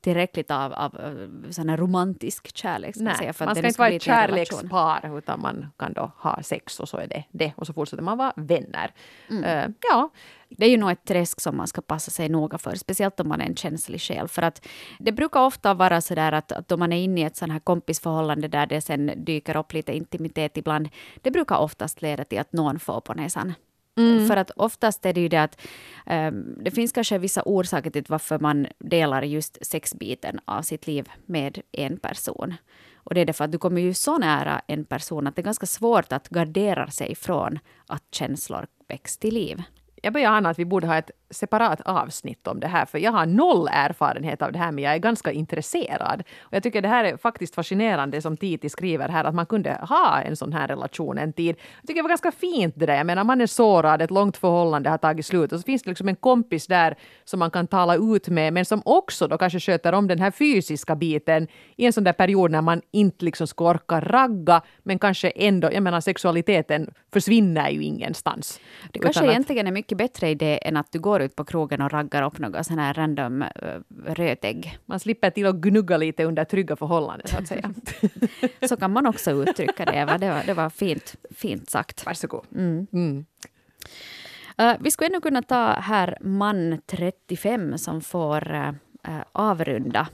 tillräckligt 0.00 0.50
av, 0.50 0.72
av 0.72 1.00
eh, 1.00 1.50
sån 1.50 1.76
romantisk 1.76 2.56
kärlek. 2.56 2.94
Nej, 2.96 3.14
säga, 3.14 3.32
för 3.32 3.44
att 3.44 3.48
man 3.48 3.54
det 3.54 3.60
ska 3.60 3.66
inte 3.66 3.74
ska 3.74 3.82
vara 3.82 3.94
ett 3.94 4.02
kärlekspar 4.02 5.18
utan 5.18 5.40
man 5.40 5.66
kan 5.76 5.92
då 5.92 6.12
ha 6.18 6.42
sex 6.42 6.80
och 6.80 6.88
så 6.88 6.96
är 6.96 7.06
det 7.06 7.24
det. 7.30 7.52
Och 7.56 7.66
så 7.66 7.72
fortsätter 7.72 8.02
man 8.02 8.18
vara 8.18 8.32
vänner. 8.36 8.94
Mm. 9.30 9.44
Eh, 9.44 9.68
ja, 9.90 10.10
Det 10.48 10.66
är 10.66 10.70
ju 10.70 10.76
nog 10.76 10.90
ett 10.90 11.04
träsk 11.04 11.40
som 11.40 11.56
man 11.56 11.66
ska 11.66 11.80
passa 11.80 12.10
sig 12.10 12.28
noga 12.28 12.58
för, 12.58 12.74
speciellt 12.74 13.20
om 13.20 13.28
man 13.28 13.40
är 13.40 13.46
en 13.46 13.56
känslig 13.56 14.00
själ. 14.00 14.28
För 14.28 14.42
att 14.42 14.66
det 14.98 15.12
brukar 15.12 15.40
ofta 15.40 15.74
vara 15.74 16.00
så 16.00 16.14
där 16.14 16.32
att, 16.32 16.52
att 16.52 16.72
om 16.72 16.80
man 16.80 16.92
är 16.92 16.96
inne 16.96 17.20
i 17.20 17.24
ett 17.24 17.36
sånt 17.36 17.52
här 17.52 17.60
kompisförhållande 17.60 18.48
där 18.48 18.66
det 18.66 18.80
sen 18.80 19.12
dyker 19.16 19.56
upp 19.56 19.72
lite 19.72 19.96
intimitet 19.96 20.56
ibland, 20.56 20.88
det 21.22 21.30
brukar 21.30 21.56
oftast 21.56 22.02
leda 22.02 22.24
till 22.24 22.38
att 22.38 22.52
någon 22.52 22.78
får 22.78 23.00
på 23.00 23.14
näsan. 23.14 23.54
Mm. 23.96 24.26
För 24.26 24.36
att 24.36 24.50
oftast 24.50 25.06
är 25.06 25.12
det 25.12 25.20
ju 25.20 25.28
det 25.28 25.42
att 25.42 25.60
um, 26.06 26.58
det 26.64 26.70
finns 26.70 26.92
kanske 26.92 27.18
vissa 27.18 27.42
orsaker 27.44 27.90
till 27.90 28.04
varför 28.08 28.38
man 28.38 28.66
delar 28.78 29.22
just 29.22 29.66
sexbiten 29.66 30.40
av 30.44 30.62
sitt 30.62 30.86
liv 30.86 31.08
med 31.26 31.60
en 31.72 31.96
person. 31.96 32.54
Och 32.96 33.14
det 33.14 33.20
är 33.20 33.24
därför 33.24 33.44
att 33.44 33.52
du 33.52 33.58
kommer 33.58 33.80
ju 33.80 33.94
så 33.94 34.18
nära 34.18 34.62
en 34.66 34.84
person 34.84 35.26
att 35.26 35.36
det 35.36 35.42
är 35.42 35.44
ganska 35.44 35.66
svårt 35.66 36.12
att 36.12 36.28
gardera 36.28 36.90
sig 36.90 37.14
från 37.14 37.58
att 37.86 38.02
känslor 38.10 38.66
väcks 38.88 39.18
till 39.18 39.34
liv 39.34 39.62
jag 40.02 40.12
börjar 40.12 40.30
ana 40.30 40.48
att 40.48 40.58
vi 40.58 40.64
borde 40.64 40.86
ha 40.86 40.96
ett 40.96 41.10
separat 41.30 41.80
avsnitt 41.80 42.46
om 42.46 42.60
det 42.60 42.66
här, 42.66 42.86
för 42.86 42.98
jag 42.98 43.12
har 43.12 43.26
noll 43.26 43.68
erfarenhet 43.72 44.42
av 44.42 44.52
det 44.52 44.58
här, 44.58 44.72
men 44.72 44.84
jag 44.84 44.94
är 44.94 44.98
ganska 44.98 45.32
intresserad. 45.32 46.22
Och 46.40 46.52
jag 46.54 46.62
tycker 46.62 46.82
det 46.82 46.88
här 46.88 47.04
är 47.04 47.16
faktiskt 47.16 47.54
fascinerande 47.54 48.22
som 48.22 48.36
Titi 48.36 48.68
skriver 48.68 49.08
här, 49.08 49.24
att 49.24 49.34
man 49.34 49.46
kunde 49.46 49.78
ha 49.88 50.20
en 50.20 50.36
sån 50.36 50.52
här 50.52 50.68
relation 50.68 51.18
en 51.18 51.32
tid. 51.32 51.56
Jag 51.80 51.86
tycker 51.86 51.94
det 51.94 52.02
var 52.02 52.08
ganska 52.08 52.32
fint 52.32 52.74
det 52.76 52.86
där. 52.86 52.96
Jag 52.96 53.06
menar, 53.06 53.24
man 53.24 53.40
är 53.40 53.46
sårad, 53.46 54.02
ett 54.02 54.10
långt 54.10 54.36
förhållande 54.36 54.90
har 54.90 54.98
tagit 54.98 55.26
slut 55.26 55.52
och 55.52 55.60
så 55.60 55.64
finns 55.64 55.82
det 55.82 55.90
liksom 55.90 56.08
en 56.08 56.16
kompis 56.16 56.66
där 56.66 56.96
som 57.24 57.38
man 57.38 57.50
kan 57.50 57.66
tala 57.66 57.96
ut 57.96 58.28
med, 58.28 58.52
men 58.52 58.64
som 58.64 58.82
också 58.84 59.28
då 59.28 59.38
kanske 59.38 59.60
sköter 59.60 59.92
om 59.92 60.08
den 60.08 60.18
här 60.18 60.30
fysiska 60.30 60.96
biten 60.96 61.48
i 61.76 61.86
en 61.86 61.92
sån 61.92 62.04
där 62.04 62.12
period 62.12 62.50
när 62.50 62.62
man 62.62 62.82
inte 62.90 63.24
liksom 63.24 63.46
ska 63.46 63.64
orka 63.64 64.00
ragga, 64.00 64.62
men 64.82 64.98
kanske 64.98 65.30
ändå, 65.30 65.72
jag 65.72 65.82
menar 65.82 66.00
sexualiteten 66.00 66.90
försvinner 67.12 67.70
ju 67.70 67.82
ingenstans. 67.82 68.60
Det 68.92 68.98
kanske 68.98 69.26
egentligen 69.26 69.66
är 69.66 69.72
mycket 69.72 69.85
bättre 69.94 70.30
idé 70.30 70.58
än 70.62 70.76
att 70.76 70.92
du 70.92 70.98
går 70.98 71.22
ut 71.22 71.36
på 71.36 71.44
krogen 71.44 71.82
och 71.82 71.90
raggar 71.90 72.22
upp 72.22 72.38
några 72.38 72.64
sån 72.64 72.78
här 72.78 72.94
random 72.94 73.42
uh, 73.42 73.48
rötägg. 74.06 74.78
Man 74.86 75.00
slipper 75.00 75.30
till 75.30 75.46
att 75.46 75.56
gnugga 75.56 75.96
lite 75.96 76.24
under 76.24 76.44
trygga 76.44 76.76
förhållanden 76.76 77.26
så 77.28 77.38
att 77.38 77.48
säga. 77.48 77.74
Så 78.68 78.76
kan 78.76 78.92
man 78.92 79.06
också 79.06 79.30
uttrycka 79.30 79.84
det, 79.84 79.92
Eva. 79.92 80.18
Det 80.18 80.30
var, 80.30 80.42
det 80.46 80.54
var 80.54 80.70
fint, 80.70 81.16
fint 81.30 81.70
sagt. 81.70 82.06
Varsågod. 82.06 82.44
Mm. 82.54 82.86
Mm. 82.92 83.26
Uh, 84.60 84.76
vi 84.80 84.90
skulle 84.90 85.08
ännu 85.08 85.20
kunna 85.20 85.42
ta 85.42 85.72
här 85.72 86.18
man 86.20 86.80
35 86.86 87.78
som 87.78 88.00
får 88.00 88.54
uh, 88.54 88.72
avrunda 89.32 90.08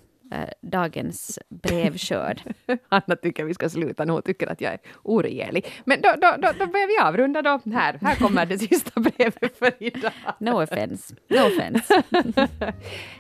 dagens 0.60 1.38
brevskörd. 1.48 2.42
Anna 2.88 3.16
tycker 3.22 3.44
vi 3.44 3.54
ska 3.54 3.68
sluta 3.68 4.04
nu 4.04 4.12
och 4.12 4.24
tycker 4.24 4.46
att 4.46 4.60
jag 4.60 4.72
är 4.72 4.78
oregelig. 5.02 5.66
Men 5.84 6.00
då, 6.00 6.08
då, 6.20 6.34
då, 6.38 6.48
då 6.58 6.66
börjar 6.66 6.86
vi 6.86 7.08
avrunda 7.08 7.42
då. 7.42 7.60
Här, 7.72 7.98
här 8.02 8.14
kommer 8.14 8.46
det 8.46 8.58
sista 8.58 9.00
brevet 9.00 9.58
för 9.58 9.72
idag. 9.78 10.12
No 10.38 10.62
offense. 10.62 11.14
No 11.28 11.46
offense. 11.46 12.02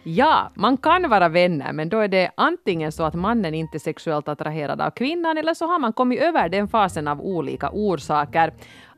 Ja, 0.04 0.52
man 0.54 0.76
kan 0.76 1.08
vara 1.10 1.28
vänner, 1.28 1.72
men 1.72 1.88
då 1.88 1.98
är 1.98 2.08
det 2.08 2.30
antingen 2.34 2.92
så 2.92 3.04
att 3.04 3.14
mannen 3.14 3.54
inte 3.54 3.76
är 3.76 3.78
sexuellt 3.78 4.28
attraherad 4.28 4.80
av 4.80 4.90
kvinnan 4.90 5.38
eller 5.38 5.54
så 5.54 5.66
har 5.66 5.78
man 5.78 5.92
kommit 5.92 6.20
över 6.20 6.48
den 6.48 6.68
fasen 6.68 7.08
av 7.08 7.20
olika 7.20 7.70
orsaker 7.72 8.52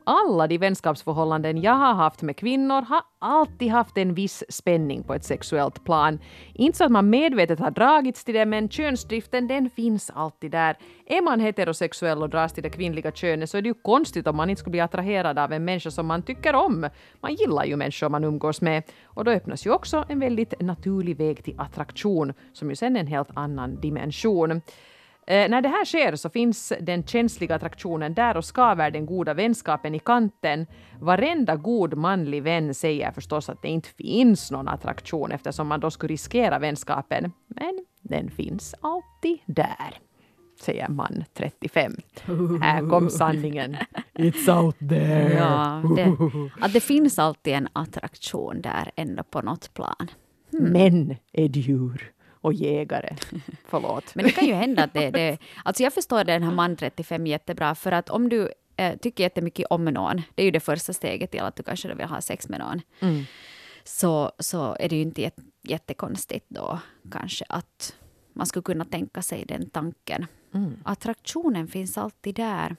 alla 0.05 0.47
de 0.47 0.57
vänskapsförhållanden 0.57 1.61
jag 1.61 1.73
har 1.73 1.93
haft 1.93 2.21
med 2.21 2.37
kvinnor 2.37 2.81
har 2.81 3.01
alltid 3.19 3.71
haft 3.71 3.97
en 3.97 4.13
viss 4.13 4.43
spänning 4.49 5.03
på 5.03 5.13
ett 5.13 5.23
sexuellt 5.23 5.83
plan. 5.83 6.19
Inte 6.53 6.77
så 6.77 6.83
att 6.83 6.91
man 6.91 7.09
medvetet 7.09 7.59
har 7.59 7.71
dragits 7.71 8.23
till 8.23 8.33
det, 8.33 8.45
men 8.45 8.69
könsdriften 8.69 9.47
den 9.47 9.69
finns 9.69 10.11
alltid 10.15 10.51
där. 10.51 10.77
Är 11.05 11.21
man 11.21 11.39
heterosexuell 11.39 12.23
och 12.23 12.29
dras 12.29 12.53
till 12.53 12.63
det 12.63 12.69
kvinnliga 12.69 13.11
könet 13.11 13.49
så 13.49 13.57
är 13.57 13.61
det 13.61 13.67
ju 13.67 13.73
konstigt 13.73 14.27
om 14.27 14.35
man 14.35 14.49
inte 14.49 14.59
skulle 14.59 14.71
bli 14.71 14.81
attraherad 14.81 15.39
av 15.39 15.53
en 15.53 15.65
människa 15.65 15.91
som 15.91 16.07
man 16.07 16.21
tycker 16.21 16.55
om. 16.55 16.89
Man 17.21 17.35
gillar 17.35 17.65
ju 17.65 17.75
människor 17.75 18.09
man 18.09 18.23
umgås 18.23 18.61
med 18.61 18.83
och 19.03 19.25
då 19.25 19.31
öppnas 19.31 19.65
ju 19.65 19.71
också 19.71 20.05
en 20.09 20.19
väldigt 20.19 20.61
naturlig 20.61 21.17
väg 21.17 21.43
till 21.43 21.59
attraktion 21.59 22.33
som 22.53 22.69
ju 22.69 22.75
sen 22.75 22.95
är 22.95 22.99
en 22.99 23.07
helt 23.07 23.29
annan 23.33 23.81
dimension. 23.81 24.61
Eh, 25.27 25.49
när 25.49 25.61
det 25.61 25.69
här 25.69 25.85
sker 25.85 26.15
så 26.15 26.29
finns 26.29 26.73
den 26.81 27.03
känsliga 27.03 27.55
attraktionen 27.55 28.13
där 28.13 28.37
och 28.37 28.45
skaver 28.45 28.91
den 28.91 29.05
goda 29.05 29.33
vänskapen 29.33 29.95
i 29.95 29.99
kanten. 29.99 30.67
Varenda 30.99 31.55
god 31.55 31.97
manlig 31.97 32.43
vän 32.43 32.73
säger 32.73 33.11
förstås 33.11 33.49
att 33.49 33.61
det 33.61 33.67
inte 33.67 33.89
finns 33.89 34.51
någon 34.51 34.67
attraktion 34.67 35.31
eftersom 35.31 35.67
man 35.67 35.79
då 35.79 35.91
skulle 35.91 36.13
riskera 36.13 36.59
vänskapen. 36.59 37.31
Men 37.47 37.85
den 38.01 38.31
finns 38.31 38.75
alltid 38.81 39.39
där 39.45 39.99
säger 40.61 40.89
man 40.89 41.23
35. 41.33 41.95
Här 42.61 42.89
kom 42.89 43.09
sanningen. 43.09 43.77
It's 44.13 44.63
out 44.63 44.79
there. 44.79 45.33
Ja, 45.33 45.83
det, 45.95 46.17
att 46.65 46.73
det 46.73 46.79
finns 46.79 47.19
alltid 47.19 47.53
en 47.53 47.67
attraktion 47.73 48.61
där 48.61 48.91
ändå 48.95 49.23
på 49.23 49.41
något 49.41 49.73
plan. 49.73 50.11
Hmm. 50.51 50.63
Män 50.63 51.15
är 51.33 51.47
djur 51.57 52.11
och 52.45 52.53
jägare. 52.53 53.15
Förlåt. 53.65 54.15
Men 54.15 54.25
det 54.25 54.31
kan 54.31 54.45
ju 54.45 54.53
hända 54.53 54.83
att 54.83 54.93
det, 54.93 55.09
det... 55.09 55.37
Alltså 55.63 55.83
jag 55.83 55.93
förstår 55.93 56.23
den 56.23 56.43
här 56.43 56.51
man 56.51 56.75
35 56.75 57.27
jättebra, 57.27 57.75
för 57.75 57.91
att 57.91 58.09
om 58.09 58.29
du 58.29 58.51
eh, 58.77 58.97
tycker 58.97 59.23
jättemycket 59.23 59.65
om 59.69 59.85
någon, 59.85 60.21
det 60.35 60.41
är 60.41 60.45
ju 60.45 60.51
det 60.51 60.59
första 60.59 60.93
steget 60.93 61.31
till 61.31 61.41
att 61.41 61.55
du 61.55 61.63
kanske 61.63 61.93
vill 61.93 62.05
ha 62.07 62.21
sex 62.21 62.49
med 62.49 62.59
någon, 62.59 62.81
mm. 62.99 63.23
så, 63.83 64.31
så 64.39 64.77
är 64.79 64.89
det 64.89 64.95
ju 64.95 65.01
inte 65.01 65.31
jättekonstigt 65.63 66.45
då 66.47 66.79
kanske 67.11 67.45
att 67.49 67.95
man 68.33 68.45
skulle 68.45 68.63
kunna 68.63 68.85
tänka 68.85 69.21
sig 69.21 69.45
den 69.45 69.69
tanken. 69.69 70.25
Mm. 70.53 70.73
Attraktionen 70.85 71.67
finns 71.67 71.97
alltid 71.97 72.35
där. 72.35 72.75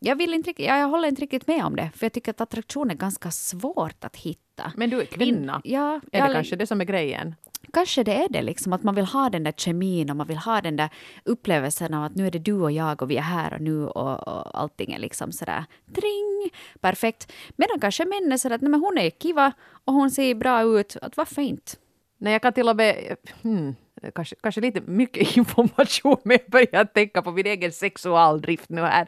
Jag, 0.00 0.16
vill 0.16 0.34
inte, 0.34 0.62
jag 0.62 0.88
håller 0.88 1.08
inte 1.08 1.22
riktigt 1.22 1.46
med 1.46 1.64
om 1.64 1.76
det, 1.76 1.90
för 1.94 2.04
jag 2.06 2.12
tycker 2.12 2.30
att 2.30 2.40
attraktion 2.40 2.90
är 2.90 2.94
ganska 2.94 3.30
svårt 3.30 4.04
att 4.04 4.16
hitta. 4.16 4.72
Men 4.76 4.90
du 4.90 5.00
är 5.00 5.04
kvinna. 5.04 5.60
Ja, 5.64 5.94
är 5.94 6.00
det 6.10 6.18
jag, 6.18 6.32
kanske 6.32 6.56
det 6.56 6.66
som 6.66 6.80
är 6.80 6.84
grejen? 6.84 7.34
Kanske 7.76 8.02
det 8.02 8.14
är 8.14 8.28
det, 8.28 8.42
liksom, 8.42 8.72
att 8.72 8.82
man 8.82 8.94
vill 8.94 9.04
ha 9.04 9.30
den 9.30 9.44
där 9.44 9.52
kemin 9.52 10.10
och 10.10 10.16
man 10.16 10.26
vill 10.26 10.36
ha 10.36 10.60
den 10.60 10.76
där 10.76 10.88
upplevelsen 11.24 11.94
av 11.94 12.04
att 12.04 12.14
nu 12.14 12.26
är 12.26 12.30
det 12.30 12.38
du 12.38 12.52
och 12.52 12.72
jag 12.72 13.02
och 13.02 13.10
vi 13.10 13.16
är 13.16 13.22
här 13.22 13.54
och 13.54 13.60
nu 13.60 13.86
och, 13.86 14.28
och 14.28 14.60
allting 14.60 14.92
är 14.92 14.98
liksom 14.98 15.32
sådär 15.32 15.64
tring, 15.94 16.50
perfekt. 16.80 17.32
Medan 17.56 17.80
kanske 17.80 18.04
män 18.04 18.32
är 18.32 18.36
sådär 18.36 18.54
att 18.54 18.62
nej, 18.62 18.70
men 18.70 18.80
hon 18.80 18.98
är 18.98 19.10
kiva 19.10 19.52
och 19.84 19.94
hon 19.94 20.10
ser 20.10 20.34
bra 20.34 20.62
ut, 20.62 20.96
att 21.02 21.16
varför 21.16 21.42
inte? 21.42 21.72
Nej, 22.18 22.32
jag 22.32 22.42
kan 22.42 22.52
till 22.52 22.68
och 22.68 22.76
med... 22.76 23.16
Hmm 23.42 23.74
kanske, 24.14 24.36
kanske 24.42 24.60
lite 24.60 24.80
mycket 24.80 25.36
information, 25.36 26.16
men 26.24 26.38
jag 26.42 26.50
börjar 26.50 26.84
tänka 26.84 27.22
på 27.22 27.32
min 27.32 27.46
egen 27.46 27.72
sexualdrift 27.72 28.68
nu 28.68 28.80
här. 28.80 29.06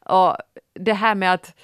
Och 0.00 0.36
det 0.74 0.92
här 0.92 1.14
med 1.14 1.34
att 1.34 1.54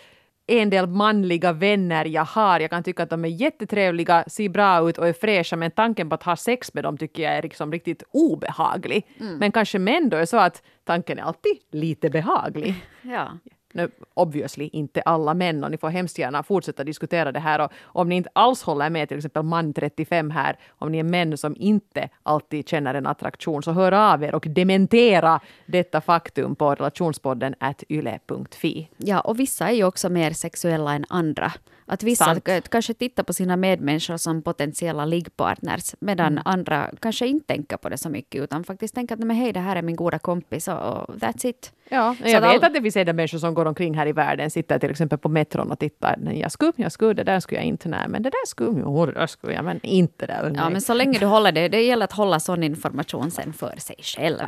en 0.47 0.71
del 0.71 0.87
manliga 0.87 1.53
vänner 1.53 2.05
jag 2.05 2.25
har, 2.25 2.61
jag 2.61 2.71
kan 2.71 2.83
tycka 2.83 3.03
att 3.03 3.11
de 3.11 3.25
är 3.25 3.29
jättetrevliga, 3.29 4.25
ser 4.27 4.49
bra 4.49 4.89
ut 4.89 4.99
och 4.99 5.09
är 5.09 5.13
fräscha, 5.13 5.57
men 5.57 5.71
tanken 5.71 6.09
på 6.09 6.15
att 6.15 6.23
ha 6.23 6.37
sex 6.37 6.75
med 6.75 6.85
dem 6.85 6.99
tycker 6.99 7.23
jag 7.23 7.33
är 7.33 7.43
liksom 7.43 7.73
riktigt 7.73 8.03
obehaglig. 8.11 9.07
Mm. 9.21 9.39
Men 9.39 9.53
kanske 9.53 9.79
män 9.79 10.09
då 10.09 10.17
är 10.17 10.25
så 10.25 10.37
att 10.37 10.63
tanken 10.85 11.19
är 11.19 11.23
alltid 11.23 11.53
lite 11.71 12.11
behaglig. 12.11 12.75
Ja. 13.03 13.39
Nu, 13.77 13.91
obviously 14.15 14.71
inte 14.73 15.03
alla 15.03 15.35
män 15.35 15.65
och 15.65 15.71
ni 15.71 15.79
får 15.79 15.89
hemskt 15.89 16.19
gärna 16.19 16.43
fortsätta 16.43 16.85
diskutera 16.85 17.33
det 17.33 17.41
här 17.41 17.61
och 17.61 17.73
om 17.83 18.09
ni 18.09 18.17
inte 18.17 18.31
alls 18.33 18.63
håller 18.63 18.91
med 18.91 19.09
till 19.09 19.17
exempel 19.17 19.43
man 19.43 19.73
35 19.73 20.31
här, 20.31 20.59
om 20.69 20.93
ni 20.93 20.99
är 20.99 21.03
män 21.03 21.39
som 21.39 21.57
inte 21.59 22.09
alltid 22.23 22.69
känner 22.69 22.95
en 22.95 23.07
attraktion 23.07 23.63
så 23.63 23.73
hör 23.73 23.93
av 23.93 24.23
er 24.23 24.35
och 24.35 24.47
dementera 24.49 25.41
detta 25.67 26.01
faktum 26.01 26.57
på 26.57 26.75
relationspodden 26.75 27.55
at 27.61 27.83
yle.fi. 27.89 28.89
Ja, 28.97 29.21
och 29.21 29.41
vissa 29.41 29.69
är 29.69 29.75
ju 29.75 29.85
också 29.85 30.09
mer 30.09 30.31
sexuella 30.31 30.95
än 30.95 31.05
andra. 31.09 31.53
Att 31.89 32.03
vissa 32.03 32.25
Sant. 32.25 32.69
kanske 32.69 32.95
tittar 32.95 33.23
på 33.23 33.33
sina 33.33 33.57
medmänniskor 33.57 34.17
som 34.17 34.43
potentiella 34.43 35.05
liggpartners 35.05 35.95
medan 36.01 36.33
mm. 36.33 36.43
andra 36.45 36.91
kanske 37.01 37.27
inte 37.27 37.47
tänker 37.47 37.77
på 37.77 37.89
det 37.89 37.99
så 37.99 38.09
mycket 38.09 38.43
utan 38.43 38.65
faktiskt 38.65 38.95
tänker 38.95 39.15
att 39.15 39.21
men 39.21 39.37
hej, 39.37 39.53
det 39.53 39.61
här 39.61 39.77
är 39.77 39.83
min 39.83 39.97
goda 39.97 40.19
kompis 40.19 40.69
och 40.69 40.75
that's 40.75 41.47
it. 41.47 41.73
Ja, 41.89 42.17
jag 42.25 42.41
vet 42.41 42.65
att 42.65 42.75
det 42.75 42.83
finns 42.83 42.97
människor 42.97 43.39
som 43.39 43.55
går 43.55 43.67
omkring 43.67 43.95
här 43.95 44.07
i 44.07 44.13
världen, 44.13 44.51
sitter 44.51 44.79
till 44.79 44.91
exempel 44.91 45.19
på 45.19 45.29
metron 45.29 45.71
och 45.71 45.79
tittar. 45.79 46.33
Jag 46.33 46.53
skulle, 46.53 46.73
jag 46.77 46.93
skulle, 46.93 47.15
det 47.15 47.25
där 47.25 47.41
skulle 47.41 47.61
jag 47.61 47.67
inte, 47.67 47.89
nej, 47.89 48.09
men 48.09 48.23
det 48.23 48.31
där 48.31 48.47
skulle, 48.47 48.81
jo, 48.81 49.07
det 49.07 49.13
där 49.13 49.27
skulle 49.27 49.55
jag, 49.55 49.65
men 49.65 49.81
inte 49.83 50.27
det. 50.27 50.53
Ja, 50.55 50.71
men 50.71 50.81
så 50.81 50.95
länge 50.95 51.19
du 51.19 51.27
håller 51.27 51.53
det, 51.53 51.69
det 51.69 51.83
gäller 51.83 52.05
att 52.05 52.13
hålla 52.13 52.41
sån 52.41 52.63
information 52.63 53.31
sen 53.31 53.53
för 53.53 53.75
sig 53.79 53.97
själv. 54.03 54.39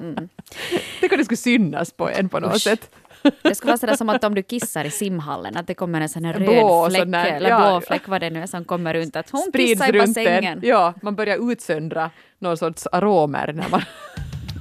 Mm. 0.00 0.28
Tänk 1.00 1.12
om 1.12 1.18
det 1.18 1.24
skulle 1.24 1.36
synas 1.36 1.92
på 1.92 2.10
en 2.10 2.28
på 2.28 2.40
något 2.40 2.56
Usch. 2.56 2.62
sätt. 2.62 2.90
Det 3.42 3.54
skulle 3.54 3.70
vara 3.70 3.78
sådär 3.78 3.96
som 3.96 4.08
att 4.08 4.24
om 4.24 4.34
du 4.34 4.42
kissar 4.42 4.84
i 4.84 4.90
simhallen, 4.90 5.56
att 5.56 5.66
det 5.66 5.74
kommer 5.74 6.00
en 6.00 6.08
sån 6.08 6.24
här 6.24 6.32
röd 6.32 6.92
fläck, 6.92 7.06
där, 7.06 7.24
eller 7.24 7.50
ja, 7.50 7.58
blå 7.58 7.80
fläck, 7.80 8.08
vad 8.08 8.20
det 8.20 8.30
nu 8.30 8.42
är 8.42 8.46
som 8.46 8.64
kommer 8.64 8.94
runt, 8.94 9.16
att 9.16 9.30
hon 9.30 9.52
kissar 9.52 9.94
i 9.94 9.98
bassängen. 9.98 10.60
Ja, 10.62 10.94
man 11.02 11.16
börjar 11.16 11.52
utsöndra 11.52 12.10
någon 12.38 12.56
sorts 12.56 12.86
aromer 12.92 13.52
när 13.52 13.68
man 13.68 13.82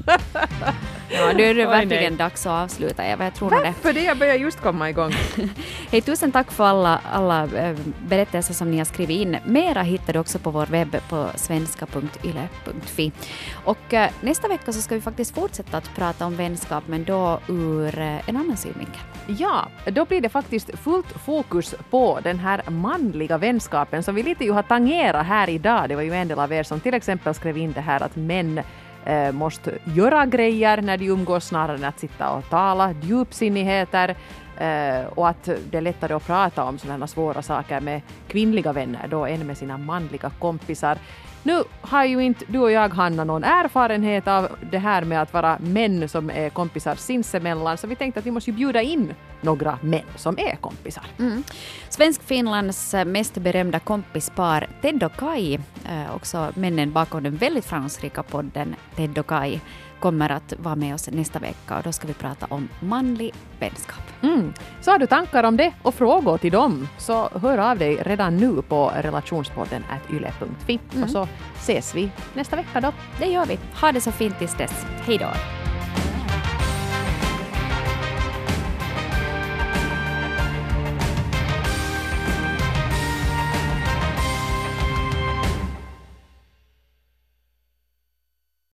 Ja, 1.12 1.34
nu 1.34 1.44
är 1.44 1.54
det 1.54 1.66
verkligen 1.66 2.18
dags 2.18 2.46
att 2.46 2.64
avsluta 2.64 3.06
Eva, 3.06 3.24
jag 3.24 3.34
tror 3.34 3.50
det. 3.50 3.74
För 3.74 3.94
det, 3.94 4.04
jag 4.04 4.18
börjar 4.18 4.36
just 4.36 4.60
komma 4.60 4.90
igång. 4.90 5.12
Hej, 5.92 6.02
tusen 6.02 6.32
tack 6.32 6.52
för 6.52 6.64
alla, 6.64 7.02
alla 7.12 7.44
äh, 7.44 7.78
berättelser 8.08 8.54
som 8.54 8.72
ni 8.72 8.78
har 8.78 8.86
skrivit 8.86 9.22
in. 9.22 9.38
Mera 9.46 9.82
hittar 9.82 10.14
du 10.14 10.20
också 10.20 10.40
på 10.40 10.52
vår 10.52 10.66
webb 10.66 10.96
på 11.10 11.30
svenska.yle.fi. 11.36 13.12
Och 13.54 13.94
äh, 13.94 14.10
nästa 14.22 14.48
vecka 14.48 14.74
så 14.74 14.82
ska 14.82 14.96
vi 14.96 15.02
faktiskt 15.02 15.36
fortsätta 15.36 15.78
att 15.78 15.96
prata 15.96 16.26
om 16.26 16.36
vänskap, 16.36 16.84
men 16.88 17.04
då 17.04 17.40
ur 17.48 18.00
äh, 18.00 18.30
en 18.30 18.38
annan 18.38 18.58
synvinkel. 18.58 19.02
Ja, 19.28 19.68
då 19.86 20.06
blir 20.06 20.22
det 20.22 20.30
faktiskt 20.30 20.80
fullt 20.84 21.12
fokus 21.26 21.76
på 21.90 22.20
den 22.24 22.40
här 22.40 22.70
manliga 22.70 23.38
vänskapen 23.38 24.04
som 24.04 24.16
vi 24.16 24.24
lite 24.24 24.46
ju 24.46 24.52
har 24.52 24.64
tangerat 24.64 25.26
här 25.26 25.50
idag. 25.50 25.90
Det 25.90 25.96
var 25.96 26.04
ju 26.04 26.14
en 26.14 26.28
del 26.28 26.40
av 26.40 26.54
er 26.54 26.64
som 26.64 26.80
till 26.80 26.94
exempel 26.94 27.34
skrev 27.34 27.58
in 27.58 27.72
det 27.72 27.82
här 27.82 28.04
att 28.04 28.16
män 28.16 28.62
eh, 29.06 29.32
måste 29.32 29.78
göra 29.84 30.26
grejer 30.26 30.82
när 30.82 30.98
de 30.98 31.06
umgås 31.08 31.46
snarare 31.48 31.78
än 31.78 31.84
att 31.84 32.00
sitta 32.00 32.30
och 32.32 32.50
tala 32.50 32.96
djupsinnigheter 33.02 34.16
eh, 34.58 35.06
och 35.16 35.30
att 35.30 35.50
det 35.72 35.78
är 35.78 35.82
lättare 35.82 36.14
att 36.14 36.26
prata 36.26 36.64
om 36.64 36.78
sådana 36.78 37.08
svåra 37.08 37.42
saker 37.42 37.82
med 37.82 38.02
kvinnliga 38.28 38.74
vänner 38.74 39.08
då 39.08 39.26
än 39.26 39.48
med 39.48 39.58
sina 39.58 39.78
manliga 39.78 40.32
kompisar. 40.40 40.98
Nu 41.44 41.64
har 41.82 42.06
ju 42.06 42.24
inte 42.24 42.46
du 42.48 42.60
och 42.60 42.72
jag, 42.72 42.90
Hanna, 42.90 43.24
någon 43.24 43.44
erfarenhet 43.44 44.28
av 44.28 44.50
det 44.72 44.78
här 44.78 45.04
med 45.04 45.22
att 45.22 45.34
vara 45.34 45.58
män 45.60 46.10
som 46.10 46.30
är 46.30 46.50
kompisar 46.50 46.96
sinsemellan, 46.96 47.78
så 47.78 47.88
vi 47.88 47.96
tänkte 47.96 48.20
att 48.20 48.26
vi 48.26 48.32
måste 48.32 48.52
bjuda 48.52 48.82
in 48.82 49.14
några 49.42 49.80
män 49.82 50.04
som 50.16 50.40
är 50.40 50.56
kompisar. 50.56 51.04
Mm. 51.20 51.44
Svensk-Finlands 51.90 53.06
mest 53.06 53.34
berömda 53.34 53.80
kompispar 53.80 54.68
Ted 54.82 55.04
och 55.04 55.16
Kai, 55.16 55.54
eh, 55.90 56.16
också 56.16 56.52
männen 56.56 56.92
bakom 56.92 57.24
den 57.24 57.36
väldigt 57.36 57.66
framgångsrika 57.66 58.24
podden 58.24 58.76
Ted 58.96 59.18
och 59.18 59.28
Kai, 59.28 59.60
kommer 60.00 60.30
att 60.30 60.54
vara 60.58 60.76
med 60.76 60.94
oss 60.94 61.10
nästa 61.12 61.40
vecka 61.40 61.78
och 61.78 61.84
då 61.84 61.92
ska 61.92 62.08
vi 62.08 62.14
prata 62.14 62.46
om 62.50 62.70
manlig 62.80 63.34
vänskap. 63.60 64.04
Mm. 64.22 64.54
Så 64.82 64.92
har 64.92 65.00
du 65.00 65.08
tankar 65.08 65.44
om 65.44 65.58
det 65.58 65.74
och 65.82 65.94
frågor 65.94 66.38
till 66.38 66.52
dem 66.52 66.88
så 66.98 67.30
hör 67.42 67.58
av 67.58 67.78
dig 67.78 67.96
redan 67.96 68.38
nu 68.38 68.62
på 68.62 68.92
relationspodden 68.96 69.84
yle.fi 70.12 70.80
mm. 70.92 71.04
och 71.04 71.10
så 71.10 71.28
ses 71.56 71.96
vi 71.96 72.12
nästa 72.34 72.56
vecka 72.56 72.82
då. 72.82 72.94
Det 73.20 73.26
gör 73.26 73.46
vi. 73.46 73.60
Ha 73.82 73.92
det 73.92 74.02
så 74.02 74.12
fint 74.12 74.40
tills 74.40 74.58
dess. 74.58 74.86
Hej 75.06 75.18
då! 75.18 75.28